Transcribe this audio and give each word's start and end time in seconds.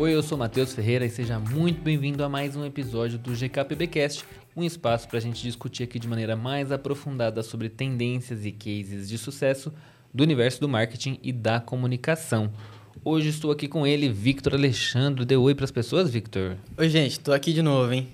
Oi, 0.00 0.14
eu 0.14 0.22
sou 0.22 0.38
Matheus 0.38 0.72
Ferreira 0.72 1.04
e 1.04 1.10
seja 1.10 1.38
muito 1.38 1.82
bem-vindo 1.82 2.24
a 2.24 2.28
mais 2.28 2.56
um 2.56 2.64
episódio 2.64 3.18
do 3.18 3.32
GKPBcast, 3.32 4.24
um 4.56 4.64
espaço 4.64 5.06
para 5.06 5.18
a 5.18 5.20
gente 5.20 5.42
discutir 5.42 5.82
aqui 5.82 5.98
de 5.98 6.08
maneira 6.08 6.34
mais 6.34 6.72
aprofundada 6.72 7.42
sobre 7.42 7.68
tendências 7.68 8.46
e 8.46 8.50
cases 8.50 9.06
de 9.10 9.18
sucesso 9.18 9.70
do 10.12 10.22
universo 10.22 10.58
do 10.58 10.66
marketing 10.66 11.18
e 11.22 11.30
da 11.30 11.60
comunicação. 11.60 12.50
Hoje 13.04 13.28
estou 13.28 13.50
aqui 13.50 13.68
com 13.68 13.86
ele, 13.86 14.08
Victor 14.08 14.54
Alexandre. 14.54 15.26
Dê 15.26 15.36
oi 15.36 15.54
para 15.54 15.66
as 15.66 15.70
pessoas, 15.70 16.08
Victor. 16.08 16.56
Oi, 16.78 16.88
gente, 16.88 17.20
tô 17.20 17.30
aqui 17.30 17.52
de 17.52 17.60
novo, 17.60 17.92
hein? 17.92 18.08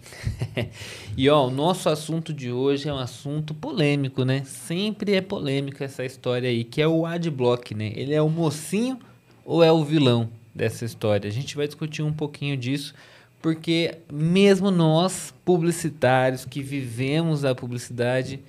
e 1.17 1.31
ó, 1.31 1.47
o 1.47 1.53
nosso 1.53 1.89
assunto 1.89 2.33
de 2.33 2.51
hoje 2.51 2.89
é 2.89 2.93
um 2.93 2.99
assunto 2.99 3.55
polêmico, 3.55 4.25
né? 4.25 4.43
Sempre 4.45 5.15
é 5.15 5.21
polêmico 5.21 5.85
essa 5.85 6.05
história 6.05 6.51
aí, 6.51 6.65
que 6.65 6.83
é 6.83 6.89
o 6.89 7.07
adblock, 7.07 7.77
né? 7.77 7.93
Ele 7.95 8.13
é 8.13 8.21
o 8.21 8.29
mocinho 8.29 8.99
ou 9.45 9.63
é 9.63 9.71
o 9.71 9.85
vilão 9.85 10.29
dessa 10.57 10.85
história? 10.85 11.29
A 11.29 11.33
gente 11.33 11.57
vai 11.57 11.67
discutir 11.67 12.03
um 12.03 12.13
pouquinho 12.13 12.57
disso, 12.57 12.95
porque 13.41 13.99
mesmo 14.13 14.71
nós, 14.71 15.33
publicitários 15.45 16.45
que 16.45 16.63
vivemos 16.63 17.45
a 17.45 17.55
publicidade, 17.55 18.41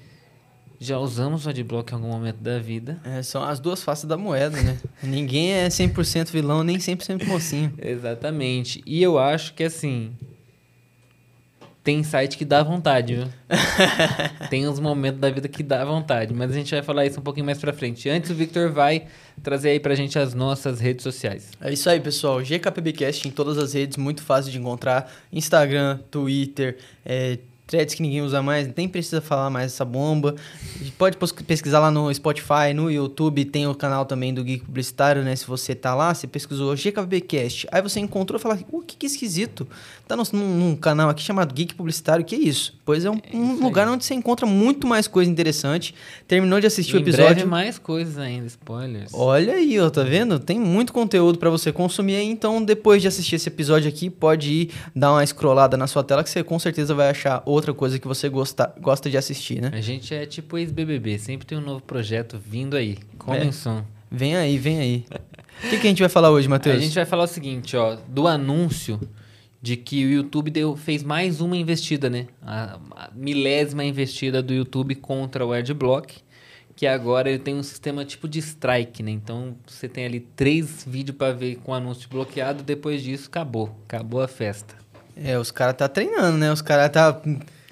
já 0.79 0.97
usamos 0.97 1.45
o 1.45 1.49
adblock 1.49 1.91
em 1.91 1.95
algum 1.95 2.07
momento 2.07 2.37
da 2.37 2.59
vida. 2.59 2.99
É, 3.03 3.21
são 3.21 3.43
as 3.43 3.59
duas 3.59 3.83
faces 3.83 4.05
da 4.05 4.17
moeda, 4.17 4.61
né? 4.61 4.77
Ninguém 5.03 5.51
é 5.51 5.67
100% 5.67 6.29
vilão, 6.31 6.63
nem 6.63 6.77
100% 6.77 7.25
mocinho. 7.25 7.73
Exatamente. 7.77 8.81
E 8.85 9.01
eu 9.01 9.17
acho 9.17 9.53
que, 9.53 9.63
assim, 9.63 10.11
tem 11.87 12.03
site 12.03 12.37
que 12.37 12.43
dá 12.43 12.61
vontade, 12.63 13.15
viu? 13.15 13.27
tem 14.49 14.67
uns 14.67 14.77
momentos 14.77 15.21
da 15.21 15.29
vida 15.29 15.47
que 15.47 15.63
dá 15.63 15.85
vontade, 15.85 16.33
mas 16.33 16.51
a 16.51 16.53
gente 16.53 16.69
vai 16.69 16.83
falar 16.83 17.05
isso 17.05 17.21
um 17.21 17.23
pouquinho 17.23 17.45
mais 17.45 17.59
pra 17.59 17.71
frente. 17.71 18.09
Antes, 18.09 18.29
o 18.29 18.35
Victor 18.35 18.69
vai 18.69 19.07
trazer 19.41 19.69
aí 19.69 19.79
pra 19.79 19.95
gente 19.95 20.19
as 20.19 20.33
nossas 20.33 20.81
redes 20.81 21.01
sociais. 21.01 21.51
É 21.61 21.71
isso 21.71 21.89
aí, 21.89 22.01
pessoal. 22.01 22.41
GKPBcast 22.41 23.25
em 23.29 23.31
todas 23.31 23.57
as 23.57 23.71
redes, 23.71 23.95
muito 23.95 24.21
fácil 24.21 24.51
de 24.51 24.59
encontrar. 24.59 25.09
Instagram, 25.31 25.99
Twitter, 26.11 26.77
é, 27.05 27.39
threads 27.67 27.93
que 27.93 28.01
ninguém 28.01 28.21
usa 28.21 28.41
mais, 28.41 28.69
nem 28.75 28.87
precisa 28.87 29.21
falar 29.21 29.49
mais 29.49 29.73
essa 29.73 29.83
bomba. 29.83 30.35
Pode 30.97 31.17
pesquisar 31.45 31.79
lá 31.79 31.91
no 31.91 32.11
Spotify, 32.13 32.73
no 32.73 32.89
YouTube, 32.89 33.43
tem 33.45 33.67
o 33.67 33.75
canal 33.75 34.05
também 34.05 34.33
do 34.33 34.43
Geek 34.43 34.63
Publicitário, 34.65 35.21
né? 35.21 35.35
Se 35.35 35.45
você 35.45 35.75
tá 35.75 35.93
lá, 35.93 36.13
você 36.13 36.25
pesquisou 36.25 36.73
GKBcast, 36.75 37.67
aí 37.71 37.81
você 37.81 37.99
encontrou 37.99 38.39
e 38.39 38.41
fala, 38.41 38.57
o 38.71 38.81
que 38.81 38.95
que 38.95 39.05
esquisito? 39.05 39.67
Tá 40.07 40.15
num, 40.15 40.23
num, 40.33 40.75
canal 40.75 41.09
aqui 41.09 41.21
chamado 41.21 41.53
Geek 41.53 41.75
Publicitário, 41.75 42.23
que 42.23 42.35
é 42.35 42.39
isso? 42.39 42.73
Pois 42.85 43.03
é 43.03 43.11
um, 43.11 43.19
é 43.31 43.35
um 43.35 43.61
lugar 43.61 43.87
onde 43.89 44.05
você 44.05 44.13
encontra 44.13 44.45
muito 44.45 44.87
mais 44.87 45.05
coisa 45.05 45.29
interessante. 45.29 45.93
Terminou 46.25 46.61
de 46.61 46.67
assistir 46.67 46.95
e 46.95 46.99
o 46.99 47.01
episódio. 47.01 47.35
Breve 47.35 47.45
mais 47.45 47.77
coisas 47.77 48.17
ainda, 48.17 48.47
spoilers. 48.47 49.11
Olha 49.13 49.55
aí, 49.55 49.77
ó, 49.79 49.89
tá 49.89 50.03
vendo? 50.03 50.39
Tem 50.39 50.57
muito 50.57 50.93
conteúdo 50.93 51.37
para 51.37 51.49
você 51.49 51.73
consumir 51.73 52.15
aí, 52.15 52.25
então 52.25 52.63
depois 52.63 53.01
de 53.01 53.09
assistir 53.09 53.35
esse 53.35 53.49
episódio 53.49 53.89
aqui, 53.89 54.09
pode 54.09 54.51
ir 54.51 54.71
dar 54.95 55.11
uma 55.11 55.25
scrollada 55.25 55.75
na 55.75 55.87
sua 55.87 56.03
tela 56.03 56.23
que 56.23 56.29
você 56.29 56.41
com 56.43 56.57
certeza 56.57 56.93
vai 56.93 57.09
achar 57.09 57.43
outra 57.57 57.73
coisa 57.73 57.99
que 57.99 58.07
você 58.07 58.29
gosta, 58.29 58.73
gosta 58.79 59.09
de 59.09 59.17
assistir, 59.17 59.61
né? 59.61 59.71
A 59.73 59.81
gente 59.81 60.13
é 60.13 60.25
tipo 60.25 60.57
ex-BBB, 60.57 61.19
sempre 61.19 61.45
tem 61.45 61.57
um 61.57 61.61
novo 61.61 61.81
projeto 61.81 62.39
vindo 62.39 62.77
aí. 62.77 62.97
Comem 63.17 63.49
é. 63.49 63.51
som. 63.51 63.83
Vem 64.09 64.35
aí, 64.35 64.57
vem 64.57 64.79
aí. 64.79 65.05
O 65.63 65.69
que, 65.69 65.79
que 65.79 65.87
a 65.87 65.89
gente 65.89 65.99
vai 65.99 66.09
falar 66.09 66.31
hoje, 66.31 66.47
Matheus? 66.47 66.77
A 66.77 66.79
gente 66.79 66.95
vai 66.95 67.05
falar 67.05 67.23
o 67.23 67.27
seguinte, 67.27 67.75
ó, 67.75 67.97
do 68.07 68.27
anúncio 68.27 68.99
de 69.61 69.75
que 69.75 70.05
o 70.05 70.09
YouTube 70.09 70.51
deu, 70.51 70.75
fez 70.75 71.03
mais 71.03 71.41
uma 71.41 71.57
investida, 71.57 72.09
né? 72.09 72.27
A, 72.41 72.79
a, 72.95 73.09
milésima 73.13 73.83
investida 73.83 74.41
do 74.41 74.53
YouTube 74.53 74.95
contra 74.95 75.45
o 75.45 75.51
Adblock, 75.51 76.15
que 76.75 76.85
agora 76.85 77.29
ele 77.29 77.39
tem 77.39 77.55
um 77.55 77.63
sistema 77.63 78.05
tipo 78.05 78.27
de 78.27 78.39
strike, 78.39 79.01
né? 79.01 79.11
Então 79.11 79.57
você 79.65 79.89
tem 79.89 80.05
ali 80.05 80.19
três 80.19 80.85
vídeos 80.87 81.17
para 81.17 81.33
ver 81.33 81.55
com 81.57 81.73
anúncio 81.73 82.07
bloqueado, 82.07 82.63
depois 82.63 83.01
disso 83.01 83.27
acabou, 83.27 83.75
acabou 83.85 84.21
a 84.21 84.27
festa. 84.27 84.75
É, 85.23 85.37
os 85.37 85.51
caras 85.51 85.75
tá 85.75 85.87
treinando, 85.87 86.37
né? 86.37 86.51
Os 86.51 86.61
caras 86.61 86.89
tá 86.91 87.21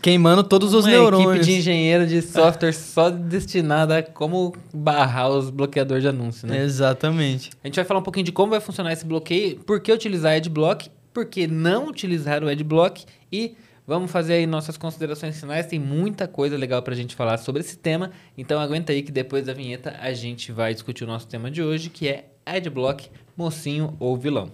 queimando 0.01 0.43
todos 0.43 0.73
os 0.73 0.85
Uma 0.85 0.91
neurônios. 0.91 1.31
equipe 1.31 1.45
de 1.45 1.57
engenheiro 1.57 2.05
de 2.05 2.21
software 2.21 2.73
só 2.73 3.09
destinada 3.09 3.97
a 3.97 4.03
como 4.03 4.53
barrar 4.71 5.29
os 5.29 5.49
bloqueadores 5.49 6.03
de 6.03 6.07
anúncio, 6.09 6.47
né? 6.47 6.61
Exatamente. 6.63 7.49
A 7.63 7.67
gente 7.67 7.75
vai 7.75 7.85
falar 7.85 8.01
um 8.01 8.03
pouquinho 8.03 8.25
de 8.25 8.31
como 8.31 8.51
vai 8.51 8.59
funcionar 8.59 8.93
esse 8.93 9.03
bloqueio, 9.03 9.57
por 9.61 9.79
que 9.79 9.91
utilizar 9.91 10.33
Adblock, 10.33 10.91
por 11.11 11.25
que 11.25 11.47
não 11.47 11.87
utilizar 11.87 12.43
o 12.43 12.47
Adblock 12.47 13.03
e 13.31 13.55
vamos 13.87 14.11
fazer 14.11 14.33
aí 14.33 14.45
nossas 14.45 14.77
considerações 14.77 15.39
finais. 15.39 15.65
Tem 15.65 15.79
muita 15.79 16.27
coisa 16.27 16.55
legal 16.55 16.83
pra 16.83 16.93
gente 16.93 17.15
falar 17.15 17.37
sobre 17.37 17.61
esse 17.61 17.77
tema, 17.77 18.11
então 18.37 18.59
aguenta 18.59 18.91
aí 18.91 19.01
que 19.01 19.11
depois 19.11 19.45
da 19.45 19.53
vinheta 19.53 19.95
a 19.99 20.13
gente 20.13 20.51
vai 20.51 20.73
discutir 20.73 21.03
o 21.03 21.07
nosso 21.07 21.27
tema 21.27 21.49
de 21.49 21.63
hoje, 21.63 21.89
que 21.89 22.07
é 22.07 22.25
Adblock, 22.45 23.09
mocinho 23.35 23.95
ou 23.99 24.15
vilão. 24.15 24.51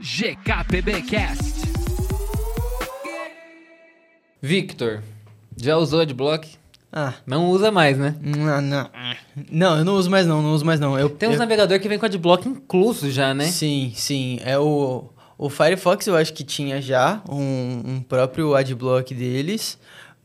GKPBcast 0.00 1.77
Victor, 4.40 5.02
já 5.56 5.76
usou 5.76 6.00
Adblock? 6.00 6.48
Ah. 6.92 7.14
Não 7.26 7.48
usa 7.50 7.70
mais, 7.70 7.98
né? 7.98 8.16
Não, 8.20 8.60
não. 8.60 8.90
Não, 9.50 9.78
eu 9.78 9.84
não 9.84 9.94
uso 9.94 10.10
mais 10.10 10.26
não, 10.26 10.40
não 10.40 10.52
uso 10.54 10.64
mais 10.64 10.80
não. 10.80 10.98
Eu, 10.98 11.10
Tem 11.10 11.28
uns 11.28 11.34
eu... 11.34 11.38
navegador 11.38 11.78
que 11.78 11.88
vem 11.88 11.98
com 11.98 12.06
Adblock 12.06 12.48
incluso 12.48 13.10
já, 13.10 13.34
né? 13.34 13.46
Sim, 13.46 13.92
sim. 13.94 14.40
É 14.42 14.58
o, 14.58 15.04
o 15.36 15.50
Firefox 15.50 16.06
eu 16.06 16.16
acho 16.16 16.32
que 16.32 16.44
tinha 16.44 16.80
já 16.80 17.20
um, 17.28 17.82
um 17.84 18.00
próprio 18.00 18.54
Adblock 18.54 19.14
deles. 19.14 19.78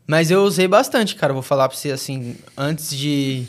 Mas 0.06 0.30
eu 0.30 0.42
usei 0.42 0.68
bastante, 0.68 1.14
cara. 1.14 1.32
Vou 1.32 1.42
falar 1.42 1.68
pra 1.68 1.76
você 1.76 1.90
assim, 1.90 2.36
antes 2.56 2.96
de 2.96 3.46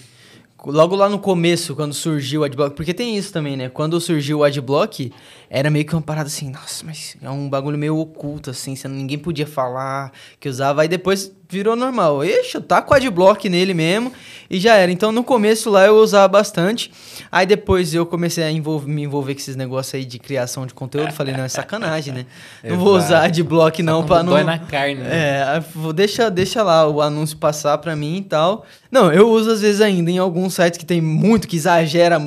Logo 0.63 0.95
lá 0.95 1.07
no 1.09 1.19
começo, 1.19 1.75
quando 1.75 1.93
surgiu 1.93 2.41
o 2.41 2.43
Adblock, 2.43 2.75
porque 2.75 2.93
tem 2.93 3.17
isso 3.17 3.31
também, 3.31 3.55
né? 3.55 3.69
Quando 3.69 3.99
surgiu 3.99 4.39
o 4.39 4.43
Adblock, 4.43 5.11
era 5.49 5.69
meio 5.69 5.85
que 5.85 5.93
uma 5.93 6.01
parada 6.01 6.27
assim, 6.27 6.49
nossa, 6.49 6.83
mas 6.83 7.15
é 7.21 7.29
um 7.29 7.49
bagulho 7.49 7.77
meio 7.77 7.97
oculto, 7.97 8.49
assim, 8.49 8.73
ninguém 8.87 9.17
podia 9.17 9.45
falar 9.45 10.11
que 10.39 10.49
usava. 10.49 10.81
Aí 10.81 10.87
depois 10.87 11.31
virou 11.49 11.75
normal. 11.75 12.23
Ixi, 12.23 12.59
tá 12.61 12.81
com 12.81 12.93
Adblock 12.93 13.47
nele 13.49 13.73
mesmo 13.73 14.11
e 14.49 14.59
já 14.59 14.75
era. 14.75 14.91
Então 14.91 15.11
no 15.11 15.23
começo 15.23 15.69
lá 15.69 15.85
eu 15.85 15.95
usava 15.95 16.27
bastante. 16.27 16.91
Aí 17.31 17.45
depois 17.45 17.93
eu 17.93 18.05
comecei 18.05 18.43
a 18.43 18.51
envolver, 18.51 18.89
me 18.89 19.03
envolver 19.03 19.33
com 19.33 19.39
esses 19.39 19.55
negócios 19.55 19.95
aí 19.95 20.05
de 20.05 20.19
criação 20.19 20.65
de 20.65 20.73
conteúdo. 20.73 21.11
Falei, 21.11 21.35
não, 21.35 21.43
é 21.43 21.49
sacanagem, 21.49 22.13
né? 22.13 22.25
não 22.63 22.77
vou 22.77 22.95
usar 22.95 23.25
Adblock 23.25 23.81
não 23.83 24.05
para 24.05 24.23
não. 24.23 24.33
Dói 24.33 24.43
na 24.43 24.59
carne, 24.59 24.95
né? 24.95 25.09
É, 25.11 25.63
deixa, 25.93 26.29
deixa 26.29 26.63
lá 26.63 26.87
o 26.87 27.01
anúncio 27.01 27.37
passar 27.37 27.77
para 27.77 27.95
mim 27.95 28.17
e 28.17 28.23
tal. 28.23 28.65
Não, 28.91 29.11
eu 29.11 29.29
uso 29.29 29.51
às 29.51 29.61
vezes 29.61 29.81
ainda 29.81 30.09
em 30.09 30.17
alguns 30.17 30.53
sites 30.53 30.77
que 30.77 30.85
tem 30.85 31.01
muito, 31.01 31.47
que 31.47 31.55
exagera, 31.55 32.19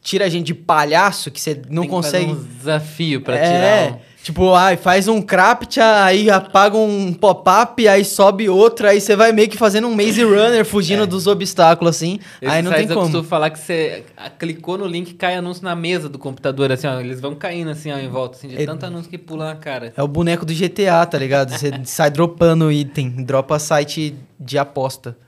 tira 0.00 0.26
a 0.26 0.28
gente 0.28 0.46
de 0.46 0.54
palhaço, 0.54 1.30
que 1.30 1.40
você 1.40 1.60
não 1.68 1.82
tem 1.82 1.90
consegue. 1.90 2.30
um 2.30 2.44
desafio 2.58 3.20
para 3.20 3.36
é, 3.36 3.42
tirar. 3.42 3.92
Um... 3.92 4.13
Tipo, 4.24 4.54
ai, 4.54 4.78
faz 4.78 5.06
um 5.06 5.20
crapt, 5.20 5.78
aí 5.78 6.30
apaga 6.30 6.78
um 6.78 7.12
pop-up, 7.12 7.86
aí 7.86 8.02
sobe 8.06 8.48
outro, 8.48 8.88
aí 8.88 8.98
você 8.98 9.14
vai 9.14 9.32
meio 9.32 9.50
que 9.50 9.58
fazendo 9.58 9.86
um 9.86 9.94
maze 9.94 10.24
runner 10.24 10.64
fugindo 10.64 11.02
é. 11.02 11.06
dos 11.06 11.26
obstáculos, 11.26 11.94
assim. 11.94 12.18
Aí 12.40 12.62
não 12.62 12.72
tem 12.72 12.88
como. 12.88 13.00
Eu 13.00 13.02
costumo 13.02 13.24
falar 13.24 13.50
que 13.50 13.58
você 13.58 14.02
clicou 14.38 14.78
no 14.78 14.86
link 14.86 15.12
cai 15.12 15.34
anúncio 15.34 15.62
na 15.62 15.76
mesa 15.76 16.08
do 16.08 16.18
computador, 16.18 16.72
assim, 16.72 16.86
ó. 16.86 16.98
Eles 17.00 17.20
vão 17.20 17.34
caindo 17.34 17.70
assim, 17.70 17.92
ó, 17.92 17.98
em 17.98 18.08
volta, 18.08 18.38
assim, 18.38 18.48
de 18.48 18.62
é, 18.62 18.64
tanto 18.64 18.86
anúncio 18.86 19.10
que 19.10 19.18
pula 19.18 19.44
na 19.44 19.56
cara. 19.56 19.92
É 19.94 20.02
o 20.02 20.08
boneco 20.08 20.46
do 20.46 20.54
GTA, 20.54 21.04
tá 21.04 21.18
ligado? 21.18 21.50
Você 21.50 21.70
sai 21.84 22.10
dropando 22.10 22.72
item, 22.72 23.22
dropa 23.26 23.58
site 23.58 24.14
de 24.40 24.56
aposta. 24.56 25.18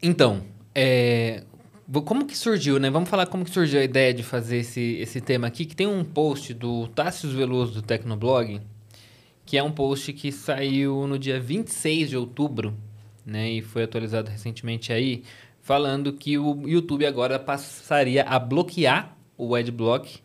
Então, 0.00 0.42
é, 0.72 1.42
como 2.04 2.26
que 2.26 2.36
surgiu, 2.36 2.78
né? 2.78 2.90
Vamos 2.90 3.08
falar 3.08 3.26
como 3.26 3.44
que 3.44 3.50
surgiu 3.50 3.80
a 3.80 3.84
ideia 3.84 4.12
de 4.14 4.22
fazer 4.22 4.58
esse, 4.58 4.96
esse 4.96 5.20
tema 5.20 5.46
aqui, 5.46 5.64
que 5.64 5.76
tem 5.76 5.86
um 5.86 6.04
post 6.04 6.54
do 6.54 6.88
Tássio 6.88 7.30
Veloso 7.30 7.74
do 7.74 7.82
Tecnoblog, 7.82 8.60
que 9.44 9.58
é 9.58 9.62
um 9.62 9.70
post 9.70 10.12
que 10.12 10.32
saiu 10.32 11.06
no 11.06 11.18
dia 11.18 11.38
26 11.38 12.10
de 12.10 12.16
outubro, 12.16 12.74
né? 13.24 13.50
E 13.50 13.62
foi 13.62 13.84
atualizado 13.84 14.30
recentemente 14.30 14.92
aí, 14.92 15.22
falando 15.60 16.12
que 16.12 16.38
o 16.38 16.66
YouTube 16.66 17.04
agora 17.04 17.38
passaria 17.38 18.22
a 18.24 18.38
bloquear 18.38 19.16
o 19.36 19.54
adblock 19.54 20.20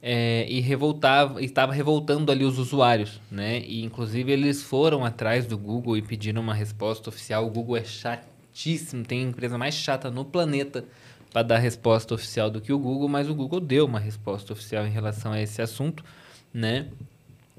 é, 0.00 0.46
e 0.48 0.60
revoltava, 0.60 1.42
estava 1.42 1.72
revoltando 1.72 2.30
ali 2.30 2.44
os 2.44 2.58
usuários, 2.58 3.20
né? 3.30 3.60
E 3.60 3.84
inclusive 3.84 4.32
eles 4.32 4.62
foram 4.62 5.04
atrás 5.04 5.46
do 5.46 5.56
Google 5.58 5.96
e 5.96 6.02
pediram 6.02 6.42
uma 6.42 6.54
resposta 6.54 7.08
oficial. 7.08 7.46
O 7.46 7.50
Google 7.50 7.76
é 7.76 7.84
chato 7.84 8.33
chatíssimo, 8.54 9.04
tem 9.04 9.24
empresa 9.24 9.58
mais 9.58 9.74
chata 9.74 10.10
no 10.10 10.24
planeta 10.24 10.84
para 11.32 11.42
dar 11.42 11.58
resposta 11.58 12.14
oficial 12.14 12.48
do 12.48 12.60
que 12.60 12.72
o 12.72 12.78
Google, 12.78 13.08
mas 13.08 13.28
o 13.28 13.34
Google 13.34 13.60
deu 13.60 13.84
uma 13.84 13.98
resposta 13.98 14.52
oficial 14.52 14.86
em 14.86 14.90
relação 14.90 15.32
a 15.32 15.42
esse 15.42 15.60
assunto, 15.60 16.04
né? 16.52 16.86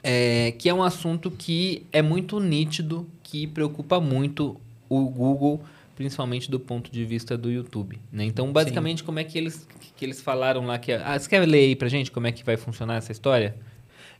É, 0.01 0.53
que 0.57 0.69
é 0.69 0.73
um 0.73 0.81
assunto 0.81 1.29
que 1.29 1.85
é 1.91 2.01
muito 2.01 2.39
nítido, 2.39 3.05
que 3.21 3.45
preocupa 3.47 3.99
muito 3.99 4.55
o 4.87 5.09
Google, 5.09 5.61
principalmente 5.95 6.49
do 6.49 6.59
ponto 6.59 6.91
de 6.91 7.03
vista 7.03 7.37
do 7.37 7.51
YouTube. 7.51 7.99
Né? 8.11 8.23
Então, 8.23 8.53
basicamente, 8.53 8.99
Sim. 8.99 9.05
como 9.05 9.19
é 9.19 9.23
que 9.23 9.37
eles, 9.37 9.67
que 9.97 10.05
eles 10.05 10.21
falaram 10.21 10.65
lá 10.65 10.77
que... 10.77 10.93
Ah, 10.93 11.17
você 11.17 11.27
quer 11.27 11.45
ler 11.45 11.57
aí 11.57 11.75
pra 11.75 11.89
gente 11.89 12.11
como 12.11 12.27
é 12.27 12.31
que 12.31 12.45
vai 12.45 12.55
funcionar 12.55 12.95
essa 12.95 13.11
história? 13.11 13.55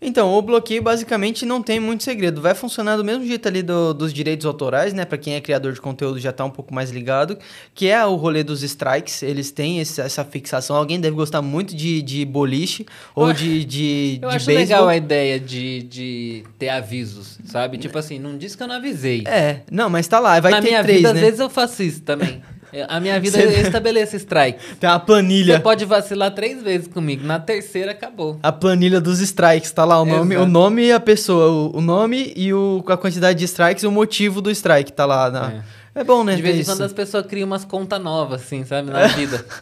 Então, 0.01 0.33
o 0.33 0.41
bloqueio 0.41 0.81
basicamente 0.81 1.45
não 1.45 1.61
tem 1.61 1.79
muito 1.79 2.03
segredo. 2.03 2.41
Vai 2.41 2.53
funcionar 2.53 2.97
do 2.97 3.03
mesmo 3.03 3.25
jeito 3.25 3.47
ali 3.47 3.61
do, 3.63 3.93
dos 3.93 4.13
direitos 4.13 4.45
autorais, 4.45 4.93
né? 4.93 5.05
Para 5.05 5.17
quem 5.17 5.35
é 5.35 5.41
criador 5.41 5.73
de 5.73 5.81
conteúdo 5.81 6.19
já 6.19 6.31
tá 6.31 6.43
um 6.45 6.49
pouco 6.49 6.73
mais 6.73 6.91
ligado, 6.91 7.37
que 7.73 7.87
é 7.87 8.05
o 8.05 8.15
rolê 8.15 8.43
dos 8.43 8.61
strikes. 8.61 9.23
Eles 9.23 9.51
têm 9.51 9.79
esse, 9.79 10.01
essa 10.01 10.23
fixação. 10.25 10.75
Alguém 10.75 10.99
deve 10.99 11.15
gostar 11.15 11.41
muito 11.41 11.75
de, 11.75 12.01
de 12.01 12.25
boliche 12.25 12.85
ou 13.15 13.31
de, 13.33 13.63
de, 13.65 14.19
Eu 14.21 14.29
de 14.29 14.35
acho 14.35 14.45
beisebol. 14.45 14.65
legal 14.75 14.87
a 14.89 14.97
ideia 14.97 15.39
de, 15.39 15.83
de 15.83 16.43
ter 16.59 16.69
avisos, 16.69 17.39
sabe? 17.45 17.77
Tipo 17.77 17.97
assim, 17.97 18.19
não 18.19 18.37
diz 18.37 18.55
que 18.55 18.63
eu 18.63 18.67
não 18.67 18.75
avisei. 18.75 19.23
É, 19.25 19.61
não, 19.71 19.89
mas 19.89 20.07
tá 20.07 20.19
lá. 20.19 20.39
Vai 20.39 20.51
Na 20.51 20.61
ter 20.61 20.67
minha 20.69 20.83
três, 20.83 20.97
vida, 20.97 21.13
né? 21.13 21.19
às 21.19 21.25
vezes 21.25 21.39
eu 21.39 21.49
faço 21.49 21.81
isso 21.81 22.01
também. 22.01 22.41
É, 22.75 22.85
A 22.89 22.99
minha 22.99 23.17
vida, 23.21 23.39
eu 23.39 23.61
estabeleço 23.61 24.17
strike. 24.17 24.59
Tem 24.77 24.89
uma 24.89 24.99
planilha. 24.99 25.55
Você 25.55 25.59
pode 25.61 25.85
vacilar 25.85 26.31
três 26.31 26.61
vezes 26.61 26.89
comigo. 26.89 27.25
Na 27.25 27.39
terceira, 27.39 27.91
acabou. 27.91 28.37
A 28.43 28.51
planilha 28.51 28.99
dos 28.99 29.21
strikes, 29.21 29.71
tá 29.71 29.85
lá 29.85 30.01
o 30.01 30.05
nome, 30.05 30.35
Exato. 30.35 30.49
o 30.49 30.51
nome 30.51 30.85
e 30.87 30.91
a 30.91 30.99
pessoa, 30.99 31.71
o, 31.73 31.79
nome 31.79 32.33
e 32.35 32.53
o, 32.53 32.83
a 32.87 32.97
quantidade 32.97 33.39
de 33.39 33.45
strikes 33.45 33.83
e 33.83 33.87
o 33.87 33.91
motivo 33.91 34.41
do 34.41 34.51
strike, 34.51 34.91
tá 34.91 35.05
lá. 35.05 35.31
Na... 35.31 35.63
É. 35.95 36.03
bom, 36.03 36.25
né? 36.25 36.35
De 36.35 36.41
vez 36.41 36.59
em 36.59 36.65
quando 36.65 36.81
as 36.83 36.91
pessoas 36.91 37.25
criam 37.25 37.47
umas 37.47 37.63
contas 37.63 38.01
novas, 38.01 38.41
assim, 38.41 38.65
sabe? 38.65 38.91
Na 38.91 39.07
vida. 39.07 39.45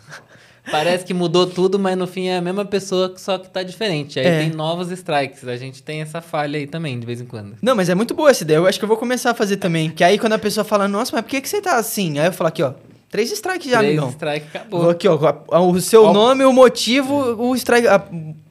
Parece 0.72 1.04
que 1.04 1.14
mudou 1.14 1.46
tudo, 1.46 1.78
mas 1.78 1.98
no 1.98 2.08
fim 2.08 2.28
é 2.30 2.38
a 2.38 2.42
mesma 2.42 2.64
pessoa, 2.64 3.14
só 3.18 3.38
que 3.38 3.50
tá 3.50 3.62
diferente. 3.64 4.18
Aí 4.20 4.26
É. 4.26 4.40
tem 4.40 4.50
novos 4.50 4.90
strikes. 4.92 5.46
A 5.48 5.58
gente 5.58 5.84
tem 5.84 6.02
essa 6.02 6.22
falha 6.22 6.58
aí 6.58 6.66
também, 6.66 7.00
de 7.00 7.06
vez 7.06 7.20
em 7.20 7.26
quando. 7.26 7.58
Não, 7.62 7.76
mas 7.76 7.90
é 7.90 7.96
muito 7.96 8.14
boa 8.14 8.32
essa 8.32 8.44
ideia. 8.44 8.58
Eu 8.58 8.66
acho 8.66 8.80
que 8.80 8.86
eu 8.86 8.88
vou 8.88 8.98
começar 8.98 9.32
a 9.32 9.34
fazer 9.34 9.58
também. 9.58 9.90
Que 9.92 10.04
aí 10.04 10.18
quando 10.18 10.34
a 10.34 10.40
pessoa 10.40 10.64
fala, 10.64 10.88
nossa, 10.88 11.12
mas 11.14 11.22
por 11.26 11.30
que, 11.30 11.42
que 11.42 11.50
você 11.50 11.62
tá 11.62 11.76
assim? 11.76 12.18
Aí 12.18 12.28
eu 12.28 12.34
falo 12.34 12.48
aqui, 12.48 12.64
ó, 12.64 12.72
três 13.14 13.32
strikes 13.32 13.70
já, 13.70 13.78
Três 13.78 13.92
amigão. 13.92 14.10
strike, 14.10 14.48
Vou 14.52 14.60
acabou. 14.62 14.90
aqui, 14.90 15.08
ó, 15.08 15.70
o 15.70 15.80
seu 15.80 16.06
Ó. 16.06 16.14
nome, 16.14 16.44
o 16.44 16.52
motivo, 16.52 17.14
o 17.40 17.56
strike, 17.56 17.88
a 17.88 18.00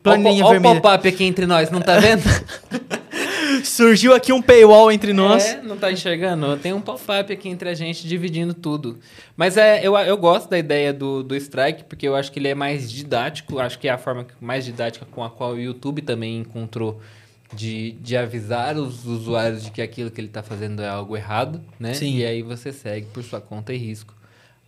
planilha 0.01 0.45
Ó, 0.45 0.47
ó, 0.47 0.47
ó 0.47 0.47
o 0.47 0.53
vermelha. 0.53 0.75
pop-up 0.81 1.09
aqui 1.09 1.25
entre 1.25 1.47
nós, 1.47 1.69
não 1.69 1.81
tá 1.81 1.99
vendo? 1.99 2.23
Surgiu 3.65 4.15
aqui 4.15 4.33
um 4.33 4.41
paywall 4.41 4.93
entre 4.93 5.13
nós. 5.13 5.45
É, 5.47 5.63
não 5.63 5.77
tá 5.77 5.91
enxergando? 5.91 6.57
Tem 6.59 6.73
um 6.73 6.81
pop-up 6.81 7.33
aqui 7.33 7.49
entre 7.49 7.69
a 7.71 7.75
gente 7.75 8.07
dividindo 8.07 8.55
tudo. 8.55 9.01
Mas 9.37 9.57
é, 9.57 9.85
eu, 9.85 9.97
eu 9.99 10.17
gosto 10.17 10.49
da 10.49 10.57
ideia 10.57 10.93
do, 10.93 11.25
do 11.25 11.35
strike, 11.35 11.83
porque 11.85 12.07
eu 12.07 12.15
acho 12.15 12.31
que 12.31 12.39
ele 12.39 12.49
é 12.49 12.55
mais 12.55 12.89
didático. 12.91 13.59
Acho 13.59 13.81
que 13.81 13.89
é 13.89 13.91
a 13.91 13.99
forma 13.99 14.25
mais 14.41 14.65
didática 14.65 15.05
com 15.11 15.25
a 15.25 15.31
qual 15.31 15.55
o 15.55 15.61
YouTube 15.61 16.03
também 16.03 16.39
encontrou 16.39 17.01
de, 17.53 17.93
de 18.01 18.17
avisar 18.17 18.77
os 18.77 19.05
usuários 19.07 19.65
de 19.65 19.73
que 19.73 19.83
aquilo 19.83 20.09
que 20.11 20.21
ele 20.21 20.29
tá 20.29 20.43
fazendo 20.43 20.81
é 20.81 20.89
algo 20.89 21.17
errado, 21.17 21.61
né? 21.81 21.95
Sim. 21.95 22.17
E 22.19 22.25
aí 22.25 22.43
você 22.43 22.73
segue 22.73 23.07
por 23.07 23.25
sua 23.25 23.41
conta 23.41 23.73
e 23.75 23.77
risco 23.77 24.15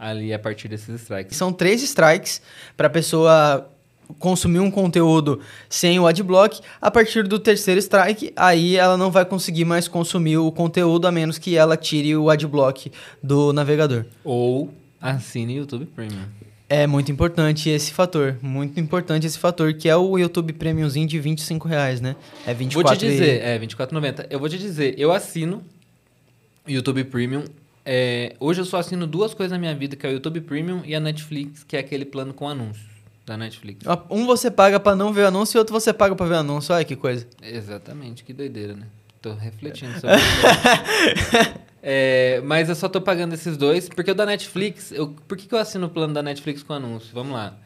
ali 0.04 0.32
a 0.34 0.38
partir 0.38 0.68
desses 0.68 1.00
strikes. 1.00 1.36
São 1.36 1.52
três 1.52 1.82
strikes 1.82 2.42
para 2.76 2.86
a 2.86 2.90
pessoa 2.90 3.70
consumir 4.18 4.58
um 4.58 4.70
conteúdo 4.70 5.40
sem 5.68 5.98
o 5.98 6.06
adblock. 6.06 6.60
A 6.80 6.90
partir 6.90 7.26
do 7.26 7.38
terceiro 7.38 7.80
strike, 7.80 8.32
aí 8.36 8.76
ela 8.76 8.96
não 8.98 9.10
vai 9.10 9.24
conseguir 9.24 9.64
mais 9.64 9.88
consumir 9.88 10.36
o 10.36 10.52
conteúdo 10.52 11.06
a 11.06 11.12
menos 11.12 11.38
que 11.38 11.56
ela 11.56 11.76
tire 11.76 12.14
o 12.16 12.28
adblock 12.28 12.92
do 13.22 13.52
navegador. 13.52 14.04
Ou 14.22 14.72
assine 15.00 15.56
YouTube 15.56 15.86
Premium. 15.86 16.24
É 16.68 16.86
muito 16.86 17.10
importante 17.12 17.68
esse 17.70 17.92
fator, 17.92 18.36
muito 18.42 18.78
importante 18.80 19.26
esse 19.26 19.38
fator, 19.38 19.72
que 19.74 19.88
é 19.88 19.96
o 19.96 20.18
YouTube 20.18 20.52
Premiumzinho 20.54 21.06
de 21.06 21.18
25 21.20 21.68
reais, 21.68 22.00
né? 22.00 22.16
É 22.46 22.52
24 22.54 22.88
Vou 22.88 22.96
te 22.98 23.06
dizer, 23.06 23.36
e- 23.36 23.44
é, 23.44 23.58
24,90. 23.58 24.26
Eu 24.30 24.38
vou 24.38 24.48
te 24.48 24.58
dizer, 24.58 24.94
eu 24.98 25.12
assino 25.12 25.62
YouTube 26.66 27.04
Premium. 27.04 27.44
É, 27.84 28.34
hoje 28.40 28.60
eu 28.60 28.64
só 28.64 28.78
assino 28.78 29.06
duas 29.06 29.34
coisas 29.34 29.52
na 29.52 29.58
minha 29.58 29.74
vida, 29.74 29.94
que 29.94 30.06
é 30.06 30.10
o 30.10 30.12
YouTube 30.12 30.40
Premium 30.40 30.82
e 30.84 30.94
a 30.94 31.00
Netflix, 31.00 31.62
que 31.62 31.76
é 31.76 31.80
aquele 31.80 32.04
plano 32.04 32.32
com 32.32 32.48
anúncios 32.48 32.94
da 33.26 33.36
Netflix. 33.36 33.84
Um 34.10 34.26
você 34.26 34.50
paga 34.50 34.78
pra 34.80 34.94
não 34.94 35.12
ver 35.12 35.22
o 35.22 35.26
anúncio 35.28 35.56
e 35.56 35.58
outro 35.58 35.72
você 35.72 35.92
paga 35.92 36.14
pra 36.14 36.26
ver 36.26 36.34
o 36.34 36.38
anúncio. 36.38 36.74
Olha 36.74 36.84
que 36.84 36.96
coisa. 36.96 37.26
Exatamente, 37.42 38.24
que 38.24 38.32
doideira, 38.32 38.74
né? 38.74 38.86
Tô 39.20 39.32
refletindo 39.34 39.92
sobre 39.98 40.16
isso. 40.16 41.64
É, 41.86 42.40
mas 42.46 42.70
eu 42.70 42.74
só 42.74 42.88
tô 42.88 42.98
pagando 42.98 43.34
esses 43.34 43.58
dois, 43.58 43.90
porque 43.90 44.10
o 44.10 44.14
da 44.14 44.24
Netflix, 44.24 44.90
eu, 44.90 45.08
por 45.28 45.36
que, 45.36 45.46
que 45.46 45.54
eu 45.54 45.58
assino 45.58 45.86
o 45.86 45.90
plano 45.90 46.14
da 46.14 46.22
Netflix 46.22 46.62
com 46.62 46.72
anúncio? 46.72 47.10
Vamos 47.12 47.34
lá. 47.34 47.58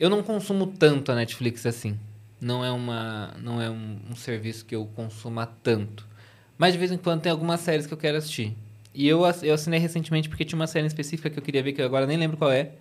Eu 0.00 0.08
não 0.08 0.22
consumo 0.22 0.66
tanto 0.66 1.12
a 1.12 1.14
Netflix 1.14 1.66
assim. 1.66 1.98
Não 2.40 2.64
é, 2.64 2.70
uma, 2.70 3.34
não 3.42 3.60
é 3.60 3.68
um, 3.68 3.98
um 4.10 4.16
serviço 4.16 4.64
que 4.64 4.74
eu 4.74 4.86
consuma 4.96 5.44
tanto. 5.44 6.08
Mas 6.56 6.72
de 6.72 6.78
vez 6.78 6.90
em 6.90 6.96
quando 6.96 7.20
tem 7.20 7.30
algumas 7.30 7.60
séries 7.60 7.86
que 7.86 7.92
eu 7.92 7.98
quero 7.98 8.16
assistir. 8.16 8.56
E 8.94 9.08
eu, 9.08 9.22
eu 9.42 9.54
assinei 9.54 9.78
recentemente 9.80 10.28
porque 10.28 10.44
tinha 10.44 10.58
uma 10.58 10.66
série 10.66 10.86
específica 10.86 11.30
que 11.30 11.38
eu 11.38 11.42
queria 11.42 11.62
ver, 11.62 11.72
que 11.72 11.80
eu 11.80 11.86
agora 11.86 12.06
nem 12.06 12.16
lembro 12.16 12.36
qual 12.36 12.50
é. 12.50 12.72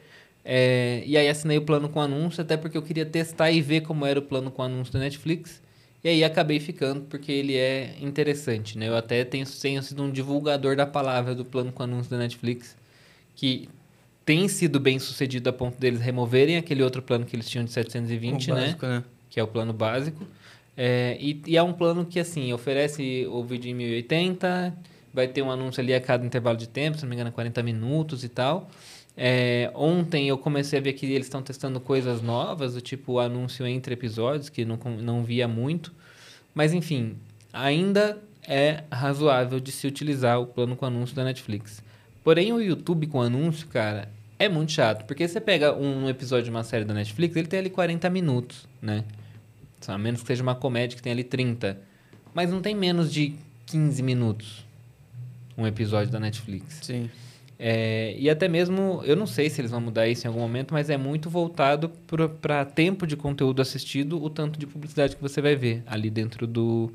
É, 0.44 1.04
e 1.06 1.16
aí 1.18 1.30
assinei 1.30 1.58
o 1.58 1.62
plano 1.62 1.88
com 1.88 2.02
anúncio, 2.02 2.42
até 2.42 2.58
porque 2.58 2.78
eu 2.78 2.82
queria 2.82 3.06
testar 3.06 3.52
e 3.52 3.62
ver 3.62 3.82
como 3.82 4.06
era 4.06 4.20
o 4.20 4.22
plano 4.22 4.52
com 4.52 4.62
anúncio 4.64 4.92
da 4.92 5.00
Netflix. 5.00 5.62
E 6.04 6.10
aí 6.10 6.24
acabei 6.24 6.60
ficando 6.60 7.02
porque 7.02 7.32
ele 7.32 7.56
é 7.56 7.96
interessante, 8.02 8.78
né? 8.78 8.90
Eu 8.90 8.96
até 8.98 9.24
tenho, 9.24 9.46
tenho 9.46 9.84
sido 9.84 10.02
um 10.02 10.10
divulgador 10.12 10.76
da 10.76 10.86
palavra 10.86 11.36
do 11.36 11.46
plano 11.46 11.72
com 11.72 11.84
anúncio 11.84 12.10
da 12.10 12.18
Netflix, 12.18 12.76
que 13.36 13.70
tem 14.26 14.48
sido 14.48 14.80
bem 14.80 14.98
sucedido 14.98 15.50
a 15.50 15.54
ponto 15.54 15.80
deles 15.80 16.00
removerem 16.02 16.58
aquele 16.58 16.82
outro 16.82 17.02
plano 17.02 17.26
que 17.26 17.36
eles 17.36 17.48
tinham 17.48 17.64
de 17.66 17.72
720, 17.72 18.52
O 18.52 18.56
né? 18.56 18.62
básico, 18.62 18.86
né? 18.86 19.04
que 19.30 19.40
é 19.40 19.44
o 19.44 19.48
plano 19.48 19.74
básico. 19.74 20.26
É, 20.76 21.18
e, 21.20 21.40
e 21.46 21.58
é 21.58 21.62
um 21.62 21.74
plano 21.74 22.06
que, 22.06 22.20
assim, 22.20 22.52
oferece 22.52 23.28
o 23.30 23.44
vídeo 23.44 23.70
em 23.70 23.76
1080, 23.76 24.74
vai 25.14 25.28
ter 25.28 25.42
um 25.42 25.52
anúncio 25.52 25.82
ali 25.82 25.94
a 25.94 26.02
cada 26.02 26.26
intervalo 26.26 26.58
de 26.58 26.68
tempo, 26.68 26.98
se 26.98 27.04
não 27.04 27.10
me 27.10 27.16
engano, 27.16 27.32
40 27.32 27.62
minutos 27.64 28.24
e 28.24 28.30
tal. 28.30 28.70
É, 29.16 29.70
ontem 29.76 30.28
eu 30.28 30.38
comecei 30.38 30.80
a 30.80 30.82
ver 30.82 30.94
que 30.94 31.06
eles 31.06 31.28
estão 31.28 31.42
testando 31.42 31.80
coisas 31.80 32.22
novas, 32.22 32.74
do 32.74 32.82
tipo 32.82 33.20
anúncio 33.20 33.68
entre 33.68 33.94
episódios, 33.94 34.50
que 34.50 34.64
não, 34.64 34.78
não 35.02 35.24
via 35.24 35.48
muito. 35.48 35.94
Mas, 36.54 36.74
enfim, 36.74 37.18
ainda 37.52 38.18
é 38.48 38.84
razoável 38.92 39.60
de 39.60 39.72
se 39.72 39.86
utilizar 39.86 40.40
o 40.40 40.48
plano 40.48 40.76
com 40.76 40.86
anúncio 40.86 41.16
da 41.16 41.24
Netflix. 41.24 41.84
Porém, 42.24 42.54
o 42.54 42.62
YouTube 42.62 43.08
com 43.08 43.22
anúncio, 43.22 43.68
cara, 43.68 44.10
é 44.40 44.48
muito 44.48 44.72
chato. 44.72 45.06
Porque 45.06 45.28
você 45.28 45.42
pega 45.42 45.74
um 45.76 46.08
episódio 46.10 46.46
de 46.46 46.50
uma 46.52 46.64
série 46.64 46.86
da 46.86 46.94
Netflix, 46.94 47.36
ele 47.36 47.48
tem 47.48 47.60
ali 47.60 47.70
40 47.70 48.10
minutos, 48.10 48.68
né? 48.82 49.04
A 49.88 49.98
menos 49.98 50.22
que 50.22 50.28
seja 50.28 50.44
uma 50.44 50.56
comédia 50.56 50.96
que 50.96 51.02
tem 51.02 51.12
ali 51.12 51.24
30. 51.24 51.78
Mas 52.34 52.50
não 52.52 52.62
tem 52.62 52.76
menos 52.76 53.12
de 53.12 53.36
15 53.66 54.04
minutos 54.04 54.71
um 55.62 55.68
episódio 55.68 56.12
da 56.12 56.20
Netflix. 56.20 56.80
Sim. 56.82 57.10
É, 57.64 58.16
e 58.18 58.28
até 58.30 58.48
mesmo, 58.48 59.02
eu 59.06 59.16
não 59.16 59.28
sei 59.28 59.48
se 59.50 59.62
eles 59.62 59.70
vão 59.70 59.80
mudar 59.80 60.08
isso 60.08 60.26
em 60.26 60.30
algum 60.30 60.40
momento, 60.40 60.74
mas 60.74 60.90
é 60.90 60.98
muito 60.98 61.30
voltado 61.30 61.90
para 62.42 62.66
tempo 62.66 63.06
de 63.06 63.16
conteúdo 63.16 63.62
assistido, 63.62 64.22
o 64.22 64.30
tanto 64.32 64.58
de 64.60 64.66
publicidade 64.66 65.16
que 65.16 65.22
você 65.22 65.40
vai 65.42 65.56
ver 65.56 65.84
ali 65.86 66.10
dentro 66.10 66.48
do, 66.48 66.92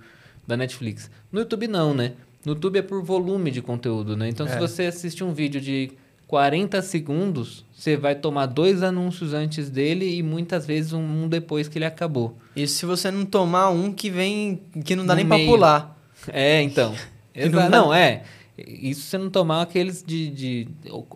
da 0.47 0.57
Netflix. 0.57 1.09
No 1.31 1.39
YouTube 1.41 1.69
não, 1.69 1.95
né? 1.95 2.15
No 2.45 2.53
YouTube 2.53 2.79
é 2.79 2.83
por 2.83 3.01
volume 3.03 3.51
de 3.53 3.63
conteúdo, 3.63 4.17
né? 4.17 4.29
Então 4.29 4.47
se 4.47 4.55
É. 4.55 4.59
você 4.59 4.87
assiste 4.87 5.23
um 5.23 5.33
vídeo 5.33 5.61
de 5.61 5.93
40 6.27 6.83
segundos, 6.83 7.65
você 7.73 7.97
vai 7.97 8.17
tomar 8.17 8.47
dois 8.47 8.83
anúncios 8.83 9.33
antes 9.35 9.71
dele 9.71 10.17
e 10.17 10.23
muitas 10.23 10.67
vezes 10.67 10.93
um, 10.93 11.29
depois 11.29 11.69
que 11.69 11.79
ele 11.79 11.85
acabou. 11.85 12.37
Isso 12.57 12.79
se 12.79 12.87
você 12.87 13.09
não 13.13 13.25
tomar 13.25 13.71
um 13.71 13.93
que 13.93 14.11
vem. 14.11 14.61
que 14.85 14.97
não 14.97 15.07
dá 15.07 15.15
No 15.15 15.19
nem 15.19 15.27
pra 15.29 15.37
meio. 15.37 15.49
pular. 15.49 15.97
É, 16.33 16.61
então. 16.61 16.93
Não 17.53 17.69
não, 17.69 17.95
é. 17.95 18.23
Isso 18.59 19.03
você 19.03 19.19
não 19.19 19.29
tomar 19.29 19.61
aqueles 19.63 20.03
de, 20.03 20.31
de- 20.31 20.69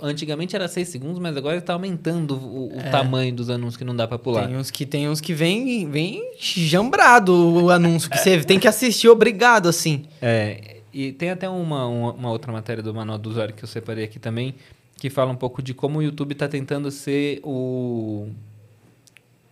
Antigamente 0.03 0.55
era 0.55 0.69
6 0.69 0.87
segundos, 0.89 1.19
mas 1.19 1.35
agora 1.37 1.57
está 1.57 1.73
aumentando 1.73 2.37
o, 2.37 2.77
o 2.77 2.81
É. 2.81 2.91
tamanho 2.91 3.35
dos 3.35 3.49
anúncios 3.49 3.77
que 3.79 3.85
não 3.85 3.97
dá 3.97 4.07
pra 4.07 4.19
pular. 4.19 4.47
Tem 4.47 4.57
uns 4.59 4.71
que 4.71 4.85
tem 4.85 5.09
uns 5.09 5.21
que 5.23 5.33
vem, 5.33 5.89
vem 5.91 6.23
jambrado 6.39 7.33
o 7.35 7.71
anúncio, 7.71 8.11
que 8.11 8.19
você 8.19 8.43
tem 8.45 8.59
que 8.59 8.69
assistir 8.69 9.09
obrigado, 9.09 9.69
assim. 9.71 10.05
É, 10.21 10.77
e 10.93 11.13
tem 11.13 11.31
até 11.31 11.49
uma, 11.49 11.87
uma, 11.87 12.13
uma 12.13 12.31
outra 12.31 12.53
matéria 12.53 12.83
do 12.83 12.93
Manual 12.93 13.17
do 13.17 13.31
Usuário 13.31 13.55
que 13.55 13.65
eu 13.65 13.69
separei 13.69 14.05
aqui 14.05 14.19
também, 14.19 14.55
que 14.99 15.09
fala 15.09 15.33
um 15.33 15.37
pouco 15.37 15.63
de 15.63 15.73
como 15.73 15.99
o 16.01 16.03
YouTube 16.03 16.33
está 16.33 16.47
tentando 16.47 16.91
ser 16.91 17.41
o, 17.43 18.29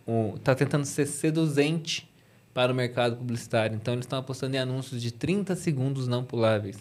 o. 0.07 0.35
tá 0.45 0.54
tentando 0.54 0.85
ser 0.85 1.07
seduzente 1.07 2.07
para 2.52 2.71
o 2.73 2.75
mercado 2.75 3.16
publicitário. 3.16 3.75
Então 3.76 3.95
eles 3.95 4.04
estão 4.04 4.18
apostando 4.18 4.57
em 4.57 4.59
anúncios 4.59 5.00
de 5.00 5.11
30 5.11 5.54
segundos 5.57 6.07
não 6.07 6.23
puláveis. 6.25 6.76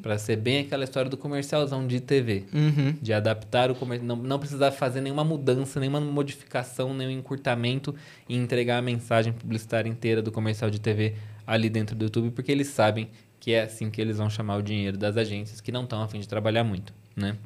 Para 0.00 0.18
ser 0.18 0.36
bem 0.36 0.60
aquela 0.60 0.84
história 0.84 1.10
do 1.10 1.16
comercialzão 1.16 1.86
de 1.86 2.00
TV. 2.00 2.44
Uhum. 2.52 2.94
De 3.00 3.12
adaptar 3.12 3.70
o 3.70 3.74
comercial. 3.74 4.06
Não, 4.06 4.16
não 4.16 4.38
precisar 4.38 4.70
fazer 4.72 5.00
nenhuma 5.00 5.22
mudança, 5.22 5.78
nenhuma 5.78 6.00
modificação, 6.00 6.94
nenhum 6.94 7.10
encurtamento 7.10 7.94
e 8.28 8.36
entregar 8.36 8.78
a 8.78 8.82
mensagem 8.82 9.32
publicitária 9.32 9.88
inteira 9.88 10.22
do 10.22 10.32
comercial 10.32 10.70
de 10.70 10.80
TV 10.80 11.14
ali 11.46 11.68
dentro 11.68 11.94
do 11.94 12.04
YouTube, 12.04 12.30
porque 12.30 12.50
eles 12.50 12.68
sabem 12.68 13.08
que 13.38 13.52
é 13.52 13.62
assim 13.62 13.90
que 13.90 14.00
eles 14.00 14.18
vão 14.18 14.30
chamar 14.30 14.56
o 14.56 14.62
dinheiro 14.62 14.96
das 14.96 15.16
agências 15.16 15.60
que 15.60 15.72
não 15.72 15.82
estão 15.82 16.00
a 16.00 16.08
fim 16.08 16.20
de 16.20 16.28
trabalhar 16.28 16.62
muito, 16.62 16.94
né? 17.16 17.36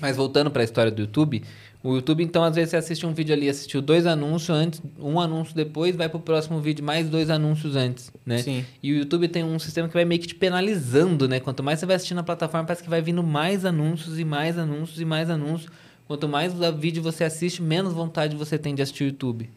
Mas 0.00 0.16
voltando 0.16 0.50
para 0.50 0.62
a 0.62 0.64
história 0.64 0.90
do 0.90 1.00
YouTube, 1.00 1.42
o 1.82 1.96
YouTube, 1.96 2.22
então, 2.22 2.44
às 2.44 2.54
vezes 2.54 2.70
você 2.70 2.76
assiste 2.76 3.04
um 3.04 3.12
vídeo 3.12 3.34
ali, 3.34 3.48
assistiu 3.48 3.82
dois 3.82 4.06
anúncios 4.06 4.56
antes, 4.56 4.80
um 5.00 5.18
anúncio 5.18 5.54
depois, 5.54 5.96
vai 5.96 6.08
pro 6.08 6.20
próximo 6.20 6.60
vídeo, 6.60 6.84
mais 6.84 7.08
dois 7.08 7.28
anúncios 7.28 7.74
antes, 7.74 8.12
né? 8.24 8.38
Sim. 8.38 8.64
E 8.80 8.92
o 8.92 8.96
YouTube 8.98 9.26
tem 9.26 9.42
um 9.42 9.58
sistema 9.58 9.88
que 9.88 9.94
vai 9.94 10.04
meio 10.04 10.20
que 10.20 10.28
te 10.28 10.34
penalizando, 10.34 11.26
né? 11.26 11.40
Quanto 11.40 11.62
mais 11.62 11.80
você 11.80 11.86
vai 11.86 11.96
assistindo 11.96 12.18
a 12.18 12.22
plataforma, 12.22 12.66
parece 12.66 12.84
que 12.84 12.90
vai 12.90 13.02
vindo 13.02 13.22
mais 13.22 13.64
anúncios 13.64 14.18
e 14.18 14.24
mais 14.24 14.58
anúncios 14.58 15.00
e 15.00 15.04
mais 15.04 15.28
anúncios. 15.28 15.70
Quanto 16.06 16.28
mais 16.28 16.52
vídeo 16.78 17.02
você 17.02 17.24
assiste, 17.24 17.60
menos 17.60 17.92
vontade 17.92 18.36
você 18.36 18.56
tem 18.56 18.74
de 18.74 18.82
assistir 18.82 19.04
o 19.04 19.06
YouTube. 19.06 19.50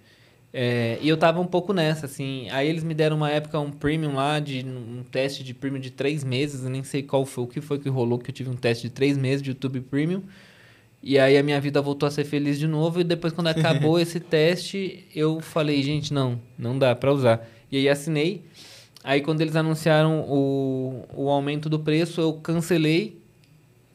É, 0.57 0.97
e 1.01 1.09
eu 1.09 1.17
tava 1.17 1.41
um 1.41 1.45
pouco 1.45 1.73
nessa, 1.73 2.05
assim. 2.05 2.49
Aí 2.49 2.67
eles 2.67 2.81
me 2.81 2.93
deram 2.93 3.17
uma 3.17 3.29
época 3.29 3.59
um 3.59 3.69
premium 3.69 4.15
lá, 4.15 4.39
de 4.39 4.65
um 4.65 5.03
teste 5.03 5.43
de 5.43 5.53
premium 5.53 5.81
de 5.81 5.91
três 5.91 6.23
meses. 6.23 6.63
Eu 6.63 6.69
nem 6.69 6.81
sei 6.81 7.03
qual 7.03 7.25
foi, 7.25 7.43
o 7.43 7.47
que 7.47 7.59
foi 7.59 7.77
que 7.77 7.89
rolou, 7.89 8.17
que 8.17 8.31
eu 8.31 8.33
tive 8.33 8.49
um 8.49 8.55
teste 8.55 8.87
de 8.87 8.89
três 8.89 9.17
meses 9.17 9.41
de 9.41 9.49
YouTube 9.49 9.81
Premium. 9.81 10.23
E 11.05 11.19
aí 11.19 11.37
a 11.37 11.43
minha 11.43 11.61
vida 11.61 11.79
voltou 11.81 12.07
a 12.07 12.11
ser 12.11 12.25
feliz 12.25 12.57
de 12.57 12.67
novo. 12.67 12.99
E 12.99 13.03
depois, 13.03 13.31
quando 13.31 13.47
acabou 13.53 13.99
esse 13.99 14.19
teste, 14.19 15.05
eu 15.15 15.39
falei, 15.39 15.83
gente, 15.83 16.11
não, 16.11 16.41
não 16.57 16.77
dá 16.77 16.95
pra 16.95 17.13
usar. 17.13 17.47
E 17.71 17.77
aí 17.77 17.87
assinei. 17.87 18.43
Aí 19.03 19.21
quando 19.21 19.41
eles 19.41 19.55
anunciaram 19.55 20.21
o, 20.21 21.05
o 21.13 21.29
aumento 21.29 21.69
do 21.69 21.79
preço, 21.79 22.19
eu 22.19 22.33
cancelei 22.33 23.23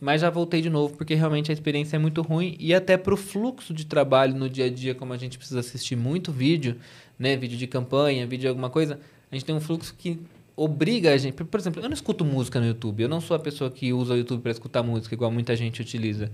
mas 0.00 0.23
já 0.23 0.31
voltei 0.31 0.62
de 0.62 0.71
novo 0.71 0.97
porque 0.97 1.14
realmente 1.14 1.50
a 1.50 1.52
experiência 1.52 1.97
é 1.97 1.99
muito 1.99 2.23
ruim 2.23 2.57
e 2.59 2.73
até 2.73 2.97
para 2.97 3.12
o 3.12 3.17
fluxo 3.17 3.75
de 3.75 3.85
trabalho 3.85 4.35
no 4.35 4.49
dia 4.49 4.64
a 4.64 4.71
dia, 4.71 4.95
como 4.95 5.12
a 5.12 5.17
gente 5.19 5.37
precisa 5.37 5.61
assistir 5.61 5.95
muito 5.95 6.33
vídeo, 6.33 6.76
né, 7.19 7.37
vídeo 7.37 7.59
de 7.59 7.67
campanha, 7.67 8.26
vídeo 8.26 8.43
de 8.43 8.49
alguma 8.49 8.71
coisa, 8.71 8.99
a 9.31 9.35
gente 9.35 9.45
tem 9.45 9.55
um 9.55 9.61
fluxo 9.61 9.95
que 9.97 10.19
obriga 10.57 11.12
a 11.12 11.17
gente. 11.19 11.35
Por 11.35 11.61
exemplo, 11.61 11.83
eu 11.83 11.88
não 11.88 11.95
escuto 11.95 12.25
música 12.25 12.59
no 12.59 12.67
YouTube, 12.67 13.02
eu 13.02 13.09
não 13.09 13.21
sou 13.21 13.37
a 13.37 13.40
pessoa 13.40 13.71
que 13.71 13.93
usa 13.93 14.14
o 14.14 14.17
YouTube 14.17 14.40
para 14.40 14.52
escutar 14.52 14.83
música 14.83 15.14
igual 15.14 15.31
muita 15.31 15.55
gente 15.55 15.83
utiliza. 15.83 16.31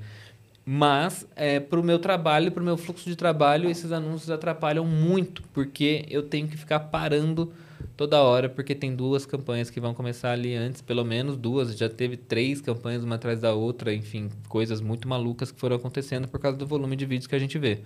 Mas 0.68 1.25
é, 1.37 1.61
para 1.61 1.78
o 1.78 1.82
meu 1.82 2.00
trabalho, 2.00 2.50
para 2.50 2.61
o 2.61 2.66
meu 2.66 2.76
fluxo 2.76 3.08
de 3.08 3.14
trabalho, 3.14 3.70
esses 3.70 3.92
anúncios 3.92 4.28
atrapalham 4.30 4.85
muito, 4.85 5.44
porque 5.54 6.04
eu 6.11 6.25
tenho 6.25 6.49
que 6.49 6.56
ficar 6.56 6.80
parando 6.80 7.52
toda 7.96 8.20
hora, 8.20 8.49
porque 8.49 8.75
tem 8.75 8.92
duas 8.92 9.25
campanhas 9.25 9.70
que 9.70 9.78
vão 9.78 9.94
começar 9.94 10.32
ali 10.32 10.56
antes, 10.56 10.82
pelo 10.82 11.04
menos 11.04 11.37
duas. 11.37 11.78
Já 11.78 11.88
teve 11.88 12.16
três 12.16 12.61
campanhas 12.61 13.04
uma 13.04 13.14
atrás 13.14 13.40
da 13.40 13.54
outra, 13.54 13.94
enfim, 13.94 14.28
coisas 14.49 14.80
muito 14.80 15.06
malucas 15.06 15.52
que 15.52 15.61
foram 15.61 15.76
acontecendo 15.76 16.26
por 16.26 16.40
causa 16.40 16.58
do 16.58 16.66
volume 16.66 16.96
de 16.96 17.06
vídeos 17.06 17.28
que 17.28 17.37
a 17.37 17.38
gente 17.38 17.56
vê. 17.58 17.82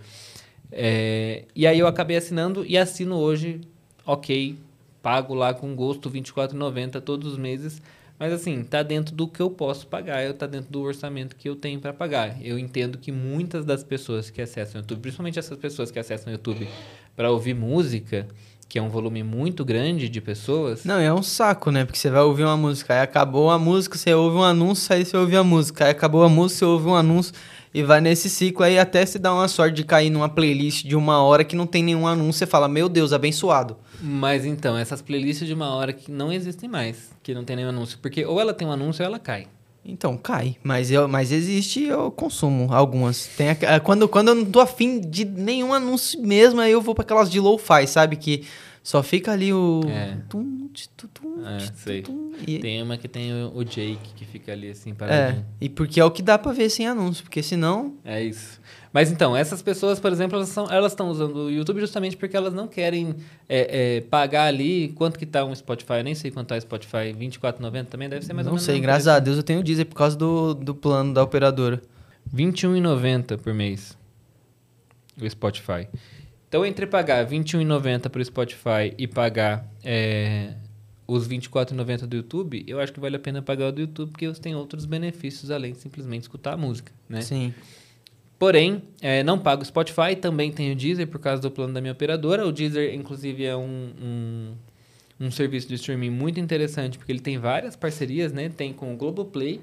É, 0.73 1.45
e 1.55 1.67
aí 1.67 1.79
eu 1.79 1.87
acabei 1.87 2.17
assinando 2.17 2.65
e 2.65 2.79
assino 2.79 3.17
hoje, 3.17 3.61
ok, 4.07 4.57
pago 5.03 5.35
lá 5.35 5.53
com 5.53 5.75
gosto 5.77 6.09
R$24,90 6.09 6.99
todos 7.03 7.33
os 7.33 7.39
meses. 7.39 7.83
Mas 8.21 8.35
assim, 8.35 8.63
tá 8.63 8.83
dentro 8.83 9.15
do 9.15 9.27
que 9.27 9.41
eu 9.41 9.49
posso 9.49 9.87
pagar, 9.87 10.31
tá 10.35 10.47
dentro 10.47 10.71
do 10.71 10.83
orçamento 10.83 11.35
que 11.35 11.49
eu 11.49 11.57
tenho 11.57 11.81
para 11.81 11.91
pagar. 11.91 12.37
Eu 12.45 12.59
entendo 12.59 12.99
que 12.99 13.11
muitas 13.11 13.65
das 13.65 13.83
pessoas 13.83 14.29
que 14.29 14.43
acessam 14.43 14.79
o 14.79 14.85
YouTube, 14.85 15.01
principalmente 15.01 15.39
essas 15.39 15.57
pessoas 15.57 15.91
que 15.91 15.99
acessam 15.99 16.31
o 16.31 16.37
YouTube 16.37 16.69
para 17.17 17.31
ouvir 17.31 17.55
música, 17.55 18.29
que 18.69 18.79
é 18.79 18.83
um 18.83 18.91
volume 18.91 19.23
muito 19.23 19.65
grande 19.65 20.07
de 20.11 20.21
pessoas. 20.21 20.85
Não, 20.85 20.99
é 20.99 21.11
um 21.11 21.23
saco, 21.23 21.71
né? 21.71 21.87
Porque 21.87 21.99
você 21.99 22.11
vai 22.11 22.21
ouvir 22.21 22.45
uma 22.45 22.59
música, 22.59 22.93
aí 22.93 23.01
acabou 23.01 23.51
a 23.51 23.59
música, 23.59 23.97
você 23.97 24.13
ouve 24.13 24.37
um 24.37 24.45
anúncio, 24.45 24.95
aí 24.95 25.03
você 25.03 25.17
ouve 25.17 25.35
a 25.35 25.43
música, 25.43 25.87
aí 25.87 25.91
acabou 25.91 26.23
a 26.23 26.29
música, 26.29 26.59
você 26.59 26.65
ouve 26.67 26.89
um 26.89 26.95
anúncio 26.95 27.33
e 27.73 27.83
vai 27.83 28.03
nesse 28.03 28.29
ciclo 28.29 28.67
aí 28.67 28.79
até 28.79 29.07
se 29.07 29.19
dá 29.19 29.33
uma 29.33 29.49
sorte 29.49 29.77
de 29.77 29.85
cair 29.85 30.11
numa 30.11 30.29
playlist 30.29 30.85
de 30.85 30.95
uma 30.95 31.23
hora 31.23 31.43
que 31.43 31.57
não 31.57 31.67
tem 31.67 31.83
nenhum 31.83 32.07
anúncio, 32.07 32.41
você 32.41 32.47
fala, 32.47 32.69
meu 32.69 32.87
Deus, 32.87 33.15
abençoado. 33.15 33.79
Mas 34.03 34.45
então, 34.45 34.77
essas 34.77 35.03
playlists 35.03 35.47
de 35.47 35.55
uma 35.55 35.75
hora 35.75 35.93
que 35.93 36.11
não 36.11 36.33
existem 36.33 36.69
mais, 36.69 37.11
que 37.23 37.35
não 37.35 37.45
tem 37.45 37.57
nenhum 37.57 37.69
anúncio, 37.69 37.99
porque 38.01 38.25
ou 38.25 38.41
ela 38.41 38.55
tem 38.55 38.67
um 38.67 38.73
anúncio 38.73 39.03
ou 39.03 39.07
ela 39.07 39.19
cai. 39.19 39.47
Então, 39.85 40.17
cai. 40.17 40.57
Mas, 40.63 40.91
eu, 40.91 41.09
mas 41.09 41.33
existe, 41.33 41.85
eu 41.85 42.11
consumo 42.11 42.73
algumas. 42.73 43.27
Tem 43.37 43.51
a, 43.51 43.81
quando, 43.81 44.07
quando 44.09 44.29
eu 44.29 44.35
não 44.35 44.45
tô 44.45 44.61
afim 44.61 45.01
de 45.01 45.25
nenhum 45.25 45.73
anúncio 45.73 46.21
mesmo, 46.21 46.61
aí 46.61 46.73
eu 46.73 46.83
vou 46.83 46.95
para 46.95 47.03
aquelas 47.03 47.31
de 47.31 47.41
lo-fi, 47.41 47.87
sabe? 47.87 48.17
Que 48.17 48.45
só 48.83 49.03
fica 49.03 49.33
ali 49.33 49.53
o. 49.53 49.83
É. 49.89 50.17
Tum, 50.29 50.69
tum, 50.97 51.09
tum, 51.13 51.47
é, 51.47 51.59
sei. 51.75 52.05
E... 52.47 52.59
Tem 52.59 52.83
uma 52.83 52.97
que 52.97 53.09
tem 53.09 53.33
o, 53.33 53.53
o 53.57 53.65
Jake 53.65 54.15
que 54.15 54.25
fica 54.25 54.53
ali 54.53 54.71
assim 54.71 54.95
paradinho. 54.95 55.41
É, 55.41 55.65
e 55.65 55.69
porque 55.69 55.99
é 55.99 56.05
o 56.05 56.11
que 56.11 56.23
dá 56.23 56.39
pra 56.39 56.53
ver 56.53 56.71
sem 56.71 56.87
anúncio, 56.87 57.25
porque 57.25 57.43
senão. 57.43 57.95
É 58.05 58.23
isso. 58.23 58.61
Mas 58.93 59.11
então, 59.13 59.37
essas 59.37 59.63
pessoas, 59.63 60.01
por 60.01 60.11
exemplo, 60.11 60.37
elas, 60.37 60.57
elas 60.57 60.93
estão 60.93 61.09
usando 61.11 61.37
o 61.45 61.51
YouTube 61.51 61.81
justamente 61.81 62.17
porque 62.17 62.37
elas 62.37 62.53
não 62.53 62.67
querem 62.67 63.15
é, 63.49 63.97
é, 63.97 64.01
pagar 64.01 64.47
ali. 64.47 64.89
Quanto 64.97 65.19
que 65.19 65.25
tá 65.25 65.45
um 65.45 65.55
Spotify? 65.55 65.95
Eu 65.95 66.05
nem 66.05 66.15
sei 66.15 66.31
quanto 66.31 66.49
tá 66.49 66.57
o 66.57 66.61
Spotify. 66.61 67.13
R$24,90 67.13 67.87
também 67.87 68.09
deve 68.09 68.25
ser 68.25 68.33
mais 68.33 68.47
não 68.47 68.53
ou 68.53 68.57
menos. 68.57 68.67
Não 68.67 68.75
sei, 68.75 68.81
graças 68.81 69.07
a 69.07 69.21
Deus 69.21 69.37
eu 69.37 69.43
tenho 69.45 69.61
o 69.61 69.63
Deezer 69.63 69.87
por 69.87 69.95
causa 69.95 70.17
do, 70.17 70.55
do 70.55 70.75
plano 70.75 71.15
da 71.15 71.23
operadora. 71.23 71.81
R$21,90 72.35 73.39
por 73.39 73.55
mês. 73.55 73.97
O 75.21 75.29
Spotify. 75.29 75.87
Então, 76.49 76.67
entre 76.67 76.85
pagar 76.85 77.25
R$21,90 77.25 78.09
para 78.09 78.21
o 78.21 78.25
Spotify 78.25 78.93
e 78.99 79.07
pagar 79.07 79.69
é, 79.85 80.55
os 81.07 81.29
R$24,90 81.29 82.07
do 82.07 82.17
YouTube, 82.17 82.65
eu 82.67 82.81
acho 82.81 82.93
que 82.93 82.99
vale 82.99 83.15
a 83.15 83.21
pena 83.21 83.41
pagar 83.41 83.69
o 83.69 83.73
do 83.73 83.81
YouTube, 83.83 84.11
porque 84.11 84.27
você 84.27 84.41
tem 84.41 84.57
outros 84.57 84.85
benefícios 84.85 85.53
além 85.53 85.75
de 85.75 85.79
simplesmente 85.79 86.23
escutar 86.23 86.55
a 86.55 86.57
música, 86.57 86.93
né? 87.09 87.21
Sim. 87.21 87.55
Porém, 88.41 88.85
é, 89.03 89.23
não 89.23 89.39
pago 89.39 89.61
o 89.61 89.65
Spotify, 89.67 90.17
também 90.19 90.51
tenho 90.51 90.73
o 90.73 90.75
Deezer 90.75 91.07
por 91.07 91.21
causa 91.21 91.43
do 91.43 91.51
plano 91.51 91.75
da 91.75 91.81
minha 91.83 91.93
operadora. 91.93 92.47
O 92.47 92.51
Deezer, 92.51 92.95
inclusive, 92.95 93.45
é 93.45 93.55
um, 93.55 93.93
um, 94.03 94.55
um 95.27 95.31
serviço 95.31 95.69
de 95.69 95.75
streaming 95.75 96.09
muito 96.09 96.41
interessante, 96.41 96.97
porque 96.97 97.13
ele 97.13 97.21
tem 97.21 97.37
várias 97.37 97.77
parcerias, 97.77 98.33
né? 98.33 98.49
Tem 98.49 98.73
com 98.73 98.95
o 98.95 98.97
Globoplay, 98.97 99.61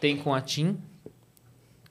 tem 0.00 0.16
com 0.16 0.34
a 0.34 0.40
TIM, 0.40 0.78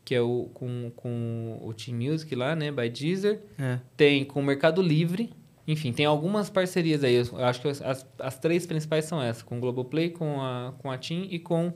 que 0.03 0.15
é 0.15 0.21
o 0.21 0.49
com, 0.55 0.91
com 0.95 1.59
o 1.61 1.71
Team 1.71 1.97
Music 1.97 2.33
lá, 2.33 2.55
né? 2.55 2.71
By 2.71 2.89
Deezer. 2.89 3.39
É. 3.59 3.77
Tem 3.95 4.25
com 4.25 4.39
o 4.39 4.43
Mercado 4.43 4.81
Livre. 4.81 5.29
Enfim, 5.67 5.93
tem 5.93 6.07
algumas 6.07 6.49
parcerias 6.49 7.03
aí. 7.03 7.13
Eu 7.13 7.45
acho 7.45 7.61
que 7.61 7.67
as, 7.67 8.07
as 8.17 8.39
três 8.39 8.65
principais 8.65 9.05
são 9.05 9.21
essas. 9.21 9.43
Com 9.43 9.57
o 9.57 9.59
Globoplay, 9.59 10.09
com 10.09 10.41
a, 10.41 10.73
com 10.79 10.89
a 10.89 10.97
TIM 10.97 11.27
e 11.29 11.37
com 11.37 11.71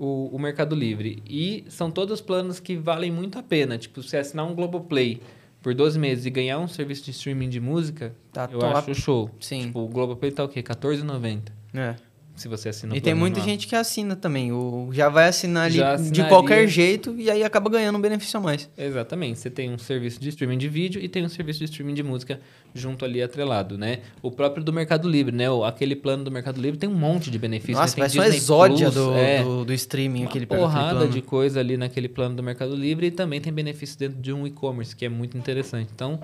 o, 0.00 0.34
o 0.34 0.38
Mercado 0.38 0.74
Livre. 0.74 1.22
E 1.28 1.64
são 1.68 1.90
todos 1.90 2.22
planos 2.22 2.58
que 2.58 2.74
valem 2.74 3.12
muito 3.12 3.38
a 3.38 3.42
pena. 3.42 3.76
Tipo, 3.76 4.02
se 4.02 4.16
assinar 4.16 4.46
um 4.46 4.54
Globoplay 4.54 5.20
por 5.62 5.74
12 5.74 5.98
meses 5.98 6.24
e 6.24 6.30
ganhar 6.30 6.58
um 6.58 6.66
serviço 6.66 7.04
de 7.04 7.10
streaming 7.10 7.50
de 7.50 7.60
música, 7.60 8.16
tá 8.32 8.48
eu 8.50 8.58
top. 8.58 8.74
acho 8.74 8.94
show. 8.94 9.30
Sim. 9.38 9.66
Tipo, 9.66 9.80
o 9.80 9.88
Globoplay 9.88 10.32
tá 10.32 10.42
o 10.42 10.48
quê? 10.48 10.60
R$14,90. 10.60 11.52
É 11.74 12.09
se 12.36 12.48
você 12.48 12.70
assina 12.70 12.94
o 12.94 12.96
E 12.96 13.00
tem 13.00 13.14
muita 13.14 13.38
anual. 13.38 13.50
gente 13.50 13.66
que 13.66 13.76
assina 13.76 14.16
também. 14.16 14.52
O, 14.52 14.88
já 14.92 15.08
vai 15.08 15.28
assinar 15.28 15.66
ali 15.66 16.10
de 16.10 16.24
qualquer 16.24 16.66
jeito 16.66 17.14
e 17.18 17.30
aí 17.30 17.44
acaba 17.44 17.68
ganhando 17.68 17.96
um 17.96 18.00
benefício 18.00 18.38
a 18.38 18.42
mais. 18.42 18.68
Exatamente. 18.76 19.38
Você 19.38 19.50
tem 19.50 19.70
um 19.70 19.78
serviço 19.78 20.20
de 20.20 20.28
streaming 20.30 20.58
de 20.58 20.68
vídeo 20.68 21.00
e 21.02 21.08
tem 21.08 21.24
um 21.24 21.28
serviço 21.28 21.58
de 21.58 21.66
streaming 21.66 21.94
de 21.94 22.02
música 22.02 22.40
junto 22.74 23.04
ali 23.04 23.22
atrelado, 23.22 23.76
né? 23.76 24.00
O 24.22 24.30
próprio 24.30 24.64
do 24.64 24.72
Mercado 24.72 25.08
Livre, 25.08 25.34
né? 25.34 25.46
Aquele 25.66 25.96
plano 25.96 26.24
do 26.24 26.30
Mercado 26.30 26.60
Livre 26.60 26.78
tem 26.78 26.88
um 26.88 26.94
monte 26.94 27.30
de 27.30 27.38
benefícios. 27.38 27.78
Nossa, 27.78 27.96
né? 27.96 28.08
vai 28.08 28.10
só 28.10 28.24
exódia 28.24 28.90
do, 28.90 29.12
é, 29.14 29.42
do, 29.42 29.64
do, 29.64 29.72
streaming. 29.72 30.20
Uma 30.20 30.30
aquele 30.30 30.46
porrada 30.46 31.06
de 31.06 31.20
coisa 31.20 31.60
ali 31.60 31.76
naquele 31.76 32.08
plano 32.08 32.36
do 32.36 32.42
Mercado 32.42 32.74
Livre 32.74 33.06
e 33.06 33.10
também 33.10 33.40
tem 33.40 33.52
benefícios 33.52 33.96
dentro 33.96 34.20
de 34.20 34.32
um 34.32 34.46
e-commerce, 34.46 34.94
que 34.94 35.04
é 35.04 35.08
muito 35.08 35.36
interessante. 35.36 35.90
Então, 35.94 36.20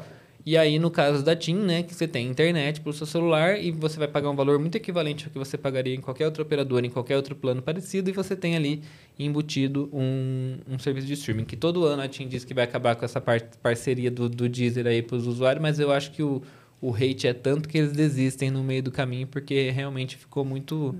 e 0.46 0.56
aí, 0.56 0.78
no 0.78 0.92
caso 0.92 1.24
da 1.24 1.34
TIM, 1.34 1.56
né, 1.56 1.82
que 1.82 1.92
você 1.92 2.06
tem 2.06 2.28
internet 2.28 2.80
para 2.80 2.90
o 2.90 2.92
seu 2.92 3.04
celular 3.04 3.60
e 3.60 3.72
você 3.72 3.98
vai 3.98 4.06
pagar 4.06 4.30
um 4.30 4.36
valor 4.36 4.60
muito 4.60 4.76
equivalente 4.76 5.24
ao 5.24 5.30
que 5.32 5.38
você 5.40 5.58
pagaria 5.58 5.92
em 5.92 6.00
qualquer 6.00 6.24
outra 6.24 6.40
operadora, 6.40 6.86
em 6.86 6.90
qualquer 6.90 7.16
outro 7.16 7.34
plano 7.34 7.60
parecido, 7.60 8.10
e 8.10 8.12
você 8.12 8.36
tem 8.36 8.54
ali 8.54 8.80
embutido 9.18 9.90
um, 9.92 10.58
um 10.68 10.78
serviço 10.78 11.08
de 11.08 11.14
streaming. 11.14 11.44
Que 11.44 11.56
todo 11.56 11.84
ano 11.84 12.00
a 12.00 12.06
TIM 12.06 12.28
diz 12.28 12.44
que 12.44 12.54
vai 12.54 12.62
acabar 12.62 12.94
com 12.94 13.04
essa 13.04 13.20
par 13.20 13.40
parceria 13.60 14.08
do, 14.08 14.28
do 14.28 14.48
Deezer 14.48 14.86
aí 14.86 15.02
para 15.02 15.16
os 15.16 15.26
usuários, 15.26 15.60
mas 15.60 15.80
eu 15.80 15.90
acho 15.90 16.12
que 16.12 16.22
o, 16.22 16.40
o 16.80 16.94
hate 16.94 17.26
é 17.26 17.34
tanto 17.34 17.68
que 17.68 17.76
eles 17.78 17.90
desistem 17.90 18.48
no 18.48 18.62
meio 18.62 18.84
do 18.84 18.92
caminho, 18.92 19.26
porque 19.26 19.70
realmente 19.70 20.16
ficou 20.16 20.44
muito, 20.44 20.94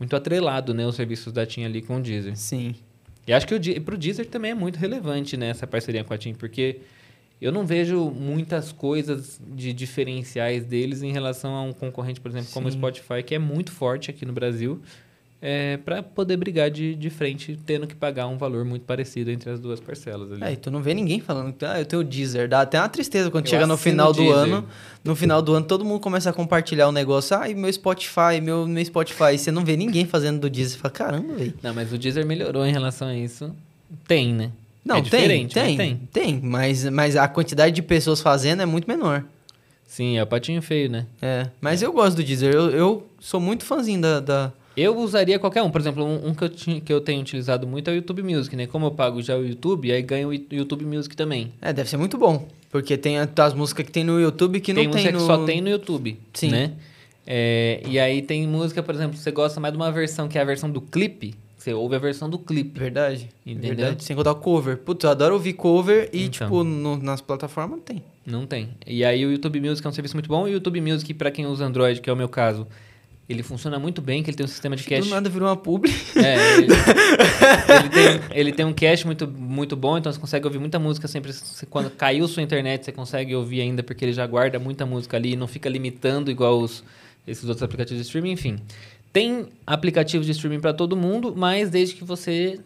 muito 0.00 0.16
atrelado, 0.16 0.74
né, 0.74 0.84
os 0.84 0.96
serviços 0.96 1.32
da 1.32 1.46
TIM 1.46 1.64
ali 1.64 1.80
com 1.80 1.98
o 1.98 2.02
Deezer. 2.02 2.36
Sim. 2.36 2.74
E 3.24 3.32
acho 3.32 3.46
que 3.46 3.78
para 3.78 3.94
o 3.94 3.98
Deezer 3.98 4.26
também 4.26 4.50
é 4.50 4.54
muito 4.54 4.80
relevante, 4.80 5.36
né, 5.36 5.50
essa 5.50 5.64
parceria 5.64 6.02
com 6.02 6.12
a 6.12 6.18
TIM, 6.18 6.34
porque 6.34 6.80
eu 7.40 7.50
não 7.50 7.64
vejo 7.64 8.10
muitas 8.10 8.70
coisas 8.70 9.40
de 9.48 9.72
diferenciais 9.72 10.64
deles 10.64 11.02
em 11.02 11.12
relação 11.12 11.54
a 11.54 11.62
um 11.62 11.72
concorrente, 11.72 12.20
por 12.20 12.30
exemplo, 12.30 12.48
Sim. 12.48 12.54
como 12.54 12.68
o 12.68 12.72
Spotify, 12.72 13.22
que 13.24 13.34
é 13.34 13.38
muito 13.38 13.72
forte 13.72 14.10
aqui 14.10 14.26
no 14.26 14.32
Brasil, 14.32 14.80
é, 15.42 15.78
para 15.78 16.02
poder 16.02 16.36
brigar 16.36 16.70
de, 16.70 16.94
de 16.94 17.08
frente, 17.08 17.58
tendo 17.64 17.86
que 17.86 17.94
pagar 17.94 18.26
um 18.26 18.36
valor 18.36 18.62
muito 18.64 18.84
parecido 18.84 19.30
entre 19.30 19.48
as 19.48 19.58
duas 19.58 19.80
parcelas. 19.80 20.32
Ali. 20.32 20.44
É, 20.44 20.52
e 20.52 20.56
tu 20.56 20.70
não 20.70 20.82
vê 20.82 20.92
ninguém 20.92 21.18
falando 21.18 21.54
que 21.54 21.64
ah, 21.64 21.80
eu 21.80 21.86
tenho 21.86 22.02
o 22.02 22.04
Deezer. 22.04 22.46
Dá 22.46 22.60
até 22.60 22.78
uma 22.78 22.88
tristeza 22.90 23.30
quando 23.30 23.46
eu 23.46 23.50
chega 23.50 23.66
no 23.66 23.78
final 23.78 24.12
do 24.12 24.30
ano. 24.30 24.66
No 25.02 25.16
final 25.16 25.40
do 25.40 25.54
ano, 25.54 25.64
todo 25.64 25.82
mundo 25.82 26.00
começa 26.00 26.28
a 26.28 26.32
compartilhar 26.32 26.88
o 26.88 26.92
negócio. 26.92 27.34
Ah, 27.34 27.48
meu 27.48 27.72
Spotify, 27.72 28.38
meu, 28.42 28.66
meu 28.66 28.84
Spotify. 28.84 29.38
você 29.38 29.50
não 29.50 29.64
vê 29.64 29.78
ninguém 29.78 30.04
fazendo 30.04 30.40
do 30.40 30.50
Deezer. 30.50 30.74
Você 30.74 30.78
fala, 30.78 30.92
caramba, 30.92 31.34
velho. 31.34 31.54
Não, 31.62 31.72
mas 31.72 31.90
o 31.90 31.96
Deezer 31.96 32.26
melhorou 32.26 32.66
em 32.66 32.72
relação 32.72 33.08
a 33.08 33.16
isso. 33.16 33.50
Tem, 34.06 34.34
né? 34.34 34.52
Não, 34.84 34.96
é 34.96 35.02
tem, 35.02 35.46
tem, 35.46 35.76
tem, 35.76 35.96
tem, 36.12 36.40
mas, 36.42 36.84
mas 36.86 37.16
a 37.16 37.28
quantidade 37.28 37.74
de 37.74 37.82
pessoas 37.82 38.20
fazendo 38.20 38.62
é 38.62 38.66
muito 38.66 38.88
menor. 38.88 39.24
Sim, 39.86 40.16
é 40.16 40.22
o 40.22 40.26
patinho 40.26 40.62
feio, 40.62 40.88
né? 40.88 41.06
É, 41.20 41.48
mas 41.60 41.82
é. 41.82 41.86
eu 41.86 41.92
gosto 41.92 42.16
do 42.16 42.22
Deezer, 42.22 42.54
eu, 42.54 42.70
eu 42.70 43.06
sou 43.18 43.40
muito 43.40 43.64
fãzinho 43.64 44.00
da, 44.00 44.20
da... 44.20 44.52
Eu 44.76 44.96
usaria 44.96 45.38
qualquer 45.38 45.62
um, 45.62 45.70
por 45.70 45.80
exemplo, 45.80 46.04
um, 46.04 46.28
um 46.28 46.34
que, 46.34 46.44
eu 46.44 46.48
tinha, 46.48 46.80
que 46.80 46.92
eu 46.92 47.00
tenho 47.00 47.20
utilizado 47.20 47.66
muito 47.66 47.90
é 47.90 47.92
o 47.92 47.96
YouTube 47.96 48.22
Music, 48.22 48.54
né? 48.54 48.66
Como 48.66 48.86
eu 48.86 48.92
pago 48.92 49.20
já 49.20 49.36
o 49.36 49.44
YouTube, 49.44 49.90
aí 49.90 50.00
ganho 50.00 50.28
o 50.28 50.32
YouTube 50.32 50.84
Music 50.86 51.14
também. 51.16 51.52
É, 51.60 51.72
deve 51.72 51.90
ser 51.90 51.96
muito 51.96 52.16
bom, 52.16 52.46
porque 52.70 52.96
tem 52.96 53.18
as 53.18 53.52
músicas 53.52 53.84
que 53.84 53.92
tem 53.92 54.04
no 54.04 54.20
YouTube 54.20 54.60
que 54.60 54.72
tem 54.72 54.84
não 54.86 54.92
tem 54.92 55.02
música 55.02 55.12
no... 55.12 55.18
que 55.18 55.26
só 55.26 55.44
tem 55.44 55.60
no 55.60 55.68
YouTube, 55.68 56.18
Sim. 56.32 56.50
né? 56.50 56.72
É, 57.26 57.82
e 57.86 57.98
aí 57.98 58.22
tem 58.22 58.46
música, 58.46 58.82
por 58.82 58.94
exemplo, 58.94 59.16
você 59.16 59.30
gosta 59.30 59.60
mais 59.60 59.72
de 59.72 59.78
uma 59.78 59.92
versão 59.92 60.28
que 60.28 60.38
é 60.38 60.40
a 60.40 60.44
versão 60.44 60.70
do 60.70 60.80
clipe, 60.80 61.34
Você 61.60 61.74
ouve 61.74 61.94
a 61.94 61.98
versão 61.98 62.30
do 62.30 62.38
clipe. 62.38 62.78
Verdade. 62.80 63.28
Entendeu? 63.44 63.76
Verdade. 63.76 64.02
Sem 64.04 64.16
contar 64.16 64.32
o 64.32 64.36
cover. 64.36 64.78
Putz, 64.78 65.04
eu 65.04 65.10
adoro 65.10 65.34
ouvir 65.34 65.52
cover 65.52 66.08
e, 66.10 66.24
Então. 66.24 66.46
tipo, 66.48 66.64
no- 66.64 66.96
nas 66.96 67.20
plataformas 67.20 67.76
não 67.76 67.84
tem. 67.84 68.02
Não 68.24 68.46
tem. 68.46 68.70
E 68.86 69.04
aí 69.04 69.26
o 69.26 69.30
YouTube 69.30 69.60
Music 69.60 69.86
é 69.86 69.90
um 69.90 69.92
serviço 69.92 70.16
muito 70.16 70.28
bom. 70.28 70.48
E 70.48 70.52
o 70.52 70.54
YouTube 70.54 70.80
Music, 70.80 71.12
pra 71.12 71.30
quem 71.30 71.44
usa 71.46 71.66
Android, 71.66 72.00
que 72.00 72.08
é 72.08 72.12
o 72.12 72.16
meu 72.16 72.30
caso, 72.30 72.66
ele 73.28 73.42
funciona 73.42 73.78
muito 73.78 74.00
bem, 74.00 74.22
que 74.22 74.30
ele 74.30 74.38
tem 74.38 74.44
um 74.44 74.48
sistema 74.48 74.74
de 74.74 74.84
cache. 74.84 75.02
Do 75.02 75.08
nada 75.10 75.28
virou 75.28 75.48
uma 75.48 75.56
publi. 75.56 75.90
É, 76.16 76.56
ele, 76.58 76.66
ele 77.78 77.88
tem, 77.90 78.20
ele 78.38 78.52
tem 78.52 78.64
um 78.66 78.72
cache 78.72 79.04
muito, 79.04 79.28
muito 79.28 79.76
bom, 79.76 79.98
então 79.98 80.10
você 80.10 80.18
consegue 80.18 80.46
ouvir 80.46 80.58
muita 80.58 80.78
música 80.78 81.06
sempre. 81.08 81.32
se- 81.32 81.66
Quando 81.66 81.90
caiu 81.90 82.26
sua 82.26 82.42
internet, 82.42 82.84
você 82.86 82.92
consegue 82.92 83.34
ouvir 83.34 83.60
ainda, 83.60 83.82
porque 83.82 84.02
ele 84.04 84.12
já 84.14 84.26
guarda 84.26 84.58
muita 84.58 84.86
música 84.86 85.16
ali 85.18 85.32
e 85.32 85.36
não 85.36 85.46
fica 85.46 85.68
limitando 85.68 86.30
igual 86.30 86.58
os, 86.58 86.82
esses 87.26 87.44
outros 87.44 87.62
aplicativos 87.62 88.00
de 88.02 88.06
streaming, 88.06 88.32
enfim. 88.32 88.56
Tem 89.12 89.48
aplicativos 89.66 90.26
de 90.26 90.32
streaming 90.32 90.60
para 90.60 90.72
todo 90.72 90.96
mundo, 90.96 91.34
mas 91.36 91.70
desde 91.70 91.96
que 91.96 92.04
você 92.04 92.60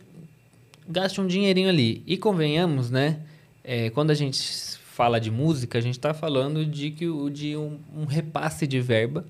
gaste 0.89 1.21
um 1.21 1.27
dinheirinho 1.27 1.69
ali. 1.69 2.03
E 2.07 2.17
convenhamos, 2.17 2.91
né? 2.91 3.21
é, 3.65 3.89
quando 3.91 4.11
a 4.11 4.15
gente 4.15 4.43
fala 4.85 5.19
de 5.19 5.31
música, 5.31 5.79
a 5.79 5.81
gente 5.81 5.95
está 5.95 6.13
falando 6.13 6.65
de, 6.67 6.91
que, 6.91 7.09
o- 7.09 7.31
de 7.31 7.57
um, 7.57 7.79
um 7.97 8.05
repasse 8.05 8.67
de 8.67 8.79
verba 8.81 9.25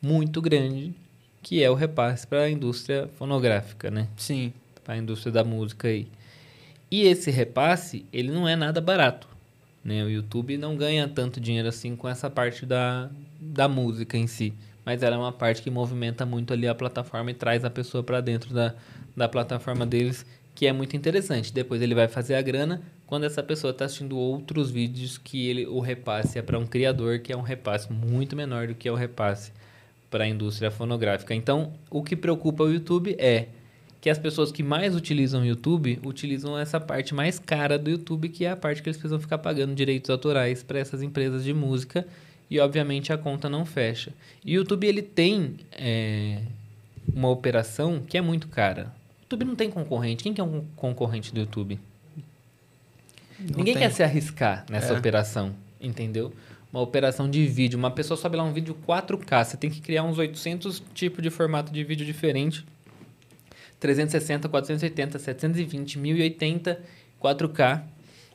muito 0.00 0.40
grande, 0.40 0.94
que 1.42 1.62
é 1.62 1.70
o 1.70 1.74
repasse 1.74 2.26
para 2.26 2.44
a 2.44 2.50
indústria 2.50 3.08
fonográfica, 3.18 3.90
né? 3.90 4.08
Sim. 4.16 4.52
Para 4.82 4.94
a 4.94 4.96
indústria 4.98 5.30
da 5.30 5.44
música 5.44 5.86
aí. 5.88 6.08
E 6.90 7.02
esse 7.02 7.30
repasse, 7.30 8.04
ele 8.12 8.30
não 8.32 8.48
é 8.48 8.56
nada 8.56 8.80
barato. 8.80 9.28
Né? 9.84 10.02
O 10.02 10.10
YouTube 10.10 10.56
não 10.56 10.76
ganha 10.76 11.06
tanto 11.06 11.40
dinheiro 11.40 11.68
assim 11.68 11.94
com 11.94 12.08
essa 12.08 12.28
parte 12.30 12.64
da, 12.66 13.10
da 13.40 13.68
música 13.68 14.16
em 14.16 14.26
si. 14.26 14.52
Mas 14.84 15.02
ela 15.02 15.16
é 15.16 15.18
uma 15.18 15.32
parte 15.32 15.62
que 15.62 15.70
movimenta 15.70 16.26
muito 16.26 16.52
ali 16.52 16.66
a 16.66 16.74
plataforma 16.74 17.30
e 17.30 17.34
traz 17.34 17.64
a 17.64 17.70
pessoa 17.70 18.02
para 18.02 18.20
dentro 18.20 18.52
da, 18.52 18.74
da 19.16 19.28
plataforma 19.28 19.86
deles, 19.86 20.26
que 20.54 20.66
é 20.66 20.72
muito 20.72 20.96
interessante. 20.96 21.52
Depois 21.52 21.80
ele 21.80 21.94
vai 21.94 22.08
fazer 22.08 22.34
a 22.34 22.42
grana 22.42 22.82
quando 23.06 23.24
essa 23.24 23.42
pessoa 23.42 23.70
está 23.70 23.84
assistindo 23.84 24.18
outros 24.18 24.70
vídeos 24.70 25.18
que 25.18 25.48
ele, 25.48 25.66
o 25.66 25.80
repasse 25.80 26.38
é 26.38 26.42
para 26.42 26.58
um 26.58 26.66
criador, 26.66 27.20
que 27.20 27.32
é 27.32 27.36
um 27.36 27.42
repasse 27.42 27.92
muito 27.92 28.34
menor 28.34 28.66
do 28.66 28.74
que 28.74 28.88
é 28.88 28.92
o 28.92 28.96
repasse 28.96 29.52
para 30.10 30.24
a 30.24 30.28
indústria 30.28 30.70
fonográfica. 30.70 31.34
Então, 31.34 31.72
o 31.90 32.02
que 32.02 32.14
preocupa 32.14 32.64
o 32.64 32.72
YouTube 32.72 33.16
é 33.18 33.48
que 34.00 34.10
as 34.10 34.18
pessoas 34.18 34.50
que 34.50 34.62
mais 34.62 34.96
utilizam 34.96 35.42
o 35.42 35.46
YouTube 35.46 36.00
utilizam 36.04 36.58
essa 36.58 36.80
parte 36.80 37.14
mais 37.14 37.38
cara 37.38 37.78
do 37.78 37.88
YouTube, 37.88 38.28
que 38.28 38.44
é 38.44 38.50
a 38.50 38.56
parte 38.56 38.82
que 38.82 38.88
eles 38.88 38.96
precisam 38.96 39.20
ficar 39.20 39.38
pagando 39.38 39.74
direitos 39.74 40.10
autorais 40.10 40.62
para 40.62 40.78
essas 40.78 41.02
empresas 41.02 41.44
de 41.44 41.54
música 41.54 42.06
e 42.52 42.60
obviamente 42.60 43.12
a 43.12 43.16
conta 43.16 43.48
não 43.48 43.64
fecha. 43.64 44.12
E 44.44 44.56
o 44.56 44.60
YouTube 44.60 44.86
ele 44.86 45.00
tem 45.00 45.56
é, 45.72 46.42
uma 47.14 47.30
operação 47.30 48.00
que 48.02 48.18
é 48.18 48.20
muito 48.20 48.46
cara. 48.48 48.92
O 49.20 49.22
YouTube 49.24 49.44
não 49.46 49.56
tem 49.56 49.70
concorrente. 49.70 50.22
Quem 50.22 50.34
que 50.34 50.40
é 50.40 50.44
um 50.44 50.62
concorrente 50.76 51.32
do 51.32 51.40
YouTube? 51.40 51.78
Não 53.38 53.56
Ninguém 53.56 53.72
tem. 53.72 53.82
quer 53.82 53.90
se 53.90 54.02
arriscar 54.02 54.66
nessa 54.68 54.92
É. 54.92 54.98
operação, 54.98 55.54
entendeu? 55.80 56.30
Uma 56.70 56.82
operação 56.82 57.28
de 57.30 57.46
vídeo. 57.46 57.78
Uma 57.78 57.90
pessoa 57.90 58.18
sobe 58.18 58.36
lá 58.36 58.44
um 58.44 58.52
vídeo 58.52 58.76
4K. 58.86 59.44
Você 59.44 59.56
tem 59.56 59.70
que 59.70 59.80
criar 59.80 60.02
uns 60.02 60.18
800 60.18 60.82
tipos 60.94 61.22
de 61.22 61.30
formato 61.30 61.72
de 61.72 61.82
vídeo 61.82 62.04
diferente. 62.04 62.64
360, 63.80 64.46
480, 64.48 65.18
720, 65.18 65.98
1080, 65.98 66.80
4K. 67.18 67.82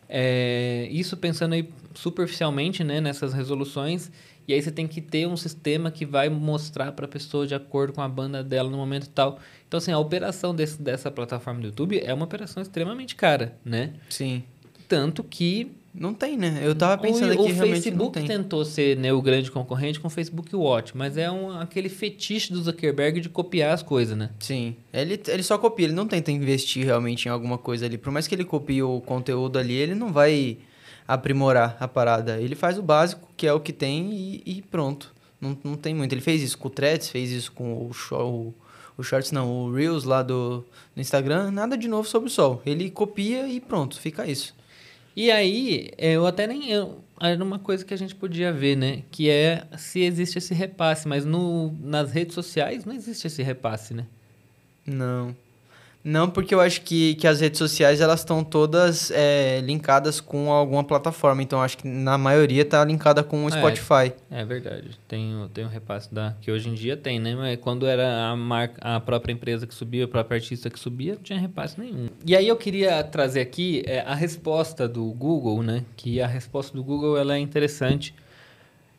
É, 0.09 0.88
isso 0.91 1.15
pensando 1.17 1.53
aí 1.53 1.69
superficialmente 1.98 2.84
né, 2.84 3.01
nessas 3.01 3.34
resoluções. 3.34 4.12
E 4.48 4.54
aí 4.54 4.62
você 4.62 4.72
tem 4.72 4.88
que 4.88 5.01
ter 5.01 5.27
um 5.27 5.36
sistema 5.36 5.92
que 5.92 6.06
vai 6.06 6.30
mostrar 6.30 6.94
para 6.94 7.06
a 7.06 7.10
pessoa 7.10 7.46
de 7.46 7.54
acordo 7.54 7.92
com 7.92 8.01
a 8.01 8.08
banda 8.08 8.42
dela 8.44 8.70
no 8.70 8.77
momento 8.77 9.06
e 9.06 9.10
tal. 9.10 9.39
Então, 9.68 9.77
assim, 9.77 9.92
a 9.92 10.00
operação 10.00 10.56
desse, 10.56 10.82
dessa 10.82 11.12
plataforma 11.12 11.60
do 11.60 11.68
YouTube 11.68 12.00
é 12.00 12.13
uma 12.13 12.24
operação 12.24 12.63
extremamente 12.63 13.13
cara, 13.16 13.58
né? 13.66 13.94
Sim. 14.10 14.44
Tanto 14.88 15.22
que 15.22 15.70
Não 15.94 16.13
tem, 16.13 16.38
né? 16.38 16.62
Eu 16.63 16.75
tava 16.75 17.01
pensando 17.01 17.32
o, 17.32 17.34
aqui, 17.34 17.51
o 17.51 17.56
realmente 17.56 17.82
Facebook 17.82 18.25
tentou 18.25 18.63
ser 18.63 18.96
né, 18.96 19.12
o 19.12 19.22
grande 19.22 19.50
concorrente 19.50 20.00
com 20.00 20.08
o 20.08 20.12
Facebook 20.12 20.56
Watch, 20.56 20.96
mas 20.96 21.18
é 21.18 21.30
um, 21.30 21.60
aquele 21.60 21.89
fetiche 21.89 22.54
do 22.54 22.62
Zuckerberg 22.62 23.20
de 23.20 23.27
copiar 23.30 23.74
as 23.74 23.82
coisas, 23.82 24.16
né? 24.16 24.30
Sim. 24.39 24.75
Ele, 24.94 25.20
ele 25.27 25.44
só 25.44 25.58
copia, 25.58 25.88
ele 25.88 25.94
não 25.94 26.08
tenta 26.08 26.32
investir 26.32 26.86
realmente 26.86 27.25
em 27.25 27.30
alguma 27.30 27.58
coisa 27.58 27.86
ali. 27.86 27.98
Por 27.98 28.13
mais 28.13 28.27
que 28.27 28.36
ele 28.36 28.46
copie 28.46 28.84
o 28.84 29.01
conteúdo 29.01 29.58
ali, 29.58 29.74
ele 29.74 29.96
não 29.96 30.13
vai 30.13 30.60
aprimorar 31.07 31.77
a 31.79 31.87
parada. 31.87 32.39
Ele 32.41 32.55
faz 32.55 32.77
o 32.77 32.83
básico, 32.83 33.29
que 33.37 33.47
é 33.47 33.53
o 33.53 33.59
que 33.59 33.71
tem, 33.71 34.11
e, 34.11 34.43
e 34.45 34.61
pronto. 34.61 35.13
Não, 35.39 35.57
não 35.63 35.75
tem 35.75 35.93
muito. 35.93 36.13
Ele 36.13 36.21
fez 36.21 36.41
isso 36.41 36.57
com 36.57 36.67
o 36.67 36.71
Threads, 36.71 37.09
fez 37.09 37.31
isso 37.31 37.51
com 37.51 37.87
o, 37.87 37.93
show, 37.93 38.53
o 38.98 39.03
Shorts, 39.03 39.31
não, 39.31 39.50
o 39.50 39.74
Reels 39.74 40.03
lá 40.03 40.24
do, 40.24 40.65
do 40.96 41.01
Instagram. 41.01 41.51
Nada 41.51 41.77
de 41.77 41.87
novo 41.87 42.07
sobre 42.07 42.27
o 42.27 42.31
sol. 42.31 42.61
Ele 42.65 42.89
copia 42.89 43.48
e 43.48 43.59
pronto, 43.59 44.00
fica 44.00 44.25
isso. 44.25 44.55
E 45.15 45.31
aí, 45.31 45.89
é, 45.98 46.13
eu 46.13 46.27
até 46.27 46.46
nem. 46.46 46.70
Eu, 46.70 47.00
era 47.20 47.43
uma 47.43 47.57
coisa 47.57 47.83
que 47.83 47.93
a 47.93 47.98
gente 47.98 48.13
podia 48.13 48.53
ver, 48.53 48.75
né? 48.75 49.03
Que 49.09 49.29
é 49.29 49.65
se 49.75 50.01
existe 50.01 50.37
esse 50.37 50.53
repasse, 50.53 51.07
mas 51.07 51.25
no, 51.25 51.72
nas 51.81 52.11
redes 52.11 52.35
sociais 52.35 52.85
não 52.85 52.93
existe 52.93 53.25
esse 53.25 53.41
repasse, 53.41 53.93
né? 53.93 54.05
Não. 54.85 55.35
Não, 56.09 56.29
porque 56.29 56.55
eu 56.55 56.61
acho 56.61 56.83
que, 56.83 57.15
que 57.15 57.27
as 57.27 57.41
redes 57.41 57.57
sociais 57.57 58.00
elas 58.00 58.22
estão 58.22 58.41
todas 58.41 59.11
é, 59.11 59.59
linkadas 59.59 60.22
com 60.22 60.50
alguma 60.53 60.81
plataforma. 60.81 61.43
Então 61.43 61.61
acho 61.61 61.77
que 61.77 61.85
na 61.85 62.17
maioria 62.17 62.63
tá 62.63 62.85
linkada 62.85 63.22
com 63.24 63.43
o 63.43 63.50
É. 63.50 63.51
Spotify. 63.51 64.13
É 64.31 64.46
verdade. 64.46 64.91
Tem, 65.05 65.35
o- 65.35 65.50
tem 65.50 65.65
o 65.65 65.67
repasse 65.67 66.13
da. 66.13 66.33
Que 66.39 66.50
hoje 66.50 66.70
em 66.70 66.74
dia 66.74 66.96
tem, 66.96 67.20
né? 67.20 67.35
Mas 67.35 67.59
quando 67.59 67.85
era 67.85 68.29
a, 68.29 68.35
marca, 68.37 68.79
a 68.81 69.01
própria 69.01 69.33
empresa 69.33 69.67
que 69.67 69.75
subia, 69.75 70.05
a 70.05 70.07
própria 70.07 70.37
artista 70.37 70.70
que 70.70 70.79
subia, 70.79 71.15
não 71.15 71.22
tinha 71.22 71.37
repasse 71.37 71.77
nenhum. 71.77 72.07
E 72.25 72.33
aí 72.37 72.48
eu 72.48 72.55
queria 72.55 73.03
trazer 73.03 73.41
aqui 73.41 73.83
é, 73.85 74.00
a 74.00 74.15
resposta 74.15 74.87
do 74.87 75.03
Google, 75.11 75.61
né? 75.61 75.83
Que 75.98 76.22
a 76.22 76.27
resposta 76.27 76.74
do 76.74 76.81
Google 76.85 77.17
ela 77.17 77.35
é 77.35 77.39
interessante. 77.39 78.15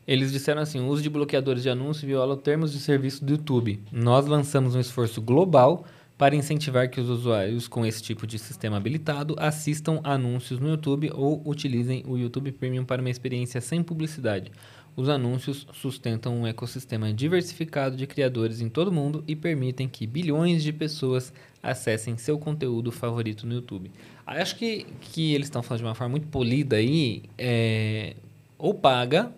Eles 0.07 0.31
disseram 0.31 0.61
assim: 0.61 0.79
o 0.79 0.87
uso 0.87 1.01
de 1.01 1.09
bloqueadores 1.09 1.63
de 1.63 1.69
anúncio 1.69 2.07
viola 2.07 2.35
os 2.35 2.41
termos 2.41 2.71
de 2.71 2.79
serviço 2.79 3.25
do 3.25 3.31
YouTube. 3.31 3.79
Nós 3.91 4.27
lançamos 4.27 4.75
um 4.75 4.79
esforço 4.79 5.19
global 5.21 5.85
para 6.19 6.35
incentivar 6.35 6.89
que 6.89 6.99
os 6.99 7.07
usuários 7.09 7.65
com 7.65 7.85
esse 7.85 8.03
tipo 8.03 8.27
de 8.27 8.37
sistema 8.37 8.75
habilitado 8.75 9.35
assistam 9.39 10.01
anúncios 10.03 10.59
no 10.59 10.67
YouTube 10.67 11.09
ou 11.13 11.41
utilizem 11.45 12.03
o 12.05 12.17
YouTube 12.17 12.51
Premium 12.51 12.83
para 12.83 13.01
uma 13.01 13.09
experiência 13.09 13.61
sem 13.61 13.81
publicidade. 13.81 14.51
Os 14.97 15.07
anúncios 15.07 15.65
sustentam 15.71 16.41
um 16.41 16.45
ecossistema 16.45 17.13
diversificado 17.13 17.95
de 17.95 18.05
criadores 18.05 18.59
em 18.59 18.67
todo 18.67 18.89
o 18.89 18.91
mundo 18.91 19.23
e 19.29 19.33
permitem 19.33 19.87
que 19.87 20.05
bilhões 20.05 20.61
de 20.61 20.73
pessoas 20.73 21.31
acessem 21.63 22.17
seu 22.17 22.37
conteúdo 22.37 22.91
favorito 22.91 23.47
no 23.47 23.53
YouTube. 23.53 23.89
Acho 24.27 24.57
que, 24.57 24.87
que 24.99 25.33
eles 25.33 25.47
estão 25.47 25.63
falando 25.63 25.79
de 25.79 25.85
uma 25.87 25.95
forma 25.95 26.11
muito 26.11 26.27
polida 26.27 26.75
aí, 26.75 27.23
é, 27.37 28.17
ou 28.57 28.73
paga 28.73 29.31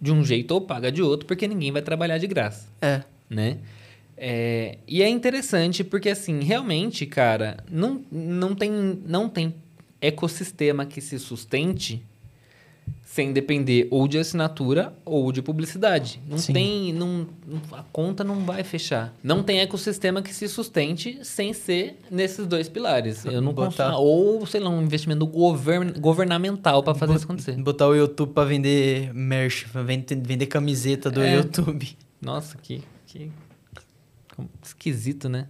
de 0.00 0.12
um 0.12 0.24
jeito 0.24 0.52
ou 0.52 0.60
paga 0.60 0.92
de 0.92 1.02
outro, 1.02 1.26
porque 1.26 1.48
ninguém 1.48 1.72
vai 1.72 1.82
trabalhar 1.82 2.18
de 2.18 2.28
graça, 2.28 2.68
É. 2.80 3.02
né? 3.28 3.58
É, 4.16 4.78
e 4.86 5.02
é 5.02 5.08
interessante 5.08 5.82
porque, 5.82 6.08
assim, 6.08 6.40
realmente, 6.42 7.04
cara, 7.06 7.56
não, 7.70 8.00
não, 8.10 8.54
tem, 8.54 8.70
não 9.06 9.28
tem 9.28 9.54
ecossistema 10.00 10.86
que 10.86 11.00
se 11.00 11.18
sustente 11.18 12.02
sem 13.02 13.32
depender 13.32 13.86
ou 13.90 14.06
de 14.08 14.18
assinatura 14.18 14.92
ou 15.04 15.30
de 15.32 15.40
publicidade. 15.40 16.20
Não 16.28 16.36
Sim. 16.36 16.52
tem. 16.52 16.92
Não, 16.92 17.26
a 17.72 17.82
conta 17.92 18.22
não 18.24 18.44
vai 18.44 18.62
fechar. 18.64 19.14
Não 19.22 19.42
tem 19.42 19.60
ecossistema 19.60 20.20
que 20.20 20.34
se 20.34 20.48
sustente 20.48 21.18
sem 21.22 21.52
ser 21.52 21.98
nesses 22.10 22.44
dois 22.46 22.68
pilares. 22.68 23.24
Eu 23.24 23.40
não 23.40 23.52
Botar- 23.52 23.90
consigo. 23.92 24.02
Ou, 24.02 24.44
sei 24.46 24.60
lá, 24.60 24.68
um 24.68 24.82
investimento 24.82 25.24
govern, 25.26 25.92
governamental 25.98 26.82
para 26.82 26.94
fazer 26.94 27.12
Bot- 27.12 27.16
isso 27.18 27.24
acontecer. 27.26 27.52
Botar 27.62 27.88
o 27.88 27.94
YouTube 27.94 28.32
pra 28.32 28.44
vender 28.44 29.14
merch, 29.14 29.66
pra 29.70 29.82
vender, 29.82 30.16
vender 30.20 30.46
camiseta 30.46 31.10
do 31.10 31.22
É. 31.22 31.36
YouTube. 31.36 31.96
Nossa, 32.20 32.58
que, 32.58 32.82
que 33.06 33.30
esquisito, 34.62 35.28
né? 35.28 35.46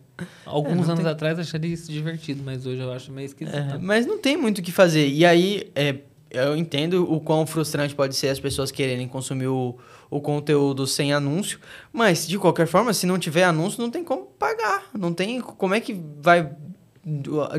Alguns 0.46 0.86
não 0.86 0.92
anos 0.94 1.04
tem- 1.04 1.12
atrás 1.12 1.38
eu 1.38 1.42
acharia 1.42 1.72
isso 1.72 1.90
divertido, 1.90 2.42
mas 2.44 2.64
hoje 2.66 2.80
eu 2.80 2.92
acho 2.92 3.10
meio 3.12 3.26
esquisito. 3.26 3.54
É, 3.54 3.78
mas 3.78 4.06
não 4.06 4.18
tem 4.18 4.36
muito 4.36 4.58
o 4.58 4.62
que 4.62 4.70
fazer. 4.72 5.08
E 5.08 5.24
aí, 5.24 5.70
é, 5.74 5.96
eu 6.30 6.56
entendo 6.56 7.10
o 7.10 7.20
quão 7.20 7.46
frustrante 7.46 7.94
pode 7.94 8.14
ser 8.16 8.28
as 8.28 8.38
pessoas 8.40 8.70
quererem 8.70 9.06
consumir 9.08 9.46
o, 9.48 9.76
o 10.10 10.20
conteúdo 10.20 10.86
sem 10.86 11.12
anúncio, 11.12 11.58
mas 11.92 12.26
de 12.26 12.38
qualquer 12.38 12.66
forma, 12.66 12.92
se 12.92 13.06
não 13.06 13.18
tiver 13.18 13.44
anúncio, 13.44 13.80
não 13.80 13.90
tem 13.90 14.04
como 14.04 14.26
pagar. 14.38 14.84
Não 14.98 15.12
tem 15.12 15.40
como 15.40 15.74
é 15.74 15.80
que 15.80 15.98
vai. 16.20 16.50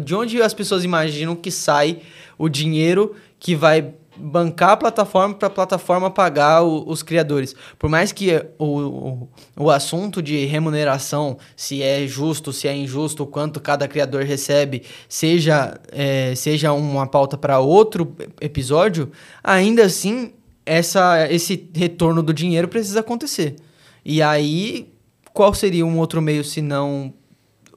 De 0.01 0.15
onde 0.15 0.41
as 0.41 0.53
pessoas 0.55 0.83
imaginam 0.83 1.35
que 1.35 1.51
sai 1.51 2.01
o 2.37 2.49
dinheiro 2.49 3.15
que 3.39 3.55
vai 3.55 3.93
bancar 4.17 4.71
a 4.71 4.77
plataforma 4.77 5.33
para 5.35 5.47
a 5.47 5.51
plataforma 5.51 6.09
pagar 6.09 6.63
o- 6.63 6.87
os 6.87 7.03
criadores. 7.03 7.55
Por 7.77 7.89
mais 7.89 8.11
que 8.11 8.33
o, 8.57 8.65
o, 8.65 9.29
o 9.57 9.69
assunto 9.69 10.21
de 10.21 10.45
remuneração, 10.45 11.37
se 11.55 11.81
é 11.81 12.05
justo, 12.07 12.51
se 12.53 12.67
é 12.67 12.75
injusto, 12.75 13.23
o 13.23 13.27
quanto 13.27 13.59
cada 13.59 13.87
criador 13.87 14.23
recebe, 14.23 14.83
seja, 15.09 15.79
é, 15.91 16.33
seja 16.35 16.71
uma 16.73 17.07
pauta 17.07 17.37
para 17.37 17.59
outro 17.59 18.15
episódio, 18.41 19.11
ainda 19.43 19.85
assim 19.85 20.33
essa, 20.65 21.27
esse 21.31 21.69
retorno 21.73 22.23
do 22.23 22.33
dinheiro 22.33 22.67
precisa 22.67 23.01
acontecer. 23.01 23.55
E 24.03 24.21
aí, 24.21 24.91
qual 25.33 25.53
seria 25.53 25.85
um 25.85 25.97
outro 25.99 26.21
meio 26.21 26.43
se 26.43 26.61
não 26.61 27.13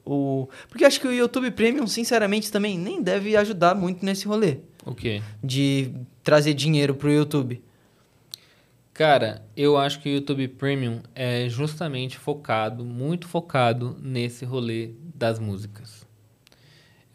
o. 0.04 0.48
Porque 0.68 0.84
acho 0.84 1.00
que 1.00 1.06
o 1.06 1.12
YouTube 1.12 1.50
Premium, 1.50 1.86
sinceramente, 1.86 2.50
também 2.50 2.78
nem 2.78 3.02
deve 3.02 3.36
ajudar 3.36 3.74
muito 3.74 4.04
nesse 4.04 4.26
rolê. 4.26 4.58
O 4.88 4.94
quê? 4.94 5.22
De 5.42 5.92
trazer 6.22 6.54
dinheiro 6.54 6.94
pro 6.94 7.10
YouTube. 7.10 7.62
Cara, 8.94 9.44
eu 9.56 9.76
acho 9.76 10.00
que 10.00 10.08
o 10.08 10.12
YouTube 10.12 10.48
Premium 10.48 11.00
é 11.14 11.48
justamente 11.48 12.18
focado, 12.18 12.84
muito 12.84 13.28
focado 13.28 13.96
nesse 14.02 14.44
rolê 14.44 14.90
das 15.14 15.38
músicas. 15.38 16.06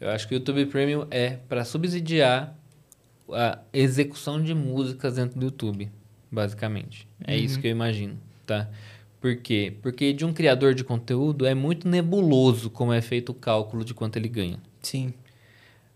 Eu 0.00 0.08
acho 0.10 0.26
que 0.26 0.34
o 0.34 0.36
YouTube 0.36 0.66
Premium 0.66 1.06
é 1.10 1.38
para 1.48 1.64
subsidiar 1.64 2.56
a 3.30 3.58
execução 3.72 4.42
de 4.42 4.54
músicas 4.54 5.16
dentro 5.16 5.38
do 5.38 5.46
YouTube, 5.46 5.90
basicamente. 6.30 7.06
É 7.26 7.36
isso 7.36 7.60
que 7.60 7.66
eu 7.66 7.70
imagino, 7.70 8.18
tá? 8.46 8.68
Por 9.20 9.36
quê? 9.36 9.74
Porque 9.82 10.12
de 10.12 10.24
um 10.24 10.32
criador 10.32 10.74
de 10.74 10.84
conteúdo 10.84 11.46
é 11.46 11.54
muito 11.54 11.88
nebuloso 11.88 12.68
como 12.68 12.92
é 12.92 13.00
feito 13.00 13.30
o 13.30 13.34
cálculo 13.34 13.84
de 13.84 13.94
quanto 13.94 14.16
ele 14.16 14.28
ganha. 14.28 14.58
Sim. 14.82 15.14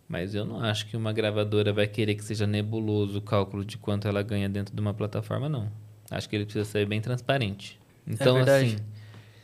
Mas 0.09 0.35
eu 0.35 0.45
não 0.47 0.61
acho 0.61 0.87
que 0.87 0.97
uma 0.97 1.13
gravadora 1.13 1.73
vai 1.73 1.87
querer 1.87 2.15
que 2.15 2.25
seja 2.25 2.47
nebuloso 2.47 3.19
o 3.19 3.23
cálculo 3.23 3.63
de 3.65 3.77
quanto 3.77 4.09
ela 4.09 4.23
ganha 4.23 4.49
dentro 4.49 4.75
de 4.75 4.81
uma 4.81 4.95
plataforma, 4.95 5.49
não. 5.49 5.71
Acho 6.11 6.29
que 6.29 6.35
ele 6.35 6.45
precisa 6.45 6.65
ser 6.65 6.87
bem 6.87 7.01
transparente. 7.01 7.79
Então, 8.07 8.37
verdade. 8.37 8.67
assim, 8.67 8.77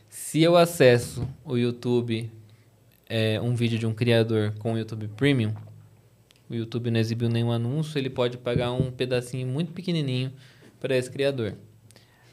se 0.08 0.40
eu 0.40 0.56
acesso 0.56 1.28
o 1.44 1.58
YouTube, 1.58 2.30
é, 3.06 3.38
um 3.40 3.54
vídeo 3.54 3.78
de 3.78 3.86
um 3.86 3.92
criador 3.92 4.54
com 4.58 4.72
o 4.72 4.78
YouTube 4.78 5.06
Premium, 5.08 5.52
o 6.48 6.54
YouTube 6.54 6.90
não 6.90 6.98
exibiu 6.98 7.28
nenhum 7.28 7.52
anúncio, 7.52 7.98
ele 7.98 8.08
pode 8.08 8.38
pagar 8.38 8.72
um 8.72 8.90
pedacinho 8.90 9.46
muito 9.46 9.72
pequenininho 9.72 10.32
para 10.80 10.96
esse 10.96 11.10
criador. 11.10 11.54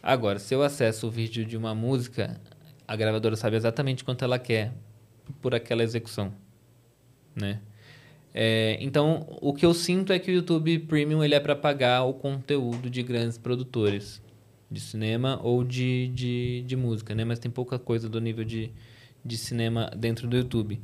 Agora, 0.02 0.40
se 0.40 0.54
eu 0.54 0.64
acesso 0.64 1.08
o 1.08 1.12
vídeo 1.12 1.44
de 1.44 1.58
uma 1.58 1.76
música, 1.76 2.40
a 2.88 2.96
gravadora 2.96 3.36
sabe 3.36 3.58
exatamente 3.58 4.06
quanto 4.06 4.24
ela 4.24 4.40
quer 4.40 4.74
por 5.42 5.54
aquela 5.54 5.84
execução, 5.84 6.34
né? 7.36 7.60
É, 8.34 8.78
então, 8.80 9.28
o 9.42 9.54
que 9.54 9.66
eu 9.66 9.74
sinto 9.74 10.14
é 10.14 10.20
que 10.20 10.32
o 10.32 10.34
YouTube 10.34 10.80
Premium 10.80 11.24
ele 11.24 11.36
é 11.36 11.40
para 11.40 11.56
pagar 11.56 12.04
o 12.04 12.14
conteúdo 12.14 12.90
de 12.90 13.04
grandes 13.04 13.38
produtores 13.38 14.22
de 14.70 14.80
cinema 14.80 15.40
ou 15.44 15.64
de, 15.64 16.08
de, 16.10 16.64
de 16.66 16.76
música, 16.78 17.14
né? 17.14 17.26
Mas 17.26 17.40
tem 17.40 17.52
pouca 17.52 17.78
coisa 17.78 18.08
do 18.08 18.22
nível 18.22 18.46
de, 18.46 18.72
de 19.24 19.38
cinema 19.38 19.92
dentro 19.96 20.28
do 20.28 20.38
YouTube. 20.38 20.80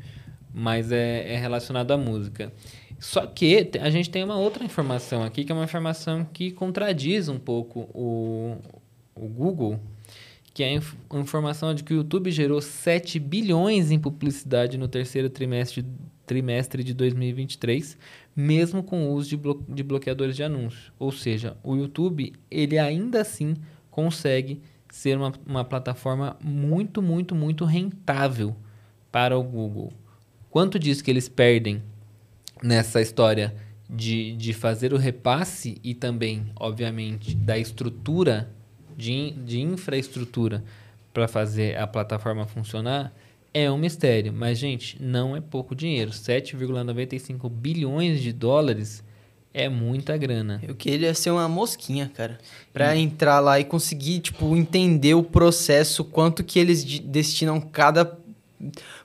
Mas 0.53 0.91
é, 0.91 1.33
é 1.33 1.37
relacionado 1.37 1.91
à 1.91 1.97
música. 1.97 2.51
Só 2.99 3.25
que 3.25 3.69
a 3.79 3.89
gente 3.89 4.09
tem 4.09 4.23
uma 4.23 4.37
outra 4.37 4.63
informação 4.65 5.23
aqui, 5.23 5.45
que 5.45 5.51
é 5.51 5.55
uma 5.55 5.63
informação 5.63 6.25
que 6.25 6.51
contradiz 6.51 7.29
um 7.29 7.37
pouco 7.37 7.81
o, 7.93 8.57
o 9.15 9.27
Google, 9.27 9.79
que 10.53 10.63
é 10.63 10.75
a 10.75 11.17
informação 11.19 11.73
de 11.75 11.83
que 11.83 11.93
o 11.93 11.97
YouTube 11.97 12.31
gerou 12.31 12.59
7 12.59 13.19
bilhões 13.19 13.91
em 13.91 13.99
publicidade 13.99 14.77
no 14.77 14.87
terceiro 14.87 15.29
trimestre, 15.29 15.85
trimestre 16.27 16.83
de 16.83 16.93
2023, 16.93 17.97
mesmo 18.35 18.83
com 18.83 19.07
o 19.07 19.13
uso 19.13 19.29
de, 19.29 19.37
blo- 19.37 19.65
de 19.67 19.81
bloqueadores 19.81 20.35
de 20.35 20.43
anúncios. 20.43 20.91
Ou 20.99 21.11
seja, 21.11 21.57
o 21.63 21.75
YouTube, 21.75 22.33
ele 22.51 22.77
ainda 22.77 23.21
assim 23.21 23.55
consegue 23.89 24.61
ser 24.91 25.17
uma, 25.17 25.33
uma 25.45 25.63
plataforma 25.65 26.37
muito, 26.43 27.01
muito, 27.01 27.33
muito 27.33 27.65
rentável 27.65 28.55
para 29.11 29.37
o 29.37 29.41
Google. 29.43 29.91
Quanto 30.51 30.77
disso 30.77 31.03
que 31.03 31.09
eles 31.09 31.27
perdem 31.27 31.81
nessa 32.61 33.01
história 33.01 33.55
de, 33.89 34.35
de 34.35 34.53
fazer 34.53 34.93
o 34.93 34.97
repasse 34.97 35.77
e 35.83 35.93
também, 35.93 36.51
obviamente, 36.59 37.35
da 37.35 37.57
estrutura, 37.57 38.49
de, 38.95 39.31
de 39.31 39.61
infraestrutura 39.61 40.63
para 41.13 41.27
fazer 41.27 41.77
a 41.77 41.87
plataforma 41.87 42.45
funcionar, 42.45 43.13
é 43.53 43.71
um 43.71 43.77
mistério. 43.77 44.31
Mas, 44.33 44.57
gente, 44.57 45.01
não 45.01 45.35
é 45.35 45.41
pouco 45.41 45.75
dinheiro. 45.75 46.11
7,95 46.11 47.49
bilhões 47.49 48.21
de 48.21 48.31
dólares 48.33 49.03
é 49.53 49.67
muita 49.67 50.15
grana. 50.17 50.61
Eu 50.67 50.75
queria 50.75 51.13
ser 51.13 51.31
uma 51.31 51.47
mosquinha, 51.49 52.11
cara. 52.13 52.37
Pra 52.71 52.95
entrar 52.95 53.39
lá 53.39 53.59
e 53.59 53.63
conseguir, 53.63 54.19
tipo, 54.19 54.55
entender 54.55 55.15
o 55.15 55.23
processo, 55.23 56.03
quanto 56.03 56.43
que 56.43 56.59
eles 56.59 56.85
de- 56.85 56.99
destinam 56.99 57.59
cada. 57.59 58.17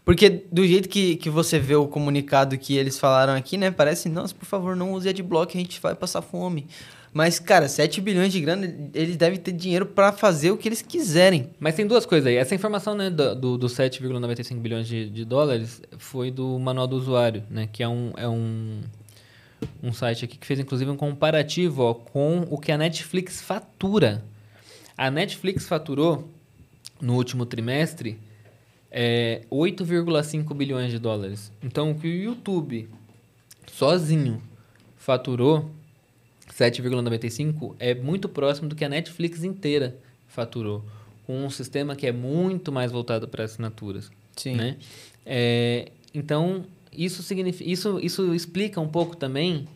Porque 0.05 0.44
do 0.50 0.66
jeito 0.66 0.88
que, 0.88 1.16
que 1.16 1.31
você 1.31 1.59
vê 1.59 1.74
o 1.74 1.87
comunicado 1.87 2.57
que 2.59 2.76
eles 2.76 2.98
falaram 2.98 3.35
aqui, 3.35 3.57
né? 3.57 3.70
Parece, 3.70 4.09
nossa, 4.09 4.35
por 4.35 4.44
favor, 4.46 4.74
não 4.76 4.92
use 4.92 5.09
adblock, 5.09 5.57
a 5.57 5.61
gente 5.61 5.81
vai 5.81 5.94
passar 5.94 6.22
fome. 6.22 6.66
Mas, 7.12 7.38
cara, 7.38 7.68
7 7.68 8.01
bilhões 8.01 8.33
de 8.33 8.40
grana, 8.40 8.75
eles 8.94 9.16
devem 9.16 9.38
ter 9.38 9.53
dinheiro 9.53 9.85
pra 9.85 10.12
fazer 10.12 10.51
o 10.51 10.57
que 10.57 10.66
eles 10.66 10.81
quiserem. 10.81 11.51
Mas 11.61 11.75
tem 11.75 11.87
duas 11.87 12.07
coisas 12.07 12.27
aí. 12.27 12.37
Essa 12.37 12.55
informação 12.55 12.94
né, 12.94 13.11
do, 13.11 13.59
do 13.59 13.66
7,95 13.66 14.59
bilhões 14.59 14.88
de, 14.88 15.11
de 15.11 15.25
dólares 15.25 15.83
foi 15.98 16.31
do 16.31 16.59
Manual 16.59 16.87
do 16.87 16.96
Usuário, 16.96 17.42
né? 17.51 17.68
Que 17.70 17.83
é 17.83 17.88
um, 17.88 18.12
é 18.16 18.27
um, 18.27 18.81
um 19.83 19.92
site 19.92 20.25
aqui 20.25 20.38
que 20.38 20.46
fez, 20.46 20.59
inclusive, 20.59 20.90
um 20.90 20.96
comparativo 20.96 21.83
ó, 21.83 21.92
com 21.92 22.46
o 22.51 22.57
que 22.57 22.72
a 22.72 22.79
Netflix 22.79 23.42
fatura. 23.42 24.25
A 24.96 25.11
Netflix 25.11 25.66
faturou, 25.66 26.31
no 26.98 27.14
último 27.14 27.44
trimestre, 27.44 28.18
é, 28.90 29.42
8,5 29.51 30.55
bilhões 30.55 30.90
de 30.90 30.98
dólares. 30.98 31.53
Então, 31.62 31.90
o 31.90 31.94
que 31.94 32.07
o 32.07 32.11
YouTube 32.11 32.88
sozinho 33.66 34.42
faturou 34.96 35.70
7,95 36.59 37.75
é 37.79 37.95
muito 37.95 38.29
próximo 38.29 38.69
do 38.69 38.77
que 38.77 38.85
a 38.85 38.88
Netflix 38.88 39.43
inteira 39.43 39.97
faturou, 40.29 40.85
com 41.27 41.45
um 41.45 41.51
sistema 41.51 41.97
que 41.97 42.07
é 42.07 42.12
muito 42.12 42.71
mais 42.71 42.93
voltado 42.93 43.27
para 43.29 43.45
assinaturas. 43.45 44.11
Sim. 44.37 44.57
Né? 44.57 44.77
É, 45.25 45.91
então, 46.15 46.65
isso, 46.93 47.23
significa, 47.23 47.69
isso, 47.69 47.99
isso 48.01 48.35
explica 48.35 48.81
um 48.81 48.88
pouco 48.88 49.17
também, 49.17 49.67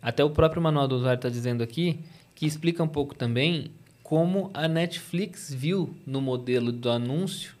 até 0.00 0.24
o 0.24 0.30
próprio 0.30 0.62
manual 0.62 0.88
do 0.88 0.96
usuário 0.96 1.18
está 1.18 1.28
dizendo 1.28 1.62
aqui, 1.62 2.00
que 2.34 2.46
explica 2.46 2.82
um 2.82 2.88
pouco 2.88 3.14
também 3.14 3.70
como 4.02 4.50
a 4.52 4.66
Netflix 4.68 5.52
viu 5.52 5.94
no 6.06 6.20
modelo 6.20 6.72
do 6.72 6.90
anúncio 6.90 7.54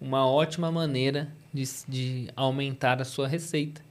uma 0.00 0.26
ótima 0.26 0.70
maneira 0.72 1.28
de, 1.52 1.64
de 1.88 2.28
aumentar 2.34 3.00
a 3.00 3.04
sua 3.04 3.28
receita. 3.28 3.82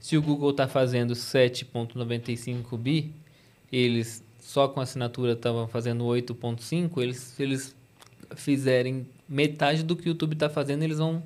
Se 0.00 0.16
o 0.16 0.22
Google 0.22 0.50
está 0.50 0.68
fazendo 0.68 1.14
7,95 1.14 2.76
bi, 2.78 3.12
eles 3.70 4.22
só 4.40 4.68
com 4.68 4.80
assinatura 4.80 5.32
estavam 5.32 5.68
fazendo 5.68 6.04
8,5, 6.04 7.02
eles, 7.02 7.16
se 7.18 7.42
eles 7.42 7.76
fizerem 8.36 9.06
metade 9.28 9.82
do 9.82 9.94
que 9.94 10.08
o 10.08 10.10
YouTube 10.10 10.32
está 10.32 10.48
fazendo, 10.48 10.82
eles 10.82 10.98
vão 10.98 11.22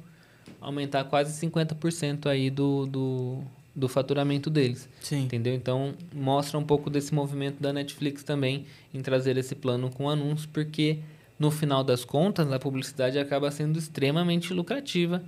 aumentar 0.61 1.05
quase 1.05 1.39
50% 1.47 2.27
aí 2.27 2.51
do, 2.51 2.87
do, 2.87 3.39
do 3.75 3.89
faturamento 3.89 4.51
deles. 4.51 4.89
Sim. 5.01 5.25
Entendeu? 5.25 5.55
Então, 5.55 5.95
mostra 6.13 6.59
um 6.59 6.65
pouco 6.65 6.91
desse 6.91 7.15
movimento 7.15 7.61
da 7.61 7.73
Netflix 7.73 8.23
também 8.23 8.67
em 8.93 9.01
trazer 9.03 9.37
esse 9.37 9.55
plano 9.55 9.91
com 9.91 10.09
anúncios, 10.09 10.47
porque 10.47 10.99
no 11.39 11.51
final 11.51 11.83
das 11.83 12.05
contas, 12.05 12.51
a 12.53 12.59
publicidade 12.59 13.19
acaba 13.19 13.51
sendo 13.51 13.79
extremamente 13.79 14.53
lucrativa 14.53 15.23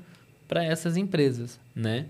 para 0.46 0.64
essas 0.64 0.96
empresas, 0.96 1.58
né? 1.74 2.06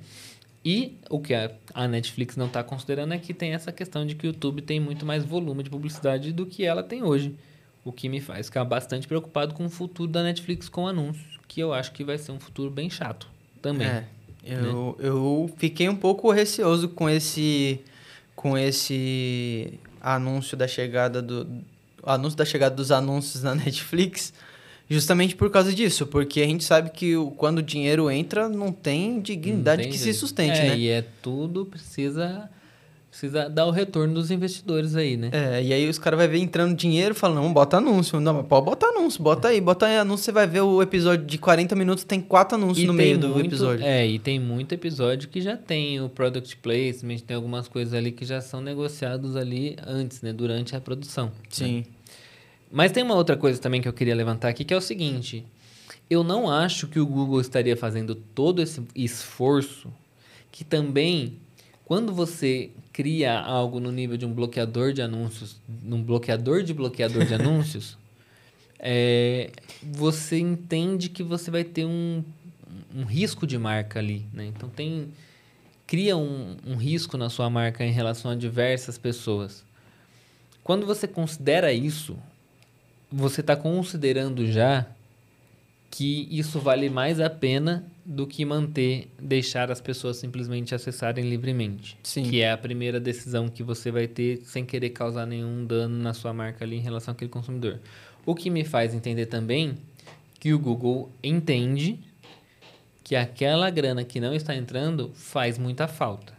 E 0.64 0.96
o 1.10 1.20
que 1.20 1.34
a, 1.34 1.86
Netflix 1.86 2.36
não 2.36 2.46
está 2.46 2.62
considerando 2.64 3.12
é 3.12 3.18
que 3.18 3.34
tem 3.34 3.52
essa 3.52 3.70
questão 3.70 4.06
de 4.06 4.14
que 4.14 4.26
o 4.26 4.28
YouTube 4.28 4.62
tem 4.62 4.80
muito 4.80 5.04
mais 5.04 5.22
volume 5.22 5.62
de 5.62 5.68
publicidade 5.68 6.32
do 6.32 6.46
que 6.46 6.64
ela 6.64 6.82
tem 6.82 7.02
hoje. 7.02 7.34
O 7.84 7.92
que 7.92 8.08
me 8.08 8.18
faz 8.18 8.46
ficar 8.46 8.64
bastante 8.64 9.06
preocupado 9.06 9.52
com 9.52 9.66
o 9.66 9.68
futuro 9.68 10.10
da 10.10 10.22
Netflix 10.22 10.70
com 10.70 10.86
anúncios, 10.86 11.38
que 11.46 11.60
eu 11.60 11.74
acho 11.74 11.92
que 11.92 12.02
vai 12.02 12.16
ser 12.16 12.32
um 12.32 12.40
futuro 12.40 12.70
bem 12.70 12.88
chato 12.88 13.28
também. 13.60 13.86
É, 13.86 14.04
eu, 14.42 14.96
eu 14.98 15.54
fiquei 15.58 15.86
um 15.88 15.96
pouco 15.96 16.30
receoso 16.30 16.88
com 16.88 17.10
esse 17.10 17.80
com 18.34 18.58
esse 18.58 19.78
anúncio 20.00 20.56
da 20.56 20.66
chegada 20.66 21.22
do 21.22 21.62
anúncio 22.02 22.38
da 22.38 22.44
chegada 22.44 22.74
dos 22.74 22.90
anúncios 22.90 23.42
na 23.42 23.54
Netflix, 23.56 24.32
justamente 24.94 25.36
por 25.36 25.50
causa 25.50 25.72
disso, 25.74 26.06
porque 26.06 26.40
a 26.40 26.46
gente 26.46 26.64
sabe 26.64 26.90
que 26.90 27.16
o- 27.16 27.30
quando 27.32 27.58
o 27.58 27.62
dinheiro 27.62 28.10
entra 28.10 28.48
não 28.48 28.72
tem 28.72 29.20
dignidade 29.20 29.82
Não 29.82 29.84
tem 29.84 29.92
que 29.92 29.98
se 29.98 30.04
jeito. 30.04 30.18
sustente, 30.18 30.58
é, 30.58 30.68
né? 30.68 30.78
E 30.78 30.88
é 30.88 31.04
tudo 31.20 31.66
precisa 31.66 32.48
precisa 33.10 33.48
dar 33.48 33.64
o 33.66 33.70
retorno 33.70 34.12
dos 34.14 34.32
investidores 34.32 34.96
aí, 34.96 35.16
né? 35.16 35.30
É, 35.32 35.62
e 35.62 35.72
aí 35.72 35.88
os 35.88 36.00
caras 36.00 36.18
vão 36.18 36.28
ver 36.28 36.38
entrando 36.38 36.74
dinheiro 36.74 37.14
e 37.14 37.16
falam, 37.16 37.44
não, 37.44 37.52
bota 37.52 37.76
anúncio. 37.76 38.18
Não, 38.18 38.34
mas 38.34 38.46
pode 38.46 38.64
botar 38.64 38.88
anúncio, 38.88 39.22
bota 39.22 39.46
aí, 39.48 39.60
bota 39.60 39.86
aí 39.86 39.98
anúncio, 39.98 40.24
você 40.24 40.32
vai 40.32 40.48
ver 40.48 40.62
o 40.62 40.82
episódio 40.82 41.24
de 41.24 41.38
40 41.38 41.76
minutos, 41.76 42.02
tem 42.02 42.20
quatro 42.20 42.56
anúncios 42.56 42.82
E 42.82 42.86
no 42.88 42.92
meio 42.92 43.16
do 43.16 43.28
muito- 43.28 43.46
episódio. 43.46 43.84
É, 43.86 44.04
e 44.04 44.18
tem 44.18 44.40
muito 44.40 44.72
episódio 44.72 45.28
que 45.28 45.40
já 45.40 45.56
tem 45.56 46.00
o 46.00 46.08
product 46.08 46.56
placement, 46.56 47.18
tem 47.18 47.36
algumas 47.36 47.68
coisas 47.68 47.94
ali 47.94 48.10
que 48.10 48.24
já 48.24 48.40
são 48.40 48.60
negociados 48.60 49.36
ali 49.36 49.76
antes, 49.86 50.20
né? 50.20 50.32
Durante 50.32 50.74
a 50.74 50.80
produção. 50.80 51.30
né? 51.60 51.84
Mas 52.74 52.90
tem 52.90 53.04
uma 53.04 53.14
outra 53.14 53.36
coisa 53.36 53.60
também 53.60 53.80
que 53.80 53.86
eu 53.86 53.92
queria 53.92 54.16
levantar 54.16 54.48
aqui, 54.48 54.64
que 54.64 54.74
é 54.74 54.76
o 54.76 54.80
seguinte. 54.80 55.46
Eu 56.10 56.24
não 56.24 56.50
acho 56.50 56.88
que 56.88 56.98
o 56.98 57.06
Google 57.06 57.40
estaria 57.40 57.76
fazendo 57.76 58.16
todo 58.16 58.60
esse 58.60 58.82
esforço 58.96 59.92
que 60.50 60.64
também, 60.64 61.34
quando 61.84 62.12
você 62.12 62.72
cria 62.92 63.38
algo 63.38 63.78
no 63.78 63.92
nível 63.92 64.16
de 64.16 64.26
um 64.26 64.32
bloqueador 64.32 64.92
de 64.92 65.00
anúncios, 65.00 65.60
num 65.84 66.02
bloqueador 66.02 66.64
de 66.64 66.74
bloqueador 66.74 67.24
de 67.24 67.34
anúncios, 67.34 67.96
é, 68.80 69.52
você 69.80 70.40
entende 70.40 71.08
que 71.10 71.22
você 71.22 71.52
vai 71.52 71.62
ter 71.62 71.84
um, 71.84 72.24
um 72.92 73.04
risco 73.04 73.46
de 73.46 73.56
marca 73.56 74.00
ali, 74.00 74.26
né? 74.32 74.46
Então 74.46 74.68
tem 74.68 75.12
cria 75.86 76.16
um, 76.16 76.56
um 76.66 76.74
risco 76.74 77.16
na 77.16 77.30
sua 77.30 77.48
marca 77.48 77.84
em 77.84 77.92
relação 77.92 78.32
a 78.32 78.34
diversas 78.34 78.98
pessoas. 78.98 79.64
Quando 80.64 80.84
você 80.84 81.06
considera 81.06 81.72
isso, 81.72 82.18
você 83.14 83.40
está 83.40 83.54
considerando 83.54 84.44
já 84.46 84.86
que 85.88 86.26
isso 86.28 86.58
vale 86.58 86.90
mais 86.90 87.20
a 87.20 87.30
pena 87.30 87.84
do 88.04 88.26
que 88.26 88.44
manter, 88.44 89.08
deixar 89.16 89.70
as 89.70 89.80
pessoas 89.80 90.16
simplesmente 90.16 90.74
acessarem 90.74 91.24
livremente. 91.24 91.96
Sim. 92.02 92.24
Que 92.24 92.40
é 92.40 92.50
a 92.50 92.58
primeira 92.58 92.98
decisão 92.98 93.48
que 93.48 93.62
você 93.62 93.92
vai 93.92 94.08
ter 94.08 94.38
sem 94.38 94.64
querer 94.64 94.90
causar 94.90 95.24
nenhum 95.24 95.64
dano 95.64 95.96
na 95.96 96.12
sua 96.12 96.32
marca 96.32 96.64
ali 96.64 96.76
em 96.76 96.80
relação 96.80 97.12
àquele 97.12 97.30
consumidor. 97.30 97.78
O 98.26 98.34
que 98.34 98.50
me 98.50 98.64
faz 98.64 98.92
entender 98.92 99.26
também 99.26 99.78
que 100.40 100.52
o 100.52 100.58
Google 100.58 101.08
entende 101.22 102.00
que 103.04 103.14
aquela 103.14 103.70
grana 103.70 104.02
que 104.02 104.18
não 104.18 104.34
está 104.34 104.56
entrando 104.56 105.12
faz 105.14 105.56
muita 105.58 105.86
falta. 105.86 106.34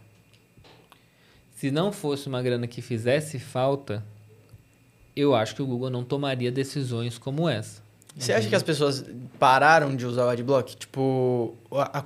Se 1.54 1.70
não 1.70 1.90
fosse 1.90 2.28
uma 2.28 2.42
grana 2.42 2.66
que 2.66 2.82
fizesse 2.82 3.38
falta, 3.38 4.04
eu 5.16 5.34
acho 5.34 5.54
que 5.54 5.62
o 5.62 5.66
Google 5.66 5.88
não 5.88 6.04
tomaria 6.04 6.52
decisões 6.52 7.16
como 7.16 7.48
essa. 7.48 7.82
Você 8.18 8.32
acha 8.32 8.48
que 8.48 8.54
as 8.54 8.62
pessoas 8.62 9.04
pararam 9.38 9.94
de 9.94 10.06
usar 10.06 10.26
o 10.26 10.28
Adblock? 10.28 10.76
Tipo, 10.76 11.54
a, 11.70 11.98
a, 11.98 12.04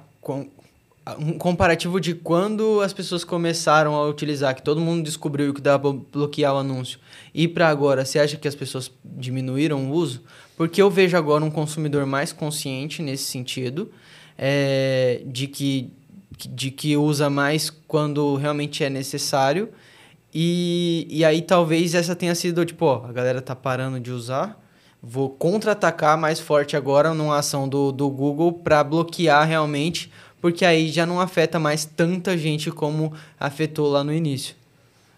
a, 1.06 1.16
um 1.18 1.38
comparativo 1.38 2.00
de 2.00 2.14
quando 2.14 2.80
as 2.80 2.92
pessoas 2.92 3.22
começaram 3.22 3.94
a 3.94 4.06
utilizar, 4.06 4.54
que 4.54 4.62
todo 4.62 4.80
mundo 4.80 5.04
descobriu 5.04 5.54
que 5.54 5.60
dava 5.60 5.92
pra 5.92 6.02
bloquear 6.12 6.54
o 6.54 6.58
anúncio, 6.58 6.98
e 7.32 7.46
para 7.46 7.68
agora, 7.68 8.04
você 8.04 8.18
acha 8.18 8.36
que 8.36 8.48
as 8.48 8.56
pessoas 8.56 8.90
diminuíram 9.04 9.90
o 9.90 9.92
uso? 9.92 10.22
Porque 10.56 10.82
eu 10.82 10.90
vejo 10.90 11.16
agora 11.16 11.44
um 11.44 11.50
consumidor 11.50 12.04
mais 12.06 12.32
consciente 12.32 13.02
nesse 13.02 13.24
sentido, 13.24 13.90
é, 14.36 15.22
de, 15.26 15.46
que, 15.46 15.92
de 16.48 16.72
que 16.72 16.96
usa 16.96 17.30
mais 17.30 17.70
quando 17.70 18.34
realmente 18.34 18.82
é 18.82 18.90
necessário. 18.90 19.68
E, 20.32 21.06
e 21.10 21.24
aí 21.24 21.42
talvez 21.42 21.94
essa 21.94 22.14
tenha 22.14 22.34
sido, 22.34 22.64
tipo, 22.64 22.84
ó, 22.84 23.06
a 23.06 23.12
galera 23.12 23.42
tá 23.42 23.56
parando 23.56 23.98
de 23.98 24.12
usar, 24.12 24.60
vou 25.02 25.28
contra-atacar 25.28 26.16
mais 26.16 26.38
forte 26.38 26.76
agora 26.76 27.12
numa 27.12 27.38
ação 27.38 27.68
do, 27.68 27.90
do 27.90 28.08
Google 28.08 28.52
para 28.52 28.84
bloquear 28.84 29.46
realmente, 29.46 30.10
porque 30.40 30.64
aí 30.64 30.88
já 30.88 31.04
não 31.04 31.20
afeta 31.20 31.58
mais 31.58 31.84
tanta 31.84 32.38
gente 32.38 32.70
como 32.70 33.12
afetou 33.38 33.90
lá 33.90 34.04
no 34.04 34.12
início. 34.12 34.54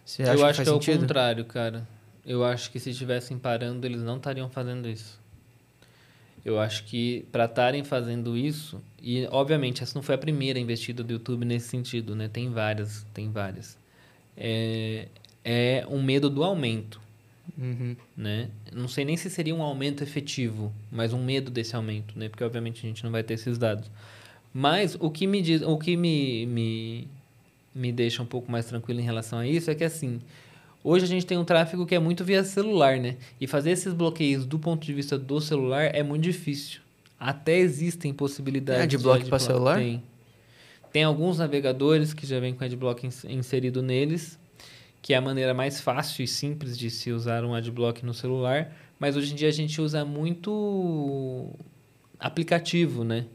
Você 0.04 0.22
acha 0.22 0.32
Eu 0.32 0.46
acho 0.46 0.58
que, 0.58 0.64
que 0.64 0.70
é 0.70 0.72
sentido? 0.72 0.96
o 0.96 1.00
contrário, 1.00 1.44
cara. 1.44 1.86
Eu 2.24 2.44
acho 2.44 2.70
que 2.70 2.78
se 2.78 2.90
estivessem 2.90 3.38
parando, 3.38 3.86
eles 3.86 4.02
não 4.02 4.16
estariam 4.16 4.48
fazendo 4.48 4.88
isso. 4.88 5.20
Eu 6.44 6.58
acho 6.58 6.84
que 6.84 7.24
para 7.30 7.44
estarem 7.44 7.84
fazendo 7.84 8.36
isso, 8.36 8.80
e 9.00 9.28
obviamente 9.30 9.82
essa 9.82 9.94
não 9.94 10.02
foi 10.02 10.16
a 10.16 10.18
primeira 10.18 10.58
investida 10.58 11.02
do 11.04 11.12
YouTube 11.12 11.44
nesse 11.44 11.68
sentido, 11.68 12.16
né? 12.16 12.28
Tem 12.28 12.50
várias, 12.50 13.06
tem 13.14 13.30
várias. 13.30 13.76
É, 14.36 15.08
é 15.44 15.86
um 15.88 16.02
medo 16.02 16.30
do 16.30 16.42
aumento. 16.42 17.00
Uhum. 17.58 17.96
Né? 18.16 18.48
Não 18.72 18.88
sei 18.88 19.04
nem 19.04 19.16
se 19.16 19.28
seria 19.28 19.54
um 19.54 19.62
aumento 19.62 20.02
efetivo, 20.02 20.72
mas 20.90 21.12
um 21.12 21.22
medo 21.22 21.50
desse 21.50 21.76
aumento, 21.76 22.18
né? 22.18 22.28
Porque 22.28 22.44
obviamente 22.44 22.84
a 22.84 22.88
gente 22.88 23.04
não 23.04 23.10
vai 23.10 23.22
ter 23.22 23.34
esses 23.34 23.58
dados. 23.58 23.90
Mas 24.54 24.96
o 25.00 25.10
que 25.10 25.26
me 25.26 25.40
diz, 25.40 25.62
o 25.62 25.76
que 25.78 25.96
me, 25.96 26.46
me, 26.46 27.08
me 27.74 27.92
deixa 27.92 28.22
um 28.22 28.26
pouco 28.26 28.50
mais 28.50 28.66
tranquilo 28.66 29.00
em 29.00 29.04
relação 29.04 29.38
a 29.38 29.46
isso 29.46 29.70
é 29.70 29.74
que 29.74 29.84
assim, 29.84 30.20
hoje 30.84 31.04
a 31.04 31.08
gente 31.08 31.26
tem 31.26 31.38
um 31.38 31.44
tráfego 31.44 31.86
que 31.86 31.94
é 31.94 31.98
muito 31.98 32.24
via 32.24 32.44
celular, 32.44 32.98
né? 32.98 33.16
E 33.40 33.46
fazer 33.46 33.70
esses 33.70 33.92
bloqueios 33.92 34.44
do 34.44 34.58
ponto 34.58 34.84
de 34.84 34.92
vista 34.92 35.18
do 35.18 35.40
celular 35.40 35.94
é 35.94 36.02
muito 36.02 36.22
difícil. 36.22 36.80
Até 37.18 37.58
existem 37.58 38.12
possibilidades. 38.12 38.82
É, 38.82 38.86
de 38.86 38.98
bloco 38.98 39.24
para 39.26 39.38
celular? 39.38 39.78
Tem. 39.78 40.02
Tem 40.92 41.04
alguns 41.04 41.38
navegadores 41.38 42.12
que 42.12 42.26
já 42.26 42.38
vem 42.38 42.54
com 42.54 42.62
adblock 42.62 43.08
inserido 43.28 43.80
neles, 43.82 44.38
que 45.00 45.14
é 45.14 45.16
a 45.16 45.20
maneira 45.20 45.54
mais 45.54 45.80
fácil 45.80 46.22
e 46.22 46.28
simples 46.28 46.76
de 46.76 46.90
se 46.90 47.10
usar 47.10 47.44
um 47.44 47.54
adblock 47.54 48.04
no 48.04 48.12
celular, 48.12 48.76
mas 48.98 49.16
hoje 49.16 49.32
em 49.32 49.36
dia 49.36 49.48
a 49.48 49.52
gente 49.52 49.80
usa 49.80 50.04
muito 50.04 51.48
aplicativo, 52.20 53.02
né? 53.04 53.26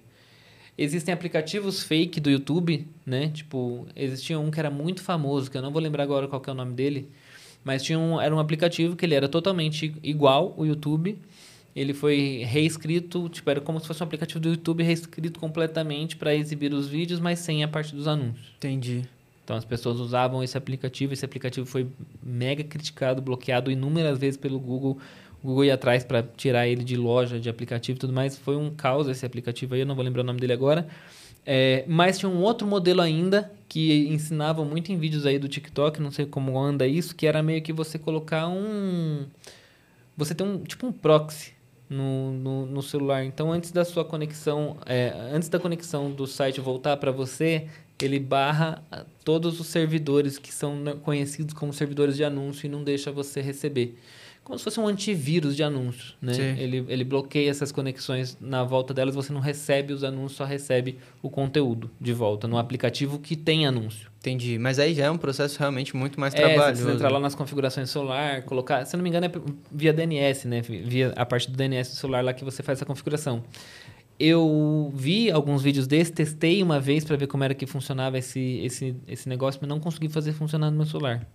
Existem 0.77 1.11
aplicativos 1.11 1.81
fake 1.81 2.19
do 2.19 2.29
YouTube, 2.29 2.87
né? 3.03 3.29
Tipo, 3.29 3.87
existia 3.95 4.39
um 4.39 4.51
que 4.51 4.59
era 4.59 4.69
muito 4.69 5.01
famoso, 5.01 5.49
que 5.49 5.57
eu 5.57 5.61
não 5.61 5.71
vou 5.71 5.81
lembrar 5.81 6.03
agora 6.03 6.27
qual 6.27 6.41
é 6.45 6.51
o 6.51 6.53
nome 6.53 6.75
dele, 6.75 7.09
mas 7.63 7.81
tinha 7.81 7.97
um, 7.97 8.21
era 8.21 8.33
um 8.33 8.39
aplicativo 8.39 8.95
que 8.95 9.03
ele 9.03 9.15
era 9.15 9.27
totalmente 9.27 9.95
igual 10.03 10.53
o 10.55 10.63
YouTube. 10.63 11.19
Ele 11.77 11.93
foi 11.93 12.43
reescrito, 12.43 13.29
tipo, 13.29 13.47
era 13.51 13.61
como 13.61 13.79
se 13.79 13.85
fosse 13.85 14.01
um 14.01 14.05
aplicativo 14.07 14.39
do 14.39 14.49
YouTube 14.49 14.81
reescrito 14.81 15.39
completamente 15.39 16.17
para 16.17 16.33
exibir 16.33 16.73
os 16.73 16.87
vídeos, 16.87 17.19
mas 17.19 17.37
sem 17.37 17.63
a 17.63 17.67
parte 17.67 17.95
dos 17.95 18.07
anúncios. 18.07 18.47
Entendi. 18.57 19.03
Então 19.43 19.55
as 19.55 19.63
pessoas 19.63 19.99
usavam 19.99 20.43
esse 20.43 20.57
aplicativo, 20.57 21.13
esse 21.13 21.23
aplicativo 21.23 21.67
foi 21.67 21.85
mega 22.23 22.63
criticado, 22.63 23.21
bloqueado 23.21 23.69
inúmeras 23.69 24.17
vezes 24.17 24.37
pelo 24.37 24.59
Google. 24.59 24.97
O 25.43 25.49
Google 25.49 25.65
ia 25.65 25.75
atrás 25.75 26.03
para 26.03 26.23
tirar 26.23 26.67
ele 26.67 26.83
de 26.83 26.97
loja, 26.97 27.39
de 27.39 27.47
aplicativo 27.47 27.95
e 27.95 27.99
tudo 27.99 28.11
mais. 28.11 28.35
Foi 28.35 28.57
um 28.57 28.71
caos 28.71 29.07
esse 29.07 29.23
aplicativo 29.23 29.75
aí, 29.75 29.81
eu 29.81 29.85
não 29.85 29.93
vou 29.93 30.03
lembrar 30.03 30.23
o 30.23 30.25
nome 30.25 30.39
dele 30.39 30.53
agora. 30.53 30.87
É, 31.45 31.85
mas 31.87 32.17
tinha 32.17 32.27
um 32.27 32.41
outro 32.41 32.65
modelo 32.65 33.01
ainda 33.01 33.51
que 33.69 34.07
ensinava 34.07 34.65
muito 34.65 34.91
em 34.91 34.97
vídeos 34.97 35.27
aí 35.27 35.37
do 35.37 35.47
TikTok, 35.47 36.01
não 36.01 36.09
sei 36.09 36.25
como 36.25 36.59
anda 36.59 36.87
isso, 36.87 37.15
que 37.15 37.27
era 37.27 37.43
meio 37.43 37.61
que 37.61 37.71
você 37.71 37.99
colocar 37.99 38.47
um. 38.47 39.27
Você 40.17 40.33
tem 40.33 40.47
um 40.47 40.63
tipo 40.63 40.87
um 40.87 40.91
proxy 40.91 41.55
no, 41.89 42.31
no, 42.31 42.65
no 42.65 42.81
celular. 42.81 43.23
Então, 43.23 43.51
antes 43.51 43.71
da 43.71 43.85
sua 43.85 44.03
conexão, 44.03 44.77
é, 44.85 45.13
antes 45.31 45.49
da 45.49 45.59
conexão 45.59 46.11
do 46.11 46.27
site 46.27 46.59
voltar 46.59 46.97
para 46.97 47.11
você, 47.11 47.67
ele 48.05 48.19
barra 48.19 48.83
ah, 48.91 49.05
todos 49.23 49.59
os 49.59 49.67
servidores 49.67 50.37
que 50.37 50.53
são 50.53 50.83
conhecidos 51.03 51.53
como 51.53 51.73
servidores 51.73 52.15
de 52.15 52.23
anúncio 52.23 52.67
e 52.67 52.69
não 52.69 52.83
deixa 52.83 53.11
você 53.11 53.41
receber. 53.41 53.97
Como 54.47 54.57
se 54.57 54.63
fosse 54.63 54.79
um 54.79 54.87
antivírus 54.87 55.57
de 55.57 55.61
anúncios, 55.61 56.15
né? 56.21 56.55
Ele, 56.57 56.85
ele 56.87 57.03
bloqueia 57.03 57.49
essas 57.49 57.69
conexões 57.69 58.37
na 58.39 58.63
volta 58.63 58.93
delas, 58.93 59.13
você 59.13 59.33
não 59.33 59.41
recebe 59.41 59.91
os 59.91 60.05
anúncios, 60.05 60.37
só 60.37 60.45
recebe 60.45 60.99
o 61.21 61.29
conteúdo 61.29 61.91
de 61.99 62.13
volta 62.13 62.47
no 62.47 62.57
aplicativo 62.57 63.19
que 63.19 63.35
tem 63.35 63.67
anúncio. 63.67 64.09
Entendi, 64.19 64.57
mas 64.57 64.79
aí 64.79 64.93
já 64.93 65.03
é 65.03 65.11
um 65.11 65.17
processo 65.17 65.59
realmente 65.59 65.97
muito 65.97 66.17
mais 66.17 66.33
é, 66.33 66.37
trabalhoso. 66.37 66.81
Você 66.81 66.91
entrar 66.93 67.09
lá 67.09 67.19
nas 67.19 67.35
configurações 67.35 67.89
do 67.89 67.91
celular, 67.91 68.41
colocar, 68.43 68.85
se 68.85 68.95
não 68.95 69.03
me 69.03 69.09
engano 69.09 69.25
é 69.25 69.31
via 69.69 69.91
DNS, 69.91 70.47
né? 70.47 70.61
Via 70.61 71.11
a 71.17 71.25
parte 71.25 71.51
do 71.51 71.57
DNS 71.57 71.89
do 71.89 71.97
celular 71.97 72.23
lá 72.23 72.33
que 72.33 72.45
você 72.45 72.63
faz 72.63 72.77
essa 72.77 72.85
configuração. 72.85 73.43
Eu 74.17 74.93
vi 74.95 75.29
alguns 75.29 75.61
vídeos 75.61 75.87
desses, 75.87 76.09
testei 76.09 76.63
uma 76.63 76.79
vez 76.79 77.03
para 77.03 77.17
ver 77.17 77.27
como 77.27 77.43
era 77.43 77.53
que 77.53 77.65
funcionava 77.65 78.17
esse, 78.17 78.61
esse, 78.63 78.95
esse 79.09 79.27
negócio, 79.27 79.59
mas 79.61 79.67
não 79.67 79.81
consegui 79.81 80.07
fazer 80.07 80.31
funcionar 80.31 80.71
no 80.71 80.77
meu 80.77 80.85
celular. 80.85 81.27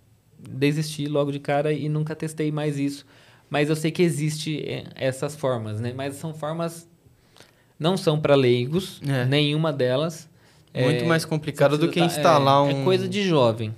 Desisti 0.49 1.07
logo 1.07 1.31
de 1.31 1.39
cara 1.39 1.71
e 1.73 1.87
nunca 1.89 2.15
testei 2.15 2.51
mais 2.51 2.77
isso. 2.77 3.05
Mas 3.49 3.69
eu 3.69 3.75
sei 3.75 3.91
que 3.91 4.01
existe 4.01 4.59
é, 4.67 4.83
essas 4.95 5.35
formas, 5.35 5.79
né? 5.79 5.93
Mas 5.95 6.15
são 6.15 6.33
formas 6.33 6.87
não 7.79 7.97
são 7.97 8.19
para 8.19 8.35
leigos, 8.35 9.01
é. 9.07 9.25
nenhuma 9.25 9.73
delas. 9.73 10.29
Muito 10.73 11.03
é, 11.03 11.07
mais 11.07 11.23
complicado 11.23 11.77
do 11.77 11.89
que 11.89 11.99
tá, 11.99 12.05
instalar 12.05 12.69
é, 12.69 12.73
um. 12.73 12.81
É 12.81 12.83
coisa 12.83 13.07
de 13.07 13.21
jovem. 13.23 13.75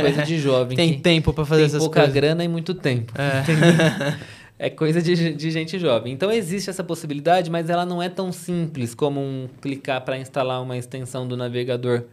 Coisa 0.00 0.22
de 0.22 0.38
jovem. 0.38 0.76
tem 0.78 0.98
tempo 0.98 1.32
para 1.32 1.44
fazer 1.44 1.64
essas 1.64 1.78
coisas. 1.78 1.92
Tem 1.92 2.02
pouca 2.02 2.12
grana 2.12 2.44
e 2.44 2.48
muito 2.48 2.74
tempo. 2.74 3.12
É. 3.20 4.16
é 4.66 4.70
coisa 4.70 5.02
de, 5.02 5.34
de 5.34 5.50
gente 5.50 5.78
jovem. 5.78 6.12
Então 6.12 6.30
existe 6.30 6.70
essa 6.70 6.82
possibilidade, 6.82 7.50
mas 7.50 7.68
ela 7.68 7.84
não 7.84 8.02
é 8.02 8.08
tão 8.08 8.32
simples 8.32 8.94
como 8.94 9.20
um 9.20 9.48
clicar 9.60 10.00
para 10.02 10.16
instalar 10.16 10.62
uma 10.62 10.76
extensão 10.76 11.28
do 11.28 11.36
navegador 11.36 12.04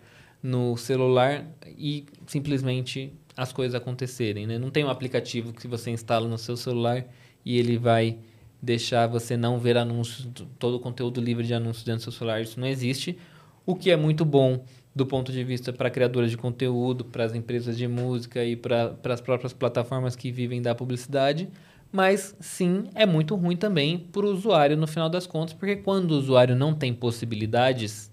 no 0.44 0.76
celular 0.78 1.46
e 1.78 2.06
simplesmente 2.28 3.14
as 3.42 3.54
coisas 3.54 3.76
acontecerem. 3.76 4.46
Né? 4.46 4.58
Não 4.58 4.70
tem 4.70 4.84
um 4.84 4.90
aplicativo 4.90 5.54
que 5.54 5.68
você 5.68 5.92
instala 5.92 6.28
no 6.28 6.38
seu 6.38 6.58
celular 6.58 7.06
e 7.46 7.58
ele 7.58 7.78
vai 7.78 8.18
deixar 8.62 9.08
você 9.08 9.38
não 9.38 9.58
ver 9.58 9.78
anúncios, 9.78 10.28
todo 10.58 10.76
o 10.76 10.80
conteúdo 10.80 11.22
livre 11.22 11.46
de 11.46 11.54
anúncios 11.54 11.86
dentro 11.86 12.02
do 12.02 12.04
seu 12.04 12.12
celular. 12.12 12.42
Isso 12.42 12.60
não 12.60 12.68
existe. 12.68 13.18
O 13.66 13.76
que 13.76 13.92
é 13.92 13.96
muito 13.96 14.26
bom 14.26 14.64
do 14.94 15.06
ponto 15.06 15.32
de 15.32 15.44
vista 15.44 15.72
para 15.72 15.90
criadores 15.90 16.32
de 16.32 16.38
conteúdo, 16.38 17.06
para 17.06 17.24
as 17.24 17.34
empresas 17.34 17.78
de 17.78 17.88
música 17.88 18.44
e 18.44 18.56
para 18.56 18.98
as 19.06 19.22
próprias 19.22 19.54
plataformas 19.54 20.16
que 20.16 20.32
vivem 20.32 20.62
da 20.62 20.76
publicidade 20.76 21.48
mas 21.92 22.36
sim 22.40 22.86
é 22.94 23.06
muito 23.06 23.36
ruim 23.36 23.56
também 23.56 23.98
para 23.98 24.26
o 24.26 24.32
usuário 24.32 24.78
no 24.78 24.88
final 24.88 25.10
das 25.10 25.26
contas, 25.26 25.54
porque 25.54 25.76
quando 25.78 26.12
o 26.12 26.18
usuário 26.18 26.56
não 26.56 26.74
tem 26.74 26.94
possibilidades 26.94 28.12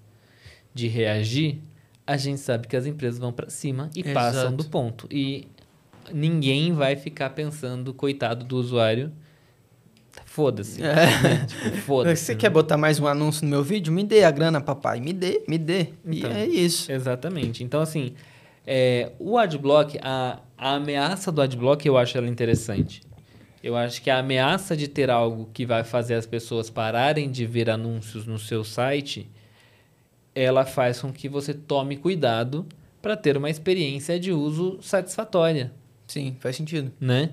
de 0.72 0.88
reagir, 0.88 1.60
a 2.06 2.16
gente 2.16 2.40
sabe 2.40 2.68
que 2.68 2.76
as 2.76 2.86
empresas 2.86 3.18
vão 3.18 3.32
para 3.32 3.50
cima 3.50 3.90
e 3.94 4.00
Exato. 4.00 4.14
passam 4.14 4.52
do 4.54 4.64
ponto. 4.64 5.08
E 5.10 5.48
ninguém 6.12 6.72
vai 6.72 6.94
ficar 6.94 7.30
pensando, 7.30 7.92
coitado 7.92 8.44
do 8.44 8.56
usuário, 8.56 9.12
foda-se. 10.24 10.82
É. 10.82 10.94
Né? 10.94 11.46
Tipo, 11.46 11.76
foda-se. 11.82 12.24
Você 12.24 12.34
né? 12.34 12.38
quer 12.38 12.50
botar 12.50 12.76
mais 12.76 13.00
um 13.00 13.06
anúncio 13.08 13.44
no 13.44 13.50
meu 13.50 13.62
vídeo? 13.64 13.92
Me 13.92 14.04
dê 14.04 14.22
a 14.22 14.30
grana, 14.30 14.60
papai. 14.60 15.00
Me 15.00 15.12
dê, 15.12 15.42
me 15.48 15.58
dê. 15.58 15.88
Então, 16.04 16.30
e 16.30 16.34
é 16.34 16.46
isso. 16.46 16.92
Exatamente. 16.92 17.64
Então, 17.64 17.80
assim, 17.80 18.14
é, 18.64 19.10
o 19.18 19.36
adblock, 19.36 19.98
a, 20.00 20.38
a 20.56 20.74
ameaça 20.74 21.32
do 21.32 21.42
adblock, 21.42 21.84
eu 21.86 21.98
acho 21.98 22.16
ela 22.16 22.28
interessante. 22.28 23.02
Eu 23.60 23.76
acho 23.76 24.00
que 24.00 24.10
a 24.10 24.18
ameaça 24.18 24.76
de 24.76 24.86
ter 24.86 25.10
algo 25.10 25.50
que 25.52 25.66
vai 25.66 25.82
fazer 25.82 26.14
as 26.14 26.24
pessoas 26.24 26.70
pararem 26.70 27.28
de 27.28 27.44
ver 27.44 27.68
anúncios 27.68 28.24
no 28.24 28.38
seu 28.38 28.62
site 28.62 29.28
ela 30.37 30.66
faz 30.66 31.01
com 31.01 31.11
que 31.11 31.31
você 31.31 31.55
tome 31.55 31.96
cuidado 31.96 32.66
para 33.01 33.16
ter 33.16 33.38
uma 33.38 33.49
experiência 33.49 34.20
de 34.20 34.33
uso 34.33 34.79
satisfatória. 34.83 35.72
Sim, 36.07 36.37
faz 36.38 36.57
sentido. 36.57 36.92
Né? 37.01 37.31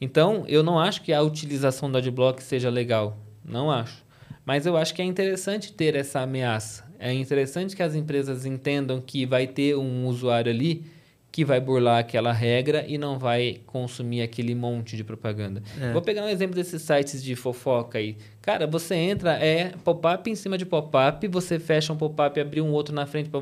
Então, 0.00 0.44
eu 0.46 0.62
não 0.62 0.78
acho 0.78 1.02
que 1.02 1.12
a 1.12 1.20
utilização 1.20 1.90
do 1.90 1.98
adblock 1.98 2.40
seja 2.40 2.70
legal. 2.70 3.18
Não 3.44 3.72
acho. 3.72 4.04
Mas 4.46 4.66
eu 4.66 4.76
acho 4.76 4.94
que 4.94 5.02
é 5.02 5.04
interessante 5.04 5.72
ter 5.72 5.96
essa 5.96 6.20
ameaça. 6.20 6.84
É 6.96 7.12
interessante 7.12 7.74
que 7.74 7.82
as 7.82 7.96
empresas 7.96 8.46
entendam 8.46 9.00
que 9.00 9.26
vai 9.26 9.48
ter 9.48 9.76
um 9.76 10.06
usuário 10.06 10.52
ali 10.52 10.84
que 11.34 11.44
vai 11.44 11.58
burlar 11.58 11.98
aquela 11.98 12.32
regra 12.32 12.84
e 12.86 12.96
não 12.96 13.18
vai 13.18 13.60
consumir 13.66 14.22
aquele 14.22 14.54
monte 14.54 14.96
de 14.96 15.02
propaganda. 15.02 15.60
É. 15.80 15.92
Vou 15.92 16.00
pegar 16.00 16.22
um 16.22 16.28
exemplo 16.28 16.54
desses 16.54 16.80
sites 16.80 17.20
de 17.20 17.34
fofoca 17.34 17.98
aí. 17.98 18.16
Cara, 18.40 18.68
você 18.68 18.94
entra, 18.94 19.32
é 19.32 19.72
pop-up 19.82 20.30
em 20.30 20.34
cima 20.36 20.56
de 20.56 20.64
pop-up, 20.64 21.26
você 21.26 21.58
fecha 21.58 21.92
um 21.92 21.96
pop-up 21.96 22.38
e 22.38 22.40
abrir 22.40 22.60
um 22.60 22.70
outro 22.70 22.94
na 22.94 23.04
frente. 23.04 23.30
Pra... 23.30 23.40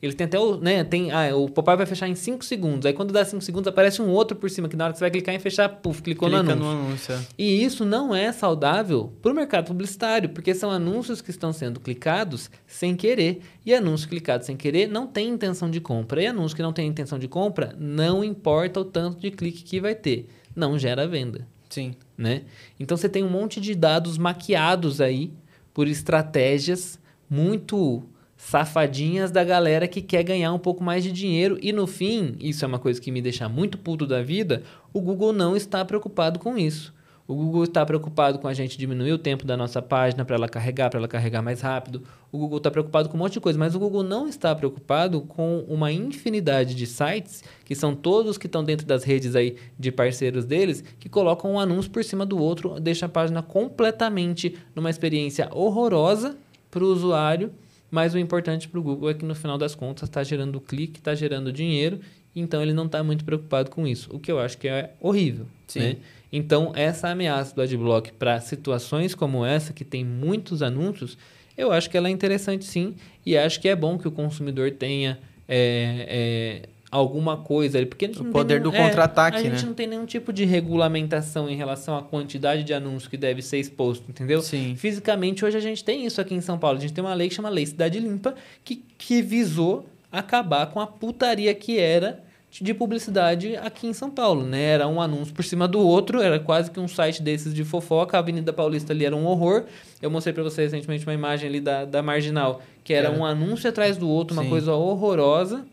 Ele 0.00 0.14
tem 0.14 0.26
até 0.26 0.38
o. 0.38 0.56
Né, 0.56 0.84
tem, 0.84 1.10
ah, 1.10 1.36
o 1.36 1.50
pop-up 1.50 1.76
vai 1.76 1.84
fechar 1.84 2.08
em 2.08 2.14
5 2.14 2.42
segundos. 2.44 2.86
Aí 2.86 2.94
quando 2.94 3.12
dá 3.12 3.22
5 3.22 3.42
segundos, 3.42 3.68
aparece 3.68 4.00
um 4.00 4.08
outro 4.08 4.36
por 4.36 4.48
cima, 4.48 4.66
que 4.66 4.76
na 4.76 4.84
hora 4.84 4.92
que 4.92 4.98
você 5.00 5.04
vai 5.04 5.10
clicar 5.10 5.34
em 5.34 5.38
fechar, 5.40 5.68
puf, 5.68 6.00
clicou 6.00 6.30
Clica 6.30 6.42
no 6.42 6.50
anúncio. 6.50 6.72
No 6.72 6.86
anúncio. 6.86 7.14
É. 7.14 7.20
E 7.36 7.62
isso 7.62 7.84
não 7.84 8.14
é 8.14 8.32
saudável 8.32 9.12
para 9.20 9.32
o 9.32 9.34
mercado 9.34 9.66
publicitário, 9.66 10.30
porque 10.30 10.54
são 10.54 10.70
anúncios 10.70 11.20
que 11.20 11.30
estão 11.30 11.52
sendo 11.52 11.78
clicados 11.78 12.48
sem 12.66 12.96
querer. 12.96 13.42
E 13.66 13.74
anúncio 13.74 14.08
clicado 14.08 14.44
sem 14.44 14.56
querer 14.56 14.86
não 14.86 15.06
tem 15.06 15.28
intenção 15.28 15.68
de 15.68 15.80
compra. 15.80 16.22
E 16.22 16.28
anúncio 16.28 16.54
que 16.54 16.62
não 16.62 16.72
tem 16.72 16.86
intenção 16.86 17.18
de 17.18 17.26
compra, 17.34 17.74
não 17.76 18.22
importa 18.22 18.78
o 18.78 18.84
tanto 18.84 19.18
de 19.18 19.28
clique 19.28 19.64
que 19.64 19.80
vai 19.80 19.92
ter. 19.92 20.28
Não 20.54 20.78
gera 20.78 21.04
venda. 21.08 21.48
Sim. 21.68 21.96
Né? 22.16 22.42
Então 22.78 22.96
você 22.96 23.08
tem 23.08 23.24
um 23.24 23.28
monte 23.28 23.60
de 23.60 23.74
dados 23.74 24.16
maquiados 24.16 25.00
aí 25.00 25.32
por 25.72 25.88
estratégias 25.88 26.96
muito 27.28 28.04
safadinhas 28.36 29.32
da 29.32 29.42
galera 29.42 29.88
que 29.88 30.00
quer 30.00 30.22
ganhar 30.22 30.52
um 30.52 30.60
pouco 30.60 30.84
mais 30.84 31.02
de 31.02 31.10
dinheiro 31.10 31.58
e 31.60 31.72
no 31.72 31.88
fim, 31.88 32.36
isso 32.38 32.64
é 32.64 32.68
uma 32.68 32.78
coisa 32.78 33.00
que 33.00 33.10
me 33.10 33.20
deixa 33.20 33.48
muito 33.48 33.78
puto 33.78 34.06
da 34.06 34.22
vida, 34.22 34.62
o 34.92 35.00
Google 35.00 35.32
não 35.32 35.56
está 35.56 35.84
preocupado 35.84 36.38
com 36.38 36.56
isso. 36.56 36.93
O 37.26 37.34
Google 37.34 37.64
está 37.64 37.86
preocupado 37.86 38.38
com 38.38 38.46
a 38.46 38.52
gente 38.52 38.76
diminuir 38.76 39.12
o 39.12 39.18
tempo 39.18 39.46
da 39.46 39.56
nossa 39.56 39.80
página 39.80 40.26
para 40.26 40.36
ela 40.36 40.46
carregar, 40.46 40.90
para 40.90 40.98
ela 40.98 41.08
carregar 41.08 41.40
mais 41.40 41.62
rápido. 41.62 42.02
O 42.30 42.36
Google 42.36 42.58
está 42.58 42.70
preocupado 42.70 43.08
com 43.08 43.16
um 43.16 43.20
monte 43.20 43.34
de 43.34 43.40
coisa, 43.40 43.58
mas 43.58 43.74
o 43.74 43.78
Google 43.78 44.02
não 44.02 44.28
está 44.28 44.54
preocupado 44.54 45.22
com 45.22 45.60
uma 45.60 45.90
infinidade 45.90 46.74
de 46.74 46.86
sites, 46.86 47.42
que 47.64 47.74
são 47.74 47.94
todos 47.94 48.36
que 48.36 48.46
estão 48.46 48.62
dentro 48.62 48.86
das 48.86 49.04
redes 49.04 49.34
aí 49.34 49.56
de 49.78 49.90
parceiros 49.90 50.44
deles, 50.44 50.84
que 51.00 51.08
colocam 51.08 51.52
um 51.52 51.58
anúncio 51.58 51.90
por 51.90 52.04
cima 52.04 52.26
do 52.26 52.36
outro, 52.36 52.78
deixa 52.78 53.06
a 53.06 53.08
página 53.08 53.42
completamente 53.42 54.58
numa 54.74 54.90
experiência 54.90 55.48
horrorosa 55.50 56.36
para 56.70 56.84
o 56.84 56.88
usuário. 56.88 57.50
Mas 57.90 58.12
o 58.12 58.18
importante 58.18 58.68
para 58.68 58.80
o 58.80 58.82
Google 58.82 59.08
é 59.08 59.14
que 59.14 59.24
no 59.24 59.34
final 59.34 59.56
das 59.56 59.74
contas 59.74 60.08
está 60.08 60.22
gerando 60.22 60.60
clique, 60.60 60.98
está 60.98 61.14
gerando 61.14 61.52
dinheiro, 61.52 62.00
então 62.34 62.60
ele 62.60 62.72
não 62.72 62.86
está 62.86 63.02
muito 63.04 63.24
preocupado 63.24 63.70
com 63.70 63.86
isso, 63.86 64.10
o 64.12 64.18
que 64.18 64.32
eu 64.32 64.40
acho 64.40 64.58
que 64.58 64.66
é 64.66 64.92
horrível. 65.00 65.46
Sim. 65.68 65.80
Né? 65.80 65.96
Então, 66.36 66.72
essa 66.74 67.08
ameaça 67.10 67.54
do 67.54 67.62
adblock 67.62 68.12
para 68.14 68.40
situações 68.40 69.14
como 69.14 69.46
essa, 69.46 69.72
que 69.72 69.84
tem 69.84 70.04
muitos 70.04 70.64
anúncios, 70.64 71.16
eu 71.56 71.70
acho 71.70 71.88
que 71.88 71.96
ela 71.96 72.08
é 72.08 72.10
interessante 72.10 72.64
sim. 72.64 72.96
E 73.24 73.38
acho 73.38 73.60
que 73.60 73.68
é 73.68 73.76
bom 73.76 73.96
que 73.96 74.08
o 74.08 74.10
consumidor 74.10 74.72
tenha 74.72 75.20
é, 75.46 76.64
é, 76.66 76.68
alguma 76.90 77.36
coisa 77.36 77.78
ali. 77.78 77.86
Porque 77.86 78.06
o 78.06 78.24
poder 78.32 78.60
nenhum, 78.60 78.72
do 78.72 78.76
contra-ataque, 78.76 79.44
né? 79.44 79.46
A 79.46 79.50
gente 79.54 79.64
não 79.64 79.74
tem 79.74 79.86
nenhum 79.86 80.04
tipo 80.04 80.32
de 80.32 80.44
regulamentação 80.44 81.48
em 81.48 81.54
relação 81.54 81.96
à 81.96 82.02
quantidade 82.02 82.64
de 82.64 82.74
anúncios 82.74 83.06
que 83.06 83.16
deve 83.16 83.40
ser 83.40 83.60
exposto, 83.60 84.10
entendeu? 84.10 84.42
Sim. 84.42 84.74
Fisicamente, 84.76 85.44
hoje 85.44 85.56
a 85.56 85.60
gente 85.60 85.84
tem 85.84 86.04
isso 86.04 86.20
aqui 86.20 86.34
em 86.34 86.40
São 86.40 86.58
Paulo. 86.58 86.78
A 86.78 86.80
gente 86.80 86.92
tem 86.92 87.04
uma 87.04 87.14
lei 87.14 87.28
que 87.28 87.36
chama 87.36 87.48
Lei 87.48 87.64
Cidade 87.64 88.00
Limpa, 88.00 88.34
que, 88.64 88.82
que 88.98 89.22
visou 89.22 89.86
acabar 90.10 90.66
com 90.66 90.80
a 90.80 90.86
putaria 90.88 91.54
que 91.54 91.78
era 91.78 92.23
de 92.62 92.72
publicidade 92.72 93.56
aqui 93.56 93.86
em 93.86 93.92
São 93.92 94.10
Paulo, 94.10 94.46
né? 94.46 94.62
Era 94.62 94.86
um 94.86 95.00
anúncio 95.00 95.34
por 95.34 95.44
cima 95.44 95.66
do 95.66 95.80
outro, 95.80 96.20
era 96.20 96.38
quase 96.38 96.70
que 96.70 96.78
um 96.78 96.86
site 96.86 97.20
desses 97.20 97.52
de 97.52 97.64
fofoca. 97.64 98.16
A 98.16 98.20
Avenida 98.20 98.52
Paulista 98.52 98.92
ali 98.92 99.04
era 99.04 99.16
um 99.16 99.26
horror. 99.26 99.64
Eu 100.00 100.10
mostrei 100.10 100.32
para 100.32 100.42
vocês 100.42 100.70
recentemente 100.70 101.04
uma 101.04 101.14
imagem 101.14 101.48
ali 101.48 101.60
da, 101.60 101.84
da 101.84 102.02
Marginal, 102.02 102.62
que 102.84 102.92
era, 102.92 103.08
era. 103.08 103.18
um 103.18 103.24
anúncio 103.24 103.68
atrás 103.68 103.96
do 103.96 104.08
outro, 104.08 104.36
uma 104.36 104.44
Sim. 104.44 104.50
coisa 104.50 104.72
horrorosa. 104.72 105.66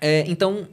É, 0.00 0.24
então, 0.26 0.66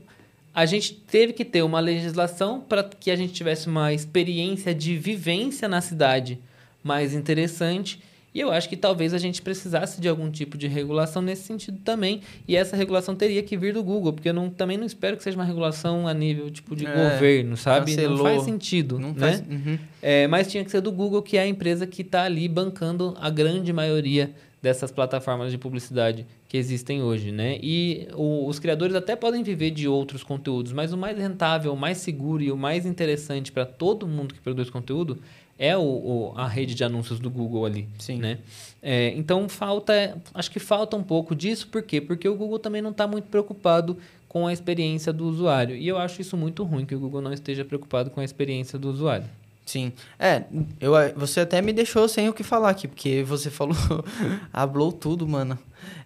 a 0.56 0.66
gente 0.66 0.94
teve 0.94 1.34
que 1.34 1.46
ter 1.46 1.62
uma 1.62 1.80
legislação 1.80 2.60
para 2.60 2.84
que 2.84 3.12
a 3.12 3.16
gente 3.16 3.34
tivesse 3.34 3.68
uma 3.68 3.94
experiência 3.94 4.74
de 4.74 4.98
vivência 4.98 5.68
na 5.68 5.82
cidade 5.82 6.40
mais 6.84 7.14
interessante 7.14 8.02
e 8.34 8.40
eu 8.40 8.52
acho 8.52 8.70
que 8.70 8.78
talvez 8.78 9.14
a 9.14 9.18
gente 9.18 9.42
precisasse 9.42 10.00
de 10.00 10.08
algum 10.08 10.30
tipo 10.30 10.58
de 10.58 10.68
regulação 10.68 11.22
nesse 11.22 11.44
sentido 11.44 11.80
também. 11.84 12.22
E 12.48 12.56
essa 12.56 12.76
regulação 12.76 13.16
teria 13.16 13.42
que 13.42 13.58
vir 13.58 13.74
do 13.74 13.84
Google, 13.84 14.14
porque 14.14 14.30
eu 14.30 14.34
não, 14.34 14.50
também 14.50 14.78
não 14.78 14.86
espero 14.86 15.18
que 15.18 15.24
seja 15.24 15.38
uma 15.38 15.44
regulação 15.44 16.08
a 16.08 16.14
nível 16.14 16.50
tipo 16.52 16.76
de 16.76 16.86
é, 16.86 16.94
governo, 16.94 17.58
sabe? 17.58 17.96
Cancelou. 17.96 18.18
Não 18.18 18.24
faz 18.26 18.44
sentido, 18.44 19.00
não 19.00 19.14
né? 19.14 19.20
Faz, 19.20 19.40
uhum. 19.40 19.80
é, 20.02 20.28
mas 20.28 20.48
tinha 20.48 20.64
que 20.64 20.70
ser 20.70 20.82
do 20.82 20.92
Google, 20.92 21.22
que 21.24 21.38
é 21.38 21.42
a 21.42 21.48
empresa 21.48 21.88
que 21.88 22.04
está 22.04 22.24
ali 22.24 22.48
bancando 22.48 23.18
a 23.20 23.30
grande 23.30 23.74
maioria 23.74 24.32
dessas 24.62 24.92
plataformas 24.92 25.52
de 25.52 25.58
publicidade 25.58 26.26
que 26.48 26.58
existem 26.58 27.02
hoje, 27.02 27.32
né? 27.32 27.58
E 27.62 28.08
o, 28.14 28.48
os 28.48 28.60
criadores 28.60 28.96
até 28.96 29.16
podem 29.16 29.44
viver 29.44 29.72
de 29.72 29.88
outros 29.88 30.24
conteúdos, 30.24 30.72
mas 30.72 30.94
o 30.94 30.98
mais 30.98 31.18
rentável, 31.18 31.74
o 31.74 31.78
mais 31.78 31.98
seguro 31.98 32.44
e 32.44 32.52
o 32.52 32.58
mais 32.58 32.86
interessante 32.86 33.52
para 33.52 33.66
todo 33.66 34.08
mundo 34.08 34.34
que 34.34 34.42
produz 34.42 34.70
conteúdo 34.70 35.20
é 35.60 35.76
o, 35.78 35.82
o, 35.82 36.34
a 36.36 36.48
rede 36.48 36.76
de 36.76 36.84
anúncios 36.84 37.20
do 37.20 37.30
Google 37.30 37.66
ali. 37.66 37.88
Sim. 37.98 38.18
Né? 38.18 38.40
É, 38.82 39.14
então 39.16 39.50
falta, 39.50 40.18
acho 40.34 40.52
que 40.52 40.60
falta 40.60 40.96
um 40.96 41.04
pouco 41.04 41.36
disso, 41.36 41.68
por 41.68 41.82
quê? 41.82 42.00
Porque 42.00 42.28
o 42.28 42.36
Google 42.36 42.60
também 42.60 42.82
não 42.82 42.92
está 42.92 43.08
muito 43.08 43.26
preocupado 43.26 43.98
com 44.28 44.46
a 44.46 44.54
experiência 44.54 45.12
do 45.12 45.26
usuário. 45.26 45.76
E 45.76 45.88
eu 45.88 45.98
acho 45.98 46.22
isso 46.22 46.38
muito 46.38 46.64
ruim 46.64 46.86
que 46.86 46.96
o 46.96 47.00
Google 47.00 47.22
não 47.22 47.34
esteja 47.34 47.66
preocupado 47.66 48.10
com 48.10 48.20
a 48.20 48.24
experiência 48.24 48.78
do 48.78 48.90
usuário. 48.90 49.26
Sim. 49.66 49.92
É, 50.18 50.44
eu, 50.80 50.94
você 51.16 51.42
até 51.42 51.62
me 51.62 51.74
deixou 51.74 52.08
sem 52.08 52.30
o 52.30 52.34
que 52.34 52.44
falar 52.44 52.70
aqui, 52.70 52.88
porque 52.88 53.24
você 53.24 53.50
falou, 53.50 53.76
hablou 54.54 54.94
tudo, 54.94 55.28
mano. 55.28 55.60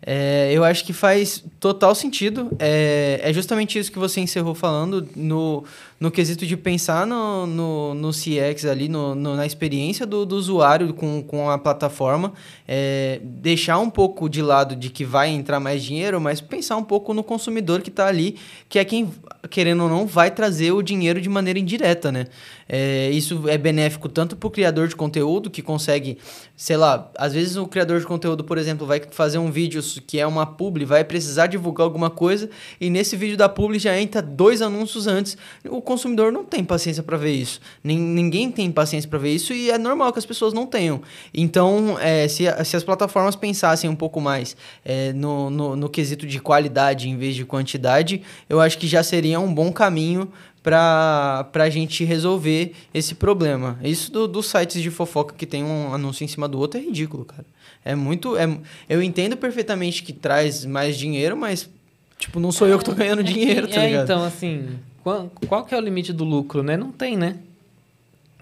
É, 0.03 0.51
eu 0.51 0.63
acho 0.63 0.83
que 0.83 0.93
faz 0.93 1.43
total 1.59 1.93
sentido. 1.93 2.49
É, 2.59 3.19
é 3.23 3.31
justamente 3.31 3.77
isso 3.77 3.91
que 3.91 3.99
você 3.99 4.19
encerrou 4.19 4.55
falando 4.55 5.07
no, 5.15 5.63
no 5.99 6.09
quesito 6.09 6.47
de 6.47 6.57
pensar 6.57 7.05
no, 7.05 7.45
no, 7.45 7.93
no 7.93 8.09
CX 8.09 8.65
ali, 8.65 8.89
no, 8.89 9.13
no, 9.13 9.35
na 9.35 9.45
experiência 9.45 10.03
do, 10.03 10.25
do 10.25 10.35
usuário 10.35 10.91
com, 10.95 11.21
com 11.21 11.47
a 11.49 11.57
plataforma. 11.59 12.33
É, 12.67 13.19
deixar 13.23 13.77
um 13.77 13.89
pouco 13.89 14.27
de 14.27 14.41
lado 14.41 14.75
de 14.75 14.89
que 14.89 15.05
vai 15.05 15.29
entrar 15.29 15.59
mais 15.59 15.83
dinheiro, 15.83 16.19
mas 16.19 16.41
pensar 16.41 16.77
um 16.77 16.83
pouco 16.83 17.13
no 17.13 17.23
consumidor 17.23 17.81
que 17.81 17.89
está 17.89 18.07
ali, 18.07 18.37
que 18.67 18.79
é 18.79 18.83
quem, 18.83 19.13
querendo 19.51 19.83
ou 19.83 19.89
não, 19.89 20.07
vai 20.07 20.31
trazer 20.31 20.71
o 20.71 20.81
dinheiro 20.81 21.21
de 21.21 21.29
maneira 21.29 21.59
indireta, 21.59 22.11
né? 22.11 22.25
É, 22.67 23.11
isso 23.11 23.47
é 23.47 23.57
benéfico 23.57 24.09
tanto 24.09 24.35
para 24.35 24.47
o 24.47 24.49
criador 24.49 24.87
de 24.87 24.95
conteúdo, 24.95 25.51
que 25.51 25.61
consegue, 25.61 26.17
sei 26.55 26.77
lá, 26.77 27.11
às 27.17 27.33
vezes 27.33 27.57
o 27.57 27.67
criador 27.67 27.99
de 27.99 28.07
conteúdo, 28.07 28.43
por 28.43 28.57
exemplo, 28.57 28.87
vai 28.87 29.01
fazer 29.11 29.37
um 29.37 29.51
vídeo 29.51 29.70
que 30.05 30.19
é 30.19 30.27
uma 30.27 30.45
publi, 30.45 30.85
vai 30.85 31.03
precisar 31.03 31.47
divulgar 31.47 31.85
alguma 31.85 32.09
coisa 32.09 32.49
e 32.79 32.89
nesse 32.89 33.15
vídeo 33.15 33.37
da 33.37 33.47
publi 33.47 33.79
já 33.79 33.99
entra 33.99 34.21
dois 34.21 34.61
anúncios 34.61 35.07
antes. 35.07 35.37
O 35.69 35.81
consumidor 35.81 36.31
não 36.31 36.43
tem 36.43 36.63
paciência 36.63 37.03
para 37.03 37.17
ver 37.17 37.33
isso. 37.33 37.59
Ninguém 37.83 38.51
tem 38.51 38.71
paciência 38.71 39.09
para 39.09 39.19
ver 39.19 39.33
isso 39.33 39.53
e 39.53 39.71
é 39.71 39.77
normal 39.77 40.11
que 40.11 40.19
as 40.19 40.25
pessoas 40.25 40.53
não 40.53 40.65
tenham. 40.65 41.01
Então, 41.33 41.97
é, 41.99 42.27
se, 42.27 42.43
se 42.65 42.75
as 42.75 42.83
plataformas 42.83 43.35
pensassem 43.35 43.89
um 43.89 43.95
pouco 43.95 44.19
mais 44.19 44.55
é, 44.83 45.13
no, 45.13 45.49
no, 45.49 45.75
no 45.75 45.89
quesito 45.89 46.25
de 46.27 46.39
qualidade 46.39 47.09
em 47.09 47.17
vez 47.17 47.35
de 47.35 47.45
quantidade, 47.45 48.21
eu 48.49 48.59
acho 48.59 48.77
que 48.77 48.87
já 48.87 49.03
seria 49.03 49.39
um 49.39 49.53
bom 49.53 49.71
caminho 49.71 50.31
para 50.63 51.49
a 51.53 51.69
gente 51.69 52.03
resolver 52.03 52.73
esse 52.93 53.15
problema. 53.15 53.79
Isso 53.83 54.11
dos 54.11 54.27
do 54.27 54.43
sites 54.43 54.81
de 54.81 54.91
fofoca 54.91 55.33
que 55.35 55.45
tem 55.45 55.63
um 55.63 55.93
anúncio 55.93 56.23
em 56.23 56.27
cima 56.27 56.47
do 56.47 56.59
outro 56.59 56.79
é 56.79 56.83
ridículo, 56.83 57.25
cara. 57.25 57.45
É 57.83 57.95
muito. 57.95 58.37
É, 58.37 58.47
eu 58.87 59.01
entendo 59.01 59.35
perfeitamente 59.35 60.03
que 60.03 60.13
traz 60.13 60.65
mais 60.65 60.97
dinheiro, 60.97 61.35
mas, 61.35 61.69
tipo, 62.17 62.39
não 62.39 62.51
sou 62.51 62.67
é, 62.67 62.73
eu 62.73 62.79
que 62.79 62.85
tô 62.85 62.93
ganhando 62.93 63.21
é 63.21 63.23
dinheiro, 63.23 63.67
tá 63.67 63.81
é, 63.81 63.87
ligado? 63.87 64.03
Então, 64.03 64.23
assim, 64.23 64.69
qual, 65.03 65.31
qual 65.47 65.65
que 65.65 65.73
é 65.73 65.77
o 65.77 65.81
limite 65.81 66.13
do 66.13 66.23
lucro, 66.23 66.61
né? 66.61 66.77
Não 66.77 66.91
tem, 66.91 67.17
né? 67.17 67.37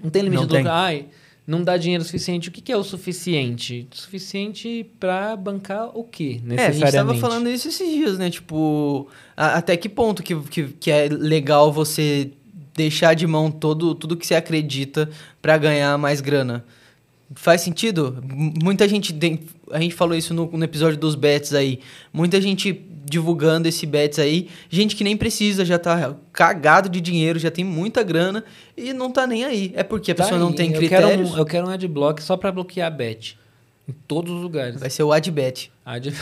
Não 0.03 0.09
tem 0.09 0.23
limite 0.23 0.41
não 0.41 0.47
do 0.47 0.53
tem. 0.53 0.63
lucro. 0.63 0.77
Ai, 0.77 1.05
não 1.47 1.63
dá 1.63 1.77
dinheiro 1.77 2.03
suficiente. 2.03 2.49
O 2.49 2.51
que, 2.51 2.61
que 2.61 2.71
é 2.71 2.77
o 2.77 2.83
suficiente? 2.83 3.87
Suficiente 3.91 4.85
para 4.99 5.35
bancar 5.35 5.89
o 5.97 6.03
quê, 6.03 6.39
necessariamente? 6.43 6.61
É, 6.61 6.67
a 6.67 6.71
gente 6.71 6.91
tava 6.91 7.15
falando 7.15 7.49
isso 7.49 7.69
esses 7.69 7.89
dias, 7.89 8.17
né? 8.17 8.29
Tipo, 8.29 9.07
a, 9.35 9.57
até 9.57 9.75
que 9.75 9.89
ponto 9.89 10.21
que, 10.21 10.35
que, 10.41 10.67
que 10.79 10.91
é 10.91 11.07
legal 11.09 11.71
você 11.71 12.31
deixar 12.75 13.13
de 13.13 13.25
mão 13.25 13.49
todo, 13.49 13.95
tudo 13.95 14.15
que 14.15 14.27
você 14.27 14.35
acredita 14.35 15.09
para 15.41 15.57
ganhar 15.57 15.97
mais 15.97 16.21
grana? 16.21 16.63
Faz 17.35 17.61
sentido? 17.61 18.23
Muita 18.61 18.87
gente. 18.87 19.13
Tem, 19.13 19.39
a 19.71 19.79
gente 19.79 19.93
falou 19.93 20.15
isso 20.15 20.33
no, 20.33 20.49
no, 20.51 20.63
episódio 20.63 20.97
dos 20.97 21.15
bets 21.15 21.53
aí. 21.53 21.79
Muita 22.11 22.41
gente 22.41 22.73
divulgando 23.05 23.67
esse 23.67 23.85
bets 23.85 24.19
aí. 24.19 24.49
Gente 24.69 24.95
que 24.95 25.03
nem 25.03 25.15
precisa, 25.15 25.63
já 25.63 25.77
tá 25.77 26.15
cagado 26.33 26.89
de 26.89 26.99
dinheiro, 26.99 27.37
já 27.37 27.51
tem 27.51 27.63
muita 27.63 28.01
grana 28.03 28.43
e 28.75 28.93
não 28.93 29.11
tá 29.11 29.27
nem 29.27 29.45
aí. 29.45 29.71
É 29.75 29.83
porque 29.83 30.11
a 30.11 30.15
tá 30.15 30.23
pessoa 30.23 30.39
aí. 30.39 30.43
não 30.43 30.51
tem 30.51 30.71
eu 30.71 30.77
critérios. 30.77 31.11
Quero 31.11 31.27
um, 31.27 31.37
eu 31.37 31.45
quero 31.45 31.67
um 31.67 31.69
adblock 31.69 32.21
só 32.21 32.35
para 32.35 32.51
bloquear 32.51 32.95
bet. 32.95 33.37
Em 33.89 33.93
todos 34.07 34.31
os 34.31 34.41
lugares. 34.43 34.79
Vai 34.79 34.89
ser 34.91 35.01
o 35.01 35.11
Adbet. 35.11 35.71
Ad... 35.83 36.13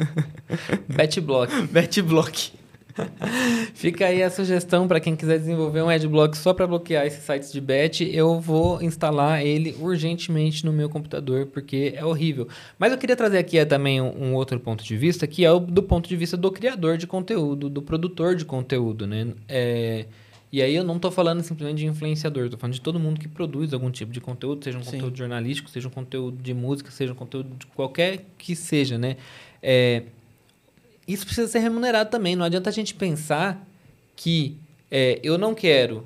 Betblock. 0.88 1.66
Betblock. 1.66 2.52
Fica 3.74 4.06
aí 4.06 4.22
a 4.22 4.30
sugestão 4.30 4.88
para 4.88 5.00
quem 5.00 5.14
quiser 5.14 5.38
desenvolver 5.38 5.82
um 5.82 5.88
adblock 5.88 6.36
só 6.36 6.54
para 6.54 6.66
bloquear 6.66 7.06
esses 7.06 7.22
sites 7.24 7.52
de 7.52 7.60
bet. 7.60 8.08
Eu 8.12 8.40
vou 8.40 8.82
instalar 8.82 9.44
ele 9.44 9.76
urgentemente 9.80 10.64
no 10.64 10.72
meu 10.72 10.88
computador 10.88 11.46
porque 11.46 11.94
é 11.96 12.04
horrível. 12.04 12.48
Mas 12.78 12.92
eu 12.92 12.98
queria 12.98 13.16
trazer 13.16 13.38
aqui 13.38 13.64
também 13.66 14.00
um, 14.00 14.34
outro 14.34 14.58
ponto 14.58 14.84
de 14.84 14.96
vista, 14.96 15.26
que 15.26 15.44
é 15.44 15.50
o 15.50 15.58
do 15.58 15.82
ponto 15.82 16.08
de 16.08 16.16
vista 16.16 16.36
do 16.36 16.50
criador 16.50 16.96
de 16.96 17.06
conteúdo, 17.06 17.68
do 17.68 17.82
produtor 17.82 18.34
de 18.34 18.44
conteúdo, 18.44 19.06
né? 19.06 19.28
É, 19.48 20.06
e 20.50 20.62
aí 20.62 20.74
eu 20.74 20.84
não 20.84 20.96
estou 20.96 21.10
falando 21.10 21.42
simplesmente 21.42 21.78
de 21.78 21.86
influenciador, 21.86 22.44
estou 22.44 22.58
falando 22.58 22.74
de 22.74 22.80
todo 22.80 22.98
mundo 22.98 23.20
que 23.20 23.28
produz 23.28 23.74
algum 23.74 23.90
tipo 23.90 24.12
de 24.12 24.20
conteúdo, 24.20 24.64
seja 24.64 24.78
um 24.78 24.82
Sim. 24.82 24.92
conteúdo 24.92 25.18
jornalístico, 25.18 25.68
seja 25.68 25.88
um 25.88 25.90
conteúdo 25.90 26.42
de 26.42 26.54
música, 26.54 26.90
seja 26.90 27.12
um 27.12 27.16
conteúdo 27.16 27.50
de 27.58 27.66
qualquer 27.66 28.24
que 28.38 28.54
seja, 28.54 28.96
né? 28.96 29.16
É, 29.62 30.04
isso 31.06 31.24
precisa 31.24 31.48
ser 31.48 31.60
remunerado 31.60 32.10
também. 32.10 32.34
Não 32.34 32.44
adianta 32.44 32.70
a 32.70 32.72
gente 32.72 32.94
pensar 32.94 33.64
que 34.14 34.56
é, 34.90 35.20
eu 35.22 35.38
não 35.38 35.54
quero 35.54 36.04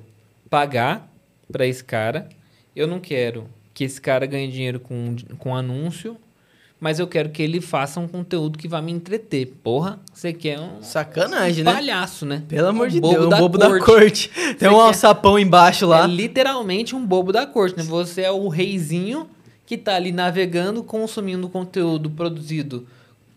pagar 0.49 1.09
para 1.51 1.65
esse 1.65 1.83
cara, 1.83 2.29
eu 2.75 2.87
não 2.87 2.99
quero 2.99 3.47
que 3.73 3.83
esse 3.83 3.99
cara 3.99 4.25
ganhe 4.25 4.51
dinheiro 4.51 4.79
com, 4.79 5.15
com 5.37 5.55
anúncio, 5.55 6.17
mas 6.79 6.99
eu 6.99 7.07
quero 7.07 7.29
que 7.29 7.41
ele 7.43 7.61
faça 7.61 7.99
um 7.99 8.07
conteúdo 8.07 8.57
que 8.57 8.67
vá 8.67 8.81
me 8.81 8.91
entreter. 8.91 9.53
Porra, 9.63 9.99
você 10.11 10.33
quer 10.33 10.59
um. 10.59 10.81
Sacanagem, 10.81 11.61
um 11.61 11.65
né? 11.65 11.73
palhaço, 11.73 12.25
né? 12.25 12.43
Pelo 12.47 12.67
amor 12.67 12.89
de 12.89 12.99
Deus, 12.99 13.25
um 13.25 13.29
bobo 13.29 13.57
da 13.57 13.79
corte. 13.79 14.31
Tem 14.57 14.67
um 14.67 14.79
alçapão 14.79 15.37
embaixo 15.37 15.85
lá. 15.85 16.05
É 16.05 16.07
literalmente 16.07 16.95
um 16.95 17.05
bobo 17.05 17.31
da 17.31 17.45
corte, 17.45 17.77
né? 17.77 17.83
Você 17.83 18.21
é 18.21 18.31
o 18.31 18.47
reizinho 18.47 19.29
que 19.65 19.77
tá 19.77 19.95
ali 19.95 20.11
navegando, 20.11 20.83
consumindo 20.83 21.47
conteúdo 21.47 22.09
produzido 22.09 22.87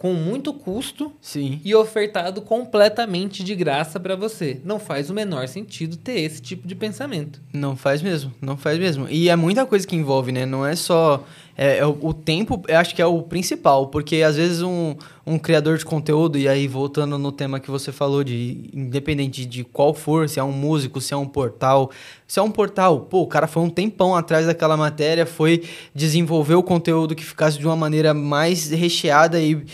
com 0.05 0.13
muito 0.13 0.53
custo 0.53 1.11
Sim. 1.19 1.63
e 1.65 1.75
ofertado 1.75 2.43
completamente 2.43 3.43
de 3.43 3.55
graça 3.55 3.99
para 3.99 4.15
você. 4.15 4.61
Não 4.63 4.79
faz 4.79 5.09
o 5.09 5.15
menor 5.15 5.49
sentido 5.49 5.97
ter 5.97 6.21
esse 6.21 6.43
tipo 6.43 6.69
de 6.69 6.75
pensamento. 6.75 7.41
Não 7.51 7.75
faz 7.75 8.03
mesmo, 8.03 8.31
não 8.39 8.55
faz 8.55 8.79
mesmo. 8.79 9.09
E 9.09 9.31
é 9.31 9.37
muita 9.37 9.65
coisa 9.65 9.87
que 9.87 9.97
envolve, 9.97 10.31
né? 10.31 10.45
Não 10.45 10.67
é 10.67 10.77
só 10.77 11.25
é, 11.57 11.79
é 11.79 11.87
o, 11.87 12.13
tempo, 12.13 12.63
eu 12.67 12.79
acho 12.79 12.95
que 12.95 13.01
é 13.01 13.07
o 13.07 13.23
principal, 13.23 13.87
porque 13.87 14.23
às 14.23 14.37
vezes 14.37 14.61
um, 14.61 14.97
um 15.27 15.39
criador 15.39 15.79
de 15.79 15.85
conteúdo, 15.85 16.37
e 16.37 16.49
aí 16.49 16.67
voltando 16.67 17.17
no 17.17 17.31
tema 17.31 17.61
que 17.61 17.71
você 17.71 17.93
falou, 17.93 18.25
de 18.25 18.71
independente 18.75 19.47
de 19.47 19.63
qual 19.63 19.95
for, 19.95 20.29
se 20.29 20.41
é 20.41 20.45
um 20.45 20.53
músico, 20.53 21.01
se 21.01 21.15
é 21.15 21.17
um 21.17 21.27
portal, 21.27 21.91
se 22.27 22.39
é 22.39 22.43
um 22.43 22.51
portal, 22.51 23.01
pô, 23.01 23.23
o 23.23 23.27
cara 23.27 23.47
foi 23.47 23.63
um 23.63 23.71
tempão 23.71 24.17
atrás 24.17 24.47
daquela 24.47 24.77
matéria, 24.77 25.25
foi 25.25 25.63
desenvolver 25.95 26.55
o 26.55 26.63
conteúdo 26.63 27.15
que 27.15 27.25
ficasse 27.25 27.59
de 27.59 27.67
uma 27.67 27.77
maneira 27.77 28.13
mais 28.13 28.71
recheada 28.71 29.41
e 29.41 29.65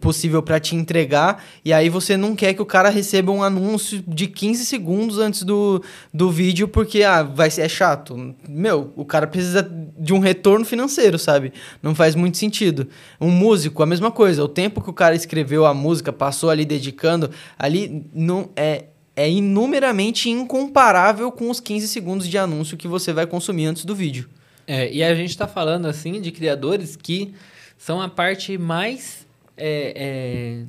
possível 0.00 0.42
para 0.42 0.60
te 0.60 0.76
entregar, 0.76 1.42
e 1.64 1.72
aí 1.72 1.88
você 1.88 2.16
não 2.16 2.36
quer 2.36 2.52
que 2.52 2.62
o 2.62 2.66
cara 2.66 2.90
receba 2.90 3.32
um 3.32 3.42
anúncio 3.42 4.02
de 4.06 4.26
15 4.26 4.66
segundos 4.66 5.18
antes 5.18 5.42
do, 5.42 5.82
do 6.12 6.30
vídeo, 6.30 6.68
porque 6.68 7.02
ah, 7.02 7.22
vai 7.22 7.50
ser, 7.50 7.62
é 7.62 7.68
chato. 7.68 8.34
Meu, 8.48 8.92
o 8.94 9.04
cara 9.04 9.26
precisa 9.26 9.68
de 9.98 10.12
um 10.12 10.18
retorno 10.18 10.64
financeiro, 10.64 11.18
sabe? 11.18 11.29
Sabe? 11.30 11.52
Não 11.82 11.94
faz 11.94 12.14
muito 12.14 12.36
sentido. 12.36 12.88
Um 13.20 13.30
músico, 13.30 13.82
a 13.82 13.86
mesma 13.86 14.10
coisa. 14.10 14.42
O 14.42 14.48
tempo 14.48 14.80
que 14.80 14.90
o 14.90 14.92
cara 14.92 15.14
escreveu 15.14 15.64
a 15.64 15.72
música, 15.72 16.12
passou 16.12 16.50
ali 16.50 16.64
dedicando, 16.64 17.30
ali 17.58 18.06
não 18.12 18.50
é 18.56 18.84
é 19.16 19.28
inumeramente 19.28 20.30
incomparável 20.30 21.30
com 21.30 21.50
os 21.50 21.60
15 21.60 21.88
segundos 21.88 22.26
de 22.26 22.38
anúncio 22.38 22.76
que 22.76 22.88
você 22.88 23.12
vai 23.12 23.26
consumir 23.26 23.66
antes 23.66 23.84
do 23.84 23.94
vídeo. 23.94 24.30
É, 24.66 24.90
e 24.90 25.02
a 25.02 25.14
gente 25.14 25.30
está 25.30 25.46
falando 25.46 25.86
assim 25.86 26.22
de 26.22 26.30
criadores 26.30 26.96
que 26.96 27.34
são 27.76 28.00
a 28.00 28.08
parte 28.08 28.56
mais 28.56 29.26
é, 29.58 29.92
é, 29.96 30.64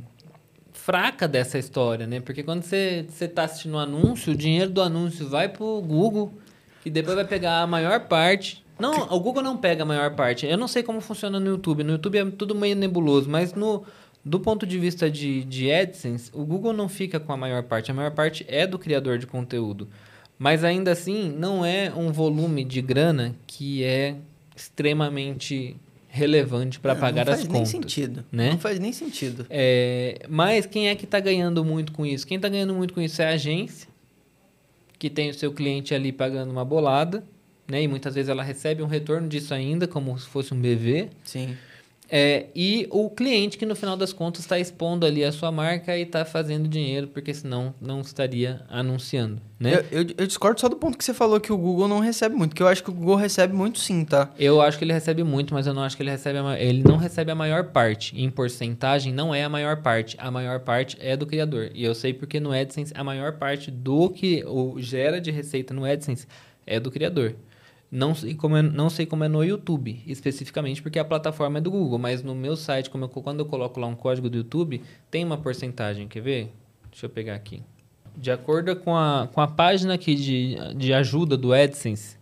fraca 0.74 1.30
dessa 1.30 1.58
história, 1.58 2.06
né? 2.06 2.20
Porque 2.20 2.44
quando 2.44 2.64
você 2.64 3.06
está 3.22 3.44
assistindo 3.44 3.76
um 3.76 3.80
anúncio, 3.80 4.34
o 4.34 4.36
dinheiro 4.36 4.72
do 4.72 4.82
anúncio 4.82 5.30
vai 5.30 5.48
para 5.48 5.64
o 5.64 5.82
Google, 5.82 6.34
que 6.84 6.90
depois 6.90 7.16
vai 7.16 7.26
pegar 7.26 7.62
a 7.62 7.68
maior 7.68 8.02
parte 8.08 8.66
não, 8.82 9.04
o 9.16 9.20
Google 9.20 9.44
não 9.44 9.56
pega 9.56 9.84
a 9.84 9.86
maior 9.86 10.16
parte. 10.16 10.46
Eu 10.46 10.58
não 10.58 10.68
sei 10.68 10.82
como 10.82 11.00
funciona 11.00 11.40
no 11.40 11.48
YouTube. 11.48 11.84
No 11.84 11.94
YouTube 11.94 12.18
é 12.18 12.26
tudo 12.26 12.56
meio 12.56 12.76
nebuloso, 12.76 13.30
mas 13.30 13.54
no 13.54 13.84
do 14.24 14.40
ponto 14.40 14.66
de 14.66 14.78
vista 14.78 15.10
de, 15.10 15.44
de 15.44 15.72
AdSense, 15.72 16.30
o 16.34 16.44
Google 16.44 16.74
não 16.74 16.88
fica 16.88 17.20
com 17.20 17.32
a 17.32 17.38
maior 17.38 17.64
parte. 17.64 17.92
A 17.92 17.94
maior 17.94 18.12
parte 18.12 18.46
é 18.48 18.68
do 18.68 18.78
criador 18.78 19.18
de 19.18 19.26
conteúdo. 19.26 19.88
Mas 20.38 20.64
ainda 20.64 20.92
assim, 20.92 21.32
não 21.38 21.64
é 21.66 21.92
um 21.96 22.12
volume 22.12 22.64
de 22.64 22.82
grana 22.82 23.36
que 23.46 23.84
é 23.84 24.16
extremamente 24.56 25.76
relevante 26.08 26.80
para 26.80 26.96
pagar 26.96 27.30
as 27.30 27.44
contas. 27.44 27.48
Não 27.48 27.54
faz 27.54 27.74
nem 27.74 27.82
sentido. 27.82 28.26
Né? 28.32 28.50
Não 28.52 28.60
faz 28.60 28.80
nem 28.80 28.94
sentido. 28.94 29.46
É, 29.50 30.26
mas 30.28 30.66
quem 30.66 30.90
é 30.90 30.96
que 30.96 31.06
está 31.06 31.20
ganhando 31.20 31.64
muito 31.64 31.92
com 31.92 32.06
isso? 32.06 32.28
Quem 32.28 32.36
está 32.36 32.50
ganhando 32.50 32.74
muito 32.74 32.94
com 32.94 33.02
isso 33.02 33.22
é 33.22 33.26
a 33.26 33.34
agência, 33.34 33.88
que 35.00 35.10
tem 35.10 35.30
o 35.30 35.34
seu 35.34 35.52
cliente 35.54 35.96
ali 35.96 36.12
pagando 36.12 36.52
uma 36.52 36.66
bolada 36.66 37.24
né? 37.72 37.82
E 37.82 37.88
muitas 37.88 38.14
vezes 38.14 38.30
ela 38.30 38.44
recebe 38.44 38.84
um 38.84 38.88
retorno 38.88 39.28
disso 39.30 39.54
ainda, 39.54 39.88
como 39.88 40.18
se 40.20 40.28
fosse 40.28 40.54
um 40.54 40.62
BV. 40.62 41.10
Sim. 41.24 41.56
É, 42.14 42.48
e 42.54 42.88
o 42.92 43.10
cliente 43.10 43.58
que 43.58 43.66
no 43.66 43.74
final 43.74 43.96
das 43.96 44.12
contas 44.12 44.42
está 44.42 44.60
expondo 44.60 45.06
ali 45.06 45.24
a 45.24 45.32
sua 45.32 45.50
marca 45.50 45.96
e 45.96 46.02
está 46.02 46.26
fazendo 46.26 46.68
dinheiro, 46.68 47.08
porque 47.08 47.34
senão 47.34 47.74
não 47.80 48.02
estaria 48.02 48.64
anunciando, 48.70 49.42
né? 49.58 49.76
Eu, 49.90 50.02
eu, 50.02 50.08
eu, 50.18 50.28
discordo 50.28 50.60
só 50.60 50.68
do 50.68 50.76
ponto 50.76 50.98
que 50.98 51.06
você 51.06 51.14
falou 51.14 51.40
que 51.40 51.54
o 51.54 51.58
Google 51.58 51.88
não 51.88 52.00
recebe 52.00 52.36
muito, 52.36 52.54
que 52.54 52.62
eu 52.62 52.68
acho 52.68 52.84
que 52.84 52.90
o 52.90 52.94
Google 52.94 53.16
recebe 53.16 53.54
muito 53.54 53.80
sim, 53.80 54.04
tá? 54.04 54.30
Eu 54.38 54.62
acho 54.62 54.78
que 54.78 54.84
ele 54.84 54.92
recebe 54.92 55.24
muito, 55.24 55.54
mas 55.54 55.66
eu 55.66 55.74
não 55.74 55.84
acho 55.84 55.96
que 55.96 56.04
ele 56.04 56.12
recebe 56.12 56.38
a, 56.40 56.60
ele 56.60 56.84
não 56.84 56.98
recebe 56.98 57.32
a 57.32 57.36
maior 57.36 57.72
parte. 57.72 58.22
Em 58.22 58.30
porcentagem 58.30 59.14
não 59.14 59.34
é 59.34 59.46
a 59.46 59.50
maior 59.50 59.78
parte, 59.78 60.18
a 60.20 60.30
maior 60.30 60.60
parte 60.60 60.98
é 61.00 61.16
do 61.16 61.26
criador. 61.26 61.72
E 61.74 61.86
eu 61.86 61.96
sei 61.96 62.14
porque 62.14 62.42
no 62.42 62.52
AdSense 62.52 62.92
a 62.94 63.06
maior 63.06 63.38
parte 63.38 63.72
do 63.72 64.10
que 64.10 64.44
o 64.46 64.76
gera 64.82 65.22
de 65.22 65.32
receita 65.32 65.74
no 65.74 65.86
AdSense 65.86 66.28
é 66.68 66.78
do 66.78 66.92
criador. 66.92 67.36
Não 67.92 68.16
sei, 68.16 68.34
como 68.36 68.56
é, 68.56 68.62
não 68.62 68.90
sei 68.90 69.06
como 69.06 69.26
é 69.26 69.28
no 69.28 69.44
YouTube, 69.44 70.02
especificamente, 70.08 70.82
porque 70.82 70.98
a 70.98 71.04
plataforma 71.04 71.58
é 71.58 71.62
do 71.62 71.70
Google, 71.70 72.00
mas 72.00 72.24
no 72.24 72.34
meu 72.34 72.56
site, 72.56 72.90
eu, 72.94 73.10
quando 73.10 73.40
eu 73.40 73.46
coloco 73.46 73.80
lá 73.82 73.88
um 73.88 73.96
código 73.96 74.30
do 74.30 74.38
YouTube, 74.38 74.82
tem 75.10 75.26
uma 75.26 75.38
porcentagem, 75.38 76.08
quer 76.08 76.22
ver? 76.22 76.54
Deixa 76.90 77.08
eu 77.08 77.10
pegar 77.10 77.36
aqui. 77.36 77.62
De 78.16 78.32
acordo 78.32 78.74
com 78.78 78.96
a, 78.96 79.28
com 79.34 79.42
a 79.42 79.48
página 79.48 79.96
aqui 79.96 80.16
de, 80.16 80.56
de 80.76 80.94
ajuda 80.94 81.36
do 81.36 81.52
AdSense, 81.52 82.18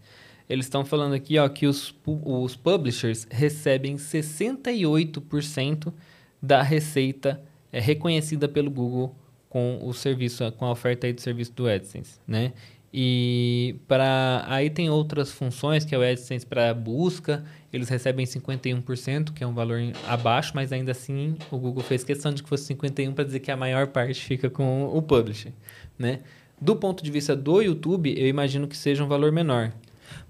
eles 0.50 0.66
estão 0.66 0.84
falando 0.84 1.14
aqui 1.14 1.38
ó, 1.38 1.48
que 1.48 1.68
os, 1.68 1.94
os 2.06 2.56
publishers 2.56 3.28
recebem 3.30 3.96
68% 3.96 5.94
da 6.42 6.64
receita 6.64 7.40
é, 7.72 7.80
reconhecida 7.80 8.48
pelo 8.48 8.72
Google 8.72 9.16
com 9.48 9.80
o 9.84 9.94
serviço, 9.94 10.52
com 10.54 10.66
a 10.66 10.72
oferta 10.72 11.06
aí 11.06 11.14
do 11.14 11.22
serviço 11.22 11.54
do 11.54 11.68
AdSense, 11.68 12.20
né? 12.28 12.54
E 12.94 13.76
para 13.88 14.44
aí 14.48 14.70
tem 14.70 14.90
outras 14.90 15.32
funções 15.32 15.86
que 15.86 15.94
é 15.94 15.98
o 15.98 16.02
AdSense 16.02 16.46
para 16.46 16.74
busca, 16.74 17.44
eles 17.72 17.88
recebem 17.88 18.26
51%, 18.26 19.32
que 19.32 19.44
é 19.44 19.48
um 19.48 19.54
valor 19.54 19.80
abaixo, 20.08 20.54
mas 20.56 20.72
ainda 20.72 20.92
assim 20.92 21.36
o 21.52 21.58
Google 21.58 21.84
fez 21.84 22.04
questão 22.04 22.34
de 22.34 22.42
que 22.42 22.50
fosse 22.50 22.66
51 22.66 23.14
para 23.14 23.24
dizer 23.24 23.42
que 23.42 23.52
a 23.52 23.58
maior 23.58 23.88
parte 23.88 24.22
fica 24.22 24.50
com 24.50 24.86
o 24.86 25.02
publisher, 25.02 25.54
né? 25.98 26.22
Do 26.60 26.76
ponto 26.76 27.04
de 27.04 27.12
vista 27.12 27.36
do 27.36 27.62
YouTube, 27.62 28.14
eu 28.20 28.28
imagino 28.28 28.68
que 28.68 28.76
seja 28.76 29.04
um 29.04 29.08
valor 29.08 29.32
menor. 29.32 29.72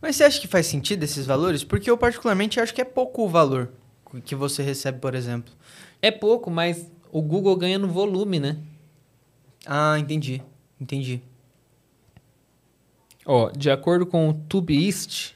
Mas 0.02 0.18
você 0.18 0.26
acha 0.26 0.40
que 0.40 0.48
faz 0.48 0.68
sentido 0.68 1.04
esses 1.04 1.26
valores? 1.26 1.64
Porque 1.64 1.90
eu 1.90 1.98
particularmente 1.98 2.60
acho 2.60 2.74
que 2.74 2.82
é 2.82 2.86
pouco 2.86 3.24
o 3.24 3.30
valor 3.30 3.72
que 4.26 4.36
você 4.36 4.62
recebe, 4.62 5.00
por 5.00 5.16
exemplo. 5.16 5.54
É 6.02 6.12
pouco, 6.12 6.52
mas 6.52 6.92
o 7.12 7.22
Google 7.22 7.56
ganha 7.56 7.80
no 7.80 7.88
volume, 7.88 8.40
né? 8.40 8.58
Ah, 9.66 9.98
entendi. 9.98 10.42
Entendi. 10.80 11.22
Ó, 13.26 13.52
de 13.52 13.70
acordo 13.70 14.06
com 14.06 14.30
o 14.30 14.34
Tubeist, 14.34 15.36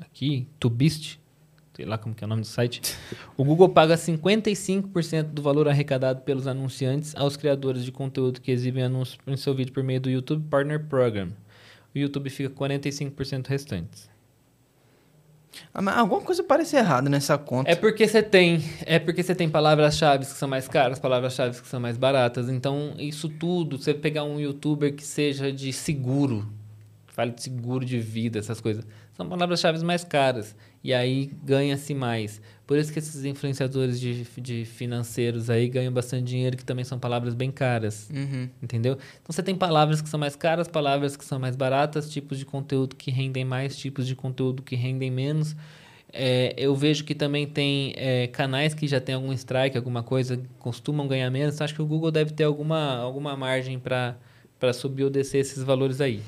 aqui, 0.00 0.48
Tubist, 0.58 1.20
sei 1.74 1.86
lá 1.86 1.96
como 1.96 2.14
que 2.14 2.24
é 2.24 2.26
o 2.26 2.28
nome 2.28 2.42
do 2.42 2.46
site, 2.46 2.82
o 3.36 3.44
Google 3.44 3.68
paga 3.68 3.94
55% 3.94 5.24
do 5.24 5.42
valor 5.42 5.68
arrecadado 5.68 6.22
pelos 6.22 6.46
anunciantes 6.46 7.14
aos 7.16 7.36
criadores 7.36 7.84
de 7.84 7.92
conteúdo 7.92 8.40
que 8.40 8.50
exibem 8.50 8.84
anúncios 8.84 9.18
em 9.26 9.36
seu 9.36 9.54
vídeo 9.54 9.72
por 9.72 9.82
meio 9.82 10.00
do 10.00 10.10
YouTube 10.10 10.48
Partner 10.48 10.84
Program. 10.86 11.28
O 11.94 11.98
YouTube 11.98 12.30
fica 12.30 12.50
com 12.50 12.64
45% 12.64 13.46
restantes. 13.48 14.10
Ah, 15.74 16.00
alguma 16.00 16.20
coisa 16.20 16.44
parece 16.44 16.76
errada 16.76 17.08
nessa 17.10 17.36
conta. 17.36 17.70
É 17.70 17.74
porque 17.74 18.06
você 18.06 18.22
tem, 18.22 18.62
é 18.86 18.98
porque 18.98 19.22
você 19.22 19.34
tem 19.34 19.48
palavras-chave 19.48 20.24
que 20.24 20.32
são 20.32 20.48
mais 20.48 20.68
caras, 20.68 20.98
palavras-chave 20.98 21.60
que 21.60 21.66
são 21.66 21.80
mais 21.80 21.96
baratas. 21.96 22.48
Então, 22.48 22.94
isso 22.98 23.28
tudo, 23.28 23.78
você 23.78 23.92
pegar 23.92 24.24
um 24.24 24.38
youtuber 24.38 24.94
que 24.94 25.04
seja 25.04 25.52
de 25.52 25.72
seguro, 25.72 26.46
fale 27.20 27.32
de 27.32 27.42
seguro 27.42 27.84
de 27.84 27.98
vida, 27.98 28.38
essas 28.38 28.62
coisas. 28.62 28.86
São 29.12 29.28
palavras-chave 29.28 29.84
mais 29.84 30.02
caras. 30.02 30.56
E 30.82 30.94
aí 30.94 31.30
ganha-se 31.44 31.92
mais. 31.92 32.40
Por 32.66 32.78
isso 32.78 32.90
que 32.90 32.98
esses 32.98 33.26
influenciadores 33.26 34.00
de, 34.00 34.24
de 34.40 34.64
financeiros 34.64 35.50
aí 35.50 35.68
ganham 35.68 35.92
bastante 35.92 36.24
dinheiro, 36.24 36.56
que 36.56 36.64
também 36.64 36.82
são 36.82 36.98
palavras 36.98 37.34
bem 37.34 37.50
caras. 37.50 38.08
Uhum. 38.10 38.48
Entendeu? 38.62 38.94
Então 38.94 39.34
você 39.34 39.42
tem 39.42 39.54
palavras 39.54 40.00
que 40.00 40.08
são 40.08 40.18
mais 40.18 40.34
caras, 40.34 40.66
palavras 40.66 41.14
que 41.14 41.24
são 41.24 41.38
mais 41.38 41.56
baratas, 41.56 42.10
tipos 42.10 42.38
de 42.38 42.46
conteúdo 42.46 42.96
que 42.96 43.10
rendem 43.10 43.44
mais, 43.44 43.76
tipos 43.76 44.06
de 44.06 44.16
conteúdo 44.16 44.62
que 44.62 44.74
rendem 44.74 45.10
menos. 45.10 45.54
É, 46.10 46.54
eu 46.56 46.74
vejo 46.74 47.04
que 47.04 47.14
também 47.14 47.46
tem 47.46 47.92
é, 47.98 48.28
canais 48.28 48.72
que 48.72 48.88
já 48.88 49.00
tem 49.00 49.14
algum 49.14 49.32
strike, 49.34 49.76
alguma 49.76 50.02
coisa, 50.02 50.40
costumam 50.58 51.06
ganhar 51.06 51.30
menos. 51.30 51.54
Então 51.54 51.66
acho 51.66 51.74
que 51.74 51.82
o 51.82 51.86
Google 51.86 52.10
deve 52.10 52.32
ter 52.32 52.44
alguma, 52.44 52.96
alguma 52.96 53.36
margem 53.36 53.78
para 53.78 54.16
subir 54.72 55.04
ou 55.04 55.10
descer 55.10 55.38
esses 55.38 55.62
valores 55.62 56.00
aí. 56.00 56.22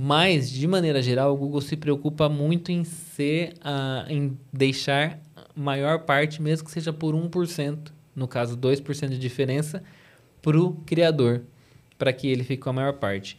Mas, 0.00 0.48
de 0.48 0.64
maneira 0.68 1.02
geral, 1.02 1.34
o 1.34 1.36
Google 1.36 1.60
se 1.60 1.76
preocupa 1.76 2.28
muito 2.28 2.70
em 2.70 2.84
ser, 2.84 3.54
uh, 3.54 4.08
em 4.08 4.38
deixar 4.52 5.18
maior 5.56 6.04
parte, 6.04 6.40
mesmo 6.40 6.64
que 6.66 6.70
seja 6.70 6.92
por 6.92 7.16
1%, 7.16 7.90
no 8.14 8.28
caso 8.28 8.56
2% 8.56 9.08
de 9.08 9.18
diferença, 9.18 9.82
para 10.40 10.56
o 10.56 10.74
criador, 10.86 11.42
para 11.98 12.12
que 12.12 12.28
ele 12.28 12.44
fique 12.44 12.62
com 12.62 12.70
a 12.70 12.74
maior 12.74 12.92
parte. 12.92 13.36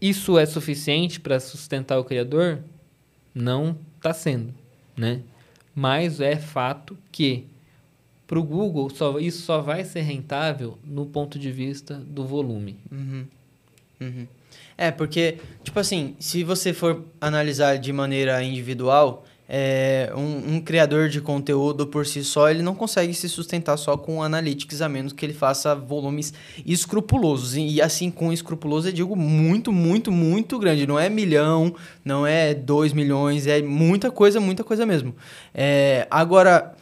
Isso 0.00 0.38
é 0.38 0.46
suficiente 0.46 1.20
para 1.20 1.38
sustentar 1.38 1.98
o 1.98 2.04
criador? 2.04 2.60
Não 3.34 3.76
está 3.98 4.14
sendo, 4.14 4.54
né? 4.96 5.20
Mas 5.74 6.18
é 6.18 6.36
fato 6.36 6.96
que 7.12 7.46
para 8.26 8.38
o 8.38 8.42
Google 8.42 8.88
só, 8.88 9.18
isso 9.18 9.42
só 9.42 9.60
vai 9.60 9.84
ser 9.84 10.00
rentável 10.00 10.78
no 10.82 11.04
ponto 11.04 11.38
de 11.38 11.52
vista 11.52 11.96
do 11.96 12.24
volume. 12.24 12.78
Uhum. 12.90 13.26
Uhum. 14.00 14.26
É, 14.76 14.90
porque, 14.90 15.38
tipo 15.62 15.78
assim, 15.78 16.16
se 16.18 16.42
você 16.42 16.72
for 16.72 17.04
analisar 17.20 17.76
de 17.76 17.92
maneira 17.92 18.42
individual, 18.42 19.24
é, 19.54 20.10
um, 20.16 20.54
um, 20.54 20.60
criador 20.62 21.10
de 21.10 21.20
conteúdo 21.20 21.86
por 21.86 22.06
si 22.06 22.24
só, 22.24 22.48
ele 22.48 22.62
não 22.62 22.74
consegue 22.74 23.12
se 23.12 23.28
sustentar 23.28 23.76
só 23.76 23.98
com 23.98 24.22
analytics, 24.22 24.80
a 24.80 24.88
menos 24.88 25.12
que 25.12 25.26
ele 25.26 25.34
faça 25.34 25.74
volumes 25.74 26.32
escrupulosos. 26.64 27.54
E, 27.54 27.74
e 27.74 27.82
assim, 27.82 28.10
com 28.10 28.32
escrupuloso, 28.32 28.88
eu 28.88 28.92
digo 28.92 29.14
muito, 29.14 29.70
muito, 29.70 30.10
muito 30.10 30.58
grande. 30.58 30.86
Não 30.86 30.98
é 30.98 31.10
milhão, 31.10 31.74
não 32.02 32.26
é 32.26 32.54
dois 32.54 32.94
milhões, 32.94 33.46
é 33.46 33.60
muita 33.60 34.10
coisa, 34.10 34.40
muita 34.40 34.64
coisa 34.64 34.86
mesmo. 34.86 35.14
É, 35.52 36.06
agora, 36.10 36.74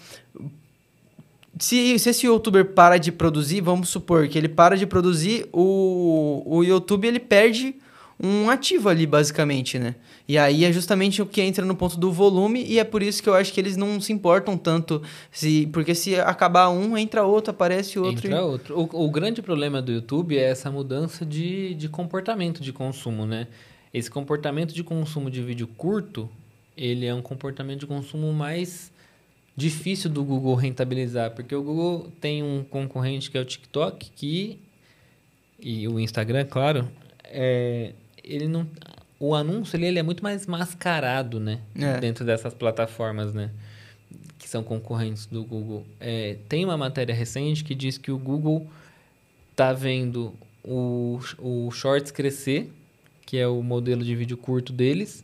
se, 1.60 1.98
se 1.98 2.10
esse 2.10 2.26
youtuber 2.26 2.72
para 2.72 2.98
de 2.98 3.12
produzir, 3.12 3.60
vamos 3.60 3.90
supor 3.90 4.26
que 4.28 4.38
ele 4.38 4.48
para 4.48 4.76
de 4.76 4.86
produzir, 4.86 5.46
o, 5.52 6.42
o 6.46 6.64
YouTube 6.64 7.06
ele 7.06 7.20
perde 7.20 7.76
um 8.22 8.50
ativo 8.50 8.88
ali, 8.88 9.06
basicamente, 9.06 9.78
né? 9.78 9.94
E 10.28 10.38
aí 10.38 10.64
é 10.64 10.72
justamente 10.72 11.20
o 11.20 11.26
que 11.26 11.40
entra 11.40 11.64
no 11.64 11.74
ponto 11.74 11.98
do 11.98 12.12
volume, 12.12 12.64
e 12.64 12.78
é 12.78 12.84
por 12.84 13.02
isso 13.02 13.22
que 13.22 13.28
eu 13.28 13.34
acho 13.34 13.52
que 13.52 13.60
eles 13.60 13.76
não 13.76 14.00
se 14.00 14.12
importam 14.12 14.56
tanto, 14.56 15.02
se 15.30 15.66
porque 15.72 15.94
se 15.94 16.16
acabar 16.16 16.70
um, 16.70 16.96
entra 16.96 17.24
outro, 17.24 17.50
aparece 17.50 17.98
outro. 17.98 18.26
Entra 18.26 18.38
e... 18.38 18.42
outro. 18.42 18.78
O, 18.78 19.04
o 19.04 19.10
grande 19.10 19.42
problema 19.42 19.82
do 19.82 19.92
YouTube 19.92 20.38
é 20.38 20.44
essa 20.44 20.70
mudança 20.70 21.26
de, 21.26 21.74
de 21.74 21.88
comportamento 21.88 22.62
de 22.62 22.72
consumo, 22.72 23.26
né? 23.26 23.46
Esse 23.92 24.10
comportamento 24.10 24.72
de 24.72 24.84
consumo 24.84 25.30
de 25.30 25.42
vídeo 25.42 25.66
curto, 25.66 26.28
ele 26.76 27.06
é 27.06 27.14
um 27.14 27.22
comportamento 27.22 27.80
de 27.80 27.86
consumo 27.86 28.32
mais 28.32 28.92
difícil 29.60 30.08
do 30.08 30.24
Google 30.24 30.54
rentabilizar, 30.54 31.32
porque 31.32 31.54
o 31.54 31.62
Google 31.62 32.10
tem 32.18 32.42
um 32.42 32.64
concorrente 32.64 33.30
que 33.30 33.36
é 33.36 33.40
o 33.40 33.44
TikTok, 33.44 34.10
que 34.16 34.58
e 35.60 35.86
o 35.86 36.00
Instagram, 36.00 36.46
claro, 36.46 36.88
é, 37.24 37.92
ele 38.24 38.48
não 38.48 38.66
o 39.18 39.34
anúncio 39.34 39.76
ele, 39.76 39.86
ele 39.86 39.98
é 39.98 40.02
muito 40.02 40.22
mais 40.22 40.46
mascarado, 40.46 41.38
né? 41.38 41.60
É. 41.78 42.00
Dentro 42.00 42.24
dessas 42.24 42.54
plataformas, 42.54 43.34
né? 43.34 43.50
Que 44.38 44.48
são 44.48 44.64
concorrentes 44.64 45.26
do 45.26 45.44
Google. 45.44 45.84
É, 46.00 46.38
tem 46.48 46.64
uma 46.64 46.78
matéria 46.78 47.14
recente 47.14 47.62
que 47.62 47.74
diz 47.74 47.98
que 47.98 48.10
o 48.10 48.16
Google 48.16 48.66
tá 49.54 49.74
vendo 49.74 50.32
o, 50.64 51.20
o 51.38 51.70
Shorts 51.70 52.10
crescer, 52.10 52.72
que 53.26 53.36
é 53.36 53.46
o 53.46 53.62
modelo 53.62 54.02
de 54.02 54.16
vídeo 54.16 54.38
curto 54.38 54.72
deles. 54.72 55.22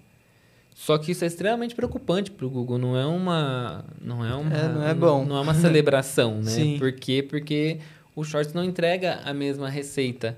Só 0.79 0.99
que 0.99 1.11
isso 1.11 1.25
é 1.25 1.27
extremamente 1.27 1.75
preocupante 1.75 2.31
para 2.31 2.45
o 2.45 2.51
Google. 2.51 2.77
Não 2.77 2.95
é 2.95 3.07
uma, 3.07 3.83
não 3.99 4.23
é 4.23 4.35
uma, 4.35 4.55
é, 4.55 4.69
não 4.69 4.87
é 4.87 4.95
bom. 4.95 5.21
Não, 5.21 5.31
não 5.31 5.37
é 5.39 5.41
uma 5.41 5.55
celebração, 5.55 6.37
né? 6.43 6.51
Sim. 6.53 6.79
Por 6.79 6.93
quê? 6.93 7.25
Porque 7.27 7.79
o 8.15 8.23
Shorts 8.23 8.53
não 8.53 8.63
entrega 8.63 9.21
a 9.25 9.33
mesma 9.33 9.71
receita 9.71 10.37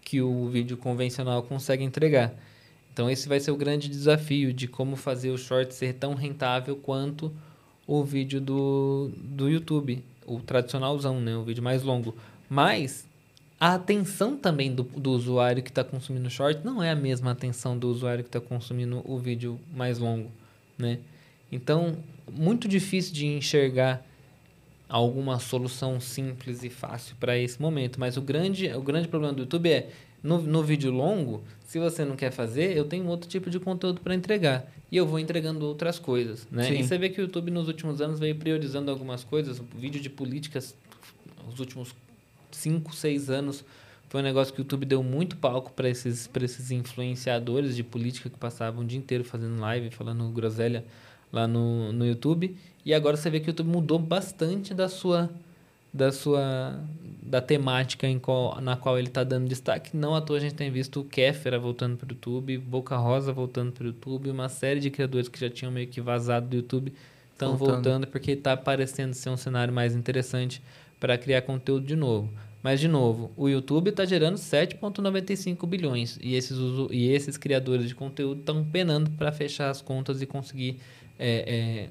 que 0.00 0.22
o 0.22 0.48
vídeo 0.48 0.76
convencional 0.76 1.42
consegue 1.42 1.82
entregar. 1.82 2.32
Então 2.92 3.10
esse 3.10 3.28
vai 3.28 3.40
ser 3.40 3.50
o 3.50 3.56
grande 3.56 3.88
desafio 3.88 4.52
de 4.52 4.68
como 4.68 4.94
fazer 4.94 5.30
o 5.30 5.36
short 5.36 5.74
ser 5.74 5.94
tão 5.94 6.14
rentável 6.14 6.76
quanto 6.76 7.32
o 7.84 8.04
vídeo 8.04 8.40
do, 8.40 9.10
do 9.16 9.48
YouTube, 9.48 10.04
o 10.24 10.38
tradicionalzão, 10.38 11.20
né? 11.20 11.36
o 11.36 11.42
vídeo 11.42 11.64
mais 11.64 11.82
longo. 11.82 12.14
Mas 12.48 13.08
a 13.58 13.74
atenção 13.74 14.36
também 14.36 14.74
do, 14.74 14.82
do 14.82 15.10
usuário 15.10 15.62
que 15.62 15.70
está 15.70 15.84
consumindo 15.84 16.28
short 16.28 16.64
não 16.64 16.82
é 16.82 16.90
a 16.90 16.96
mesma 16.96 17.30
atenção 17.30 17.78
do 17.78 17.88
usuário 17.88 18.24
que 18.24 18.28
está 18.28 18.40
consumindo 18.40 19.02
o 19.04 19.18
vídeo 19.18 19.58
mais 19.72 19.98
longo, 19.98 20.30
né? 20.76 20.98
Então, 21.50 21.96
muito 22.32 22.66
difícil 22.66 23.14
de 23.14 23.26
enxergar 23.26 24.04
alguma 24.88 25.38
solução 25.38 26.00
simples 26.00 26.62
e 26.62 26.70
fácil 26.70 27.16
para 27.18 27.38
esse 27.38 27.60
momento. 27.60 27.98
Mas 27.98 28.16
o 28.16 28.22
grande, 28.22 28.68
o 28.74 28.82
grande 28.82 29.08
problema 29.08 29.32
do 29.32 29.42
YouTube 29.42 29.70
é, 29.70 29.90
no, 30.22 30.40
no 30.40 30.62
vídeo 30.62 30.90
longo, 30.90 31.42
se 31.66 31.78
você 31.78 32.04
não 32.04 32.16
quer 32.16 32.30
fazer, 32.30 32.76
eu 32.76 32.84
tenho 32.84 33.06
outro 33.06 33.28
tipo 33.28 33.50
de 33.50 33.60
conteúdo 33.60 34.00
para 34.00 34.14
entregar. 34.14 34.70
E 34.90 34.96
eu 34.96 35.06
vou 35.06 35.18
entregando 35.18 35.64
outras 35.66 35.98
coisas, 35.98 36.46
né? 36.50 36.64
Sim. 36.64 36.78
E 36.80 36.84
você 36.84 36.98
vê 36.98 37.08
que 37.08 37.20
o 37.20 37.22
YouTube 37.22 37.50
nos 37.50 37.68
últimos 37.68 38.00
anos 38.00 38.18
veio 38.18 38.34
priorizando 38.34 38.90
algumas 38.90 39.24
coisas. 39.24 39.58
O 39.58 39.64
vídeo 39.76 40.00
de 40.00 40.10
políticas, 40.10 40.74
os 41.48 41.58
últimos 41.60 41.94
5, 42.54 42.94
6 42.94 43.30
anos, 43.30 43.64
foi 44.08 44.20
um 44.20 44.24
negócio 44.24 44.54
que 44.54 44.60
o 44.60 44.62
YouTube 44.62 44.86
deu 44.86 45.02
muito 45.02 45.36
palco 45.36 45.72
para 45.72 45.88
esses, 45.88 46.30
esses 46.42 46.70
influenciadores 46.70 47.74
de 47.74 47.82
política 47.82 48.30
que 48.30 48.38
passavam 48.38 48.82
o 48.82 48.86
dia 48.86 48.98
inteiro 48.98 49.24
fazendo 49.24 49.60
live, 49.60 49.90
falando 49.90 50.28
groselha 50.30 50.84
lá 51.32 51.48
no, 51.48 51.92
no 51.92 52.06
YouTube. 52.06 52.56
E 52.84 52.94
agora 52.94 53.16
você 53.16 53.28
vê 53.28 53.40
que 53.40 53.48
o 53.48 53.50
YouTube 53.50 53.68
mudou 53.68 53.98
bastante 53.98 54.72
da 54.72 54.88
sua 54.88 55.30
da 55.92 56.10
sua 56.10 56.80
da 57.22 57.40
temática 57.40 58.06
em 58.06 58.18
qual, 58.18 58.60
na 58.60 58.76
qual 58.76 58.98
ele 58.98 59.08
está 59.08 59.24
dando 59.24 59.48
destaque. 59.48 59.96
Não 59.96 60.14
à 60.14 60.20
toa 60.20 60.36
a 60.36 60.40
gente 60.40 60.54
tem 60.54 60.70
visto 60.70 61.00
o 61.00 61.04
Kéfera 61.04 61.58
voltando 61.58 61.96
para 61.96 62.06
o 62.06 62.10
YouTube, 62.10 62.58
Boca 62.58 62.96
Rosa 62.96 63.32
voltando 63.32 63.72
para 63.72 63.84
o 63.84 63.86
YouTube, 63.86 64.30
uma 64.30 64.48
série 64.48 64.78
de 64.78 64.90
criadores 64.90 65.28
que 65.28 65.40
já 65.40 65.48
tinham 65.48 65.72
meio 65.72 65.88
que 65.88 66.00
vazado 66.00 66.48
do 66.48 66.56
YouTube 66.56 66.92
estão 67.32 67.56
voltando. 67.56 67.74
voltando 67.74 68.06
porque 68.06 68.32
está 68.32 68.56
parecendo 68.56 69.14
ser 69.14 69.30
um 69.30 69.36
cenário 69.36 69.72
mais 69.72 69.94
interessante 69.94 70.62
para 71.00 71.16
criar 71.16 71.42
conteúdo 71.42 71.86
de 71.86 71.96
novo. 71.96 72.28
Mas, 72.64 72.80
de 72.80 72.88
novo, 72.88 73.30
o 73.36 73.46
YouTube 73.46 73.90
está 73.90 74.06
gerando 74.06 74.36
7,95 74.36 75.66
bilhões 75.66 76.18
e 76.22 76.34
esses, 76.34 76.56
e 76.90 77.10
esses 77.10 77.36
criadores 77.36 77.86
de 77.86 77.94
conteúdo 77.94 78.40
estão 78.40 78.64
penando 78.64 79.10
para 79.10 79.30
fechar 79.30 79.68
as 79.68 79.82
contas 79.82 80.22
e 80.22 80.26
conseguir 80.26 80.78
é, 81.18 81.44
é, 81.46 81.88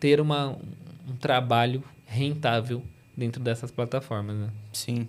ter 0.00 0.18
uma, 0.18 0.56
um 1.06 1.14
trabalho 1.20 1.84
rentável 2.06 2.82
dentro 3.14 3.42
dessas 3.42 3.70
plataformas, 3.70 4.36
né? 4.36 4.48
Sim. 4.72 5.06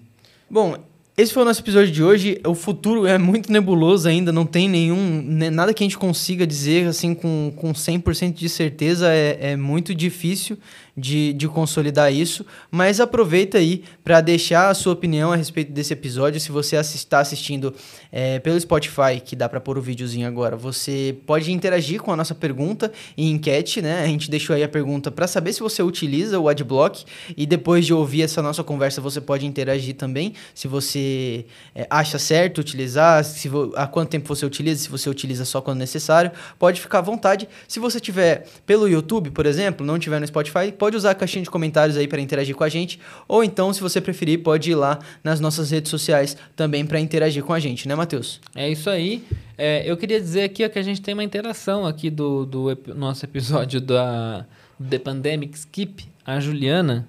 Bom, 0.49 0.75
esse 1.15 1.33
foi 1.33 1.43
o 1.43 1.45
nosso 1.45 1.61
episódio 1.61 1.91
de 1.91 2.03
hoje. 2.03 2.41
O 2.45 2.53
futuro 2.53 3.07
é 3.07 3.17
muito 3.17 3.49
nebuloso 3.49 4.09
ainda, 4.09 4.33
não 4.33 4.45
tem 4.45 4.67
nenhum. 4.67 5.21
Né, 5.23 5.49
nada 5.49 5.73
que 5.73 5.83
a 5.83 5.85
gente 5.85 5.97
consiga 5.97 6.45
dizer 6.45 6.85
assim 6.85 7.15
com, 7.15 7.53
com 7.55 7.71
100% 7.71 8.33
de 8.33 8.49
certeza. 8.49 9.09
É, 9.09 9.51
é 9.51 9.55
muito 9.55 9.95
difícil 9.95 10.57
de, 10.97 11.31
de 11.33 11.47
consolidar 11.47 12.11
isso, 12.11 12.43
mas 12.71 12.99
aproveita 12.99 13.59
aí 13.59 13.83
para 14.03 14.19
deixar 14.19 14.69
a 14.69 14.73
sua 14.73 14.93
opinião 14.93 15.31
a 15.31 15.35
respeito 15.35 15.71
desse 15.71 15.93
episódio. 15.93 16.39
Se 16.39 16.51
você 16.51 16.75
está 16.77 17.19
assistindo 17.19 17.73
é, 18.11 18.39
pelo 18.39 18.59
Spotify, 18.59 19.21
que 19.23 19.35
dá 19.35 19.47
para 19.47 19.59
pôr 19.59 19.77
o 19.77 19.81
videozinho 19.81 20.27
agora, 20.27 20.55
você 20.55 21.15
pode 21.27 21.51
interagir 21.51 22.01
com 22.01 22.11
a 22.11 22.15
nossa 22.15 22.33
pergunta 22.33 22.91
e 23.15 23.29
enquete, 23.29 23.81
né? 23.81 24.03
A 24.03 24.07
gente 24.07 24.31
deixou 24.31 24.55
aí 24.55 24.63
a 24.63 24.69
pergunta 24.69 25.11
para 25.11 25.27
saber 25.27 25.53
se 25.53 25.59
você 25.59 25.83
utiliza 25.83 26.39
o 26.39 26.49
Adblock 26.49 27.05
e 27.35 27.45
depois 27.45 27.85
de 27.85 27.93
ouvir 27.93 28.23
essa 28.23 28.41
nossa 28.41 28.63
conversa, 28.63 28.99
você 28.99 29.21
pode 29.21 29.45
interagir 29.45 29.95
também, 29.95 30.33
se 30.55 30.67
você 30.67 31.45
é, 31.75 31.85
acha 31.89 32.17
certo 32.17 32.59
utilizar, 32.59 33.23
se 33.23 33.49
há 33.75 33.85
quanto 33.85 34.09
tempo 34.09 34.27
você 34.27 34.45
utiliza, 34.45 34.81
se 34.81 34.89
você 34.89 35.09
utiliza 35.09 35.45
só 35.45 35.61
quando 35.61 35.77
necessário, 35.77 36.31
pode 36.57 36.81
ficar 36.81 36.99
à 36.99 37.01
vontade. 37.01 37.47
Se 37.67 37.79
você 37.79 37.99
tiver 37.99 38.47
pelo 38.65 38.87
YouTube, 38.87 39.29
por 39.29 39.45
exemplo, 39.45 39.85
não 39.85 39.99
tiver 39.99 40.19
no 40.19 40.25
Spotify, 40.25 40.71
pode 40.71 40.86
pode 40.87 40.95
usar 40.95 41.11
a 41.11 41.15
caixinha 41.15 41.43
de 41.43 41.49
comentários 41.49 41.97
aí 41.97 42.07
para 42.07 42.21
interagir 42.21 42.55
com 42.55 42.63
a 42.63 42.69
gente, 42.69 42.97
ou 43.27 43.43
então, 43.43 43.73
se 43.73 43.81
você 43.81 43.99
preferir, 43.99 44.41
pode 44.41 44.71
ir 44.71 44.75
lá 44.75 44.99
nas 45.21 45.41
nossas 45.41 45.69
redes 45.69 45.91
sociais 45.91 46.37
também 46.55 46.85
para 46.85 46.97
interagir 46.97 47.43
com 47.43 47.51
a 47.51 47.59
gente, 47.59 47.89
né, 47.89 47.93
Matheus? 47.93 48.39
É 48.55 48.69
isso 48.69 48.89
aí. 48.89 49.21
É, 49.57 49.83
eu 49.85 49.97
queria 49.97 50.17
dizer 50.17 50.43
aqui 50.43 50.67
que 50.69 50.79
a 50.79 50.81
gente 50.81 51.01
tem 51.01 51.13
uma 51.13 51.25
interação 51.25 51.85
aqui 51.85 52.09
do, 52.09 52.45
do 52.45 52.71
ep 52.71 52.93
nosso 52.93 53.25
episódio 53.25 53.81
da 53.81 54.45
The 54.89 54.97
Pandemic 54.97 55.57
Skip, 55.57 56.05
a 56.25 56.39
Juliana. 56.39 57.05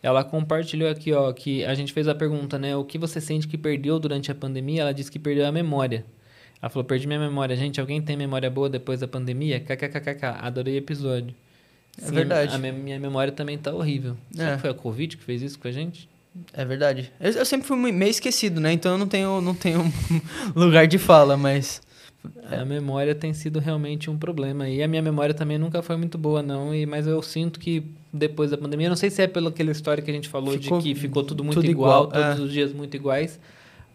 Ela 0.00 0.22
compartilhou 0.22 0.88
aqui, 0.88 1.12
ó, 1.12 1.32
que 1.32 1.64
a 1.64 1.74
gente 1.74 1.92
fez 1.92 2.06
a 2.06 2.14
pergunta, 2.14 2.60
né? 2.60 2.76
O 2.76 2.84
que 2.84 2.96
você 2.96 3.20
sente 3.20 3.48
que 3.48 3.58
perdeu 3.58 3.98
durante 3.98 4.30
a 4.30 4.36
pandemia? 4.36 4.82
Ela 4.82 4.94
disse 4.94 5.10
que 5.10 5.18
perdeu 5.18 5.44
a 5.46 5.50
memória. 5.50 6.06
Ela 6.62 6.70
falou, 6.70 6.84
perdi 6.84 7.08
minha 7.08 7.18
memória. 7.18 7.56
Gente, 7.56 7.80
alguém 7.80 8.00
tem 8.00 8.16
memória 8.16 8.48
boa 8.48 8.68
depois 8.68 9.00
da 9.00 9.08
pandemia? 9.08 9.58
KKKKK. 9.58 10.26
Adorei 10.42 10.76
o 10.76 10.78
episódio. 10.78 11.34
É 12.00 12.06
Sim, 12.06 12.14
verdade. 12.14 12.54
A 12.54 12.58
minha 12.58 12.98
memória 12.98 13.32
também 13.32 13.56
tá 13.56 13.72
horrível. 13.72 14.16
Será 14.32 14.52
é. 14.52 14.54
que 14.56 14.60
foi 14.60 14.70
a 14.70 14.74
Covid 14.74 15.16
que 15.16 15.22
fez 15.24 15.42
isso 15.42 15.58
com 15.58 15.68
a 15.68 15.72
gente? 15.72 16.08
É 16.52 16.64
verdade. 16.64 17.10
Eu, 17.18 17.32
eu 17.32 17.44
sempre 17.44 17.66
fui 17.66 17.76
meio 17.76 18.10
esquecido, 18.10 18.60
né? 18.60 18.72
Então 18.72 18.92
eu 18.92 18.98
não 18.98 19.08
tenho, 19.08 19.40
não 19.40 19.54
tenho 19.54 19.80
lugar 20.54 20.86
de 20.86 20.98
fala, 20.98 21.36
mas 21.36 21.80
A 22.50 22.64
memória 22.64 23.14
tem 23.14 23.32
sido 23.32 23.58
realmente 23.58 24.10
um 24.10 24.18
problema. 24.18 24.68
E 24.68 24.82
a 24.82 24.88
minha 24.88 25.02
memória 25.02 25.34
também 25.34 25.58
nunca 25.58 25.82
foi 25.82 25.96
muito 25.96 26.18
boa, 26.18 26.42
não. 26.42 26.74
E, 26.74 26.86
mas 26.86 27.06
eu 27.06 27.22
sinto 27.22 27.58
que 27.58 27.82
depois 28.12 28.50
da 28.50 28.58
pandemia, 28.58 28.88
não 28.88 28.96
sei 28.96 29.10
se 29.10 29.22
é 29.22 29.26
pela 29.26 29.50
aquela 29.50 29.70
história 29.70 30.02
que 30.02 30.10
a 30.10 30.14
gente 30.14 30.28
falou 30.28 30.58
ficou, 30.58 30.78
de 30.78 30.84
que 30.84 30.94
ficou 30.94 31.22
tudo 31.22 31.44
muito 31.44 31.60
tudo 31.60 31.70
igual, 31.70 32.04
igual, 32.04 32.22
todos 32.22 32.40
é. 32.40 32.42
os 32.42 32.52
dias 32.52 32.72
muito 32.72 32.94
iguais. 32.94 33.38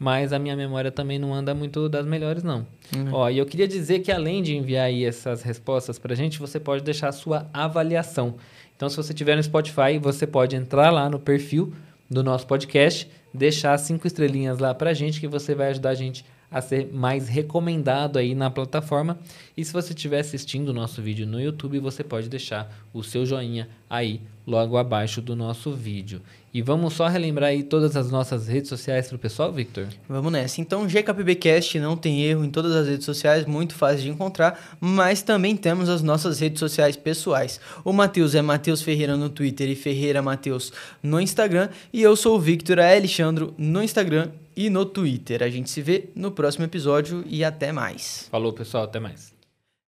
Mas 0.03 0.33
a 0.33 0.39
minha 0.39 0.55
memória 0.55 0.91
também 0.91 1.19
não 1.19 1.31
anda 1.31 1.53
muito 1.53 1.87
das 1.87 2.07
melhores, 2.07 2.41
não. 2.41 2.65
Uhum. 2.95 3.13
Ó, 3.13 3.29
e 3.29 3.37
eu 3.37 3.45
queria 3.45 3.67
dizer 3.67 3.99
que 3.99 4.11
além 4.11 4.41
de 4.41 4.57
enviar 4.57 4.85
aí 4.85 5.05
essas 5.05 5.43
respostas 5.43 5.99
pra 5.99 6.15
gente, 6.15 6.39
você 6.39 6.59
pode 6.59 6.83
deixar 6.83 7.09
a 7.09 7.11
sua 7.11 7.47
avaliação. 7.53 8.33
Então, 8.75 8.89
se 8.89 8.97
você 8.97 9.13
tiver 9.13 9.35
no 9.35 9.43
Spotify, 9.43 9.99
você 10.01 10.25
pode 10.25 10.55
entrar 10.55 10.89
lá 10.89 11.07
no 11.07 11.19
perfil 11.19 11.71
do 12.09 12.23
nosso 12.23 12.47
podcast, 12.47 13.07
deixar 13.31 13.77
cinco 13.77 14.07
estrelinhas 14.07 14.57
lá 14.57 14.73
pra 14.73 14.91
gente, 14.91 15.19
que 15.19 15.27
você 15.27 15.53
vai 15.53 15.69
ajudar 15.69 15.91
a 15.91 15.93
gente 15.93 16.25
a 16.51 16.61
ser 16.61 16.91
mais 16.91 17.29
recomendado 17.29 18.19
aí 18.19 18.35
na 18.35 18.51
plataforma. 18.51 19.17
E 19.55 19.63
se 19.63 19.71
você 19.71 19.93
estiver 19.93 20.19
assistindo 20.19 20.69
o 20.69 20.73
nosso 20.73 21.01
vídeo 21.01 21.25
no 21.25 21.39
YouTube, 21.39 21.79
você 21.79 22.03
pode 22.03 22.27
deixar 22.27 22.69
o 22.93 23.01
seu 23.01 23.25
joinha 23.25 23.69
aí 23.89 24.21
logo 24.45 24.75
abaixo 24.75 25.21
do 25.21 25.35
nosso 25.35 25.71
vídeo. 25.71 26.21
E 26.53 26.61
vamos 26.61 26.93
só 26.93 27.07
relembrar 27.07 27.51
aí 27.51 27.63
todas 27.63 27.95
as 27.95 28.11
nossas 28.11 28.49
redes 28.49 28.67
sociais 28.67 29.07
para 29.07 29.15
o 29.15 29.19
pessoal, 29.19 29.53
Victor? 29.53 29.87
Vamos 30.09 30.31
nessa. 30.33 30.59
Então, 30.59 30.85
GKPBcast 30.85 31.79
não 31.79 31.95
tem 31.95 32.23
erro 32.23 32.43
em 32.43 32.49
todas 32.49 32.75
as 32.75 32.87
redes 32.89 33.05
sociais, 33.05 33.45
muito 33.45 33.73
fácil 33.73 34.01
de 34.01 34.09
encontrar, 34.09 34.77
mas 34.81 35.21
também 35.21 35.55
temos 35.55 35.87
as 35.87 36.03
nossas 36.03 36.41
redes 36.41 36.59
sociais 36.59 36.97
pessoais. 36.97 37.61
O 37.85 37.93
Matheus 37.93 38.35
é 38.35 38.41
Matheus 38.41 38.81
Ferreira 38.81 39.15
no 39.15 39.29
Twitter 39.29 39.69
e 39.69 39.75
Ferreira 39.75 40.21
Matheus 40.21 40.73
no 41.01 41.21
Instagram, 41.21 41.69
e 41.93 42.01
eu 42.01 42.17
sou 42.17 42.35
o 42.35 42.39
Victor 42.39 42.79
Alexandro 42.79 43.53
no 43.57 43.81
Instagram 43.81 44.31
e 44.65 44.69
no 44.69 44.85
Twitter. 44.85 45.41
A 45.41 45.49
gente 45.49 45.69
se 45.69 45.81
vê 45.81 46.09
no 46.15 46.31
próximo 46.31 46.65
episódio 46.65 47.23
e 47.25 47.43
até 47.43 47.71
mais. 47.71 48.27
Falou, 48.29 48.53
pessoal, 48.53 48.83
até 48.83 48.99
mais. 48.99 49.30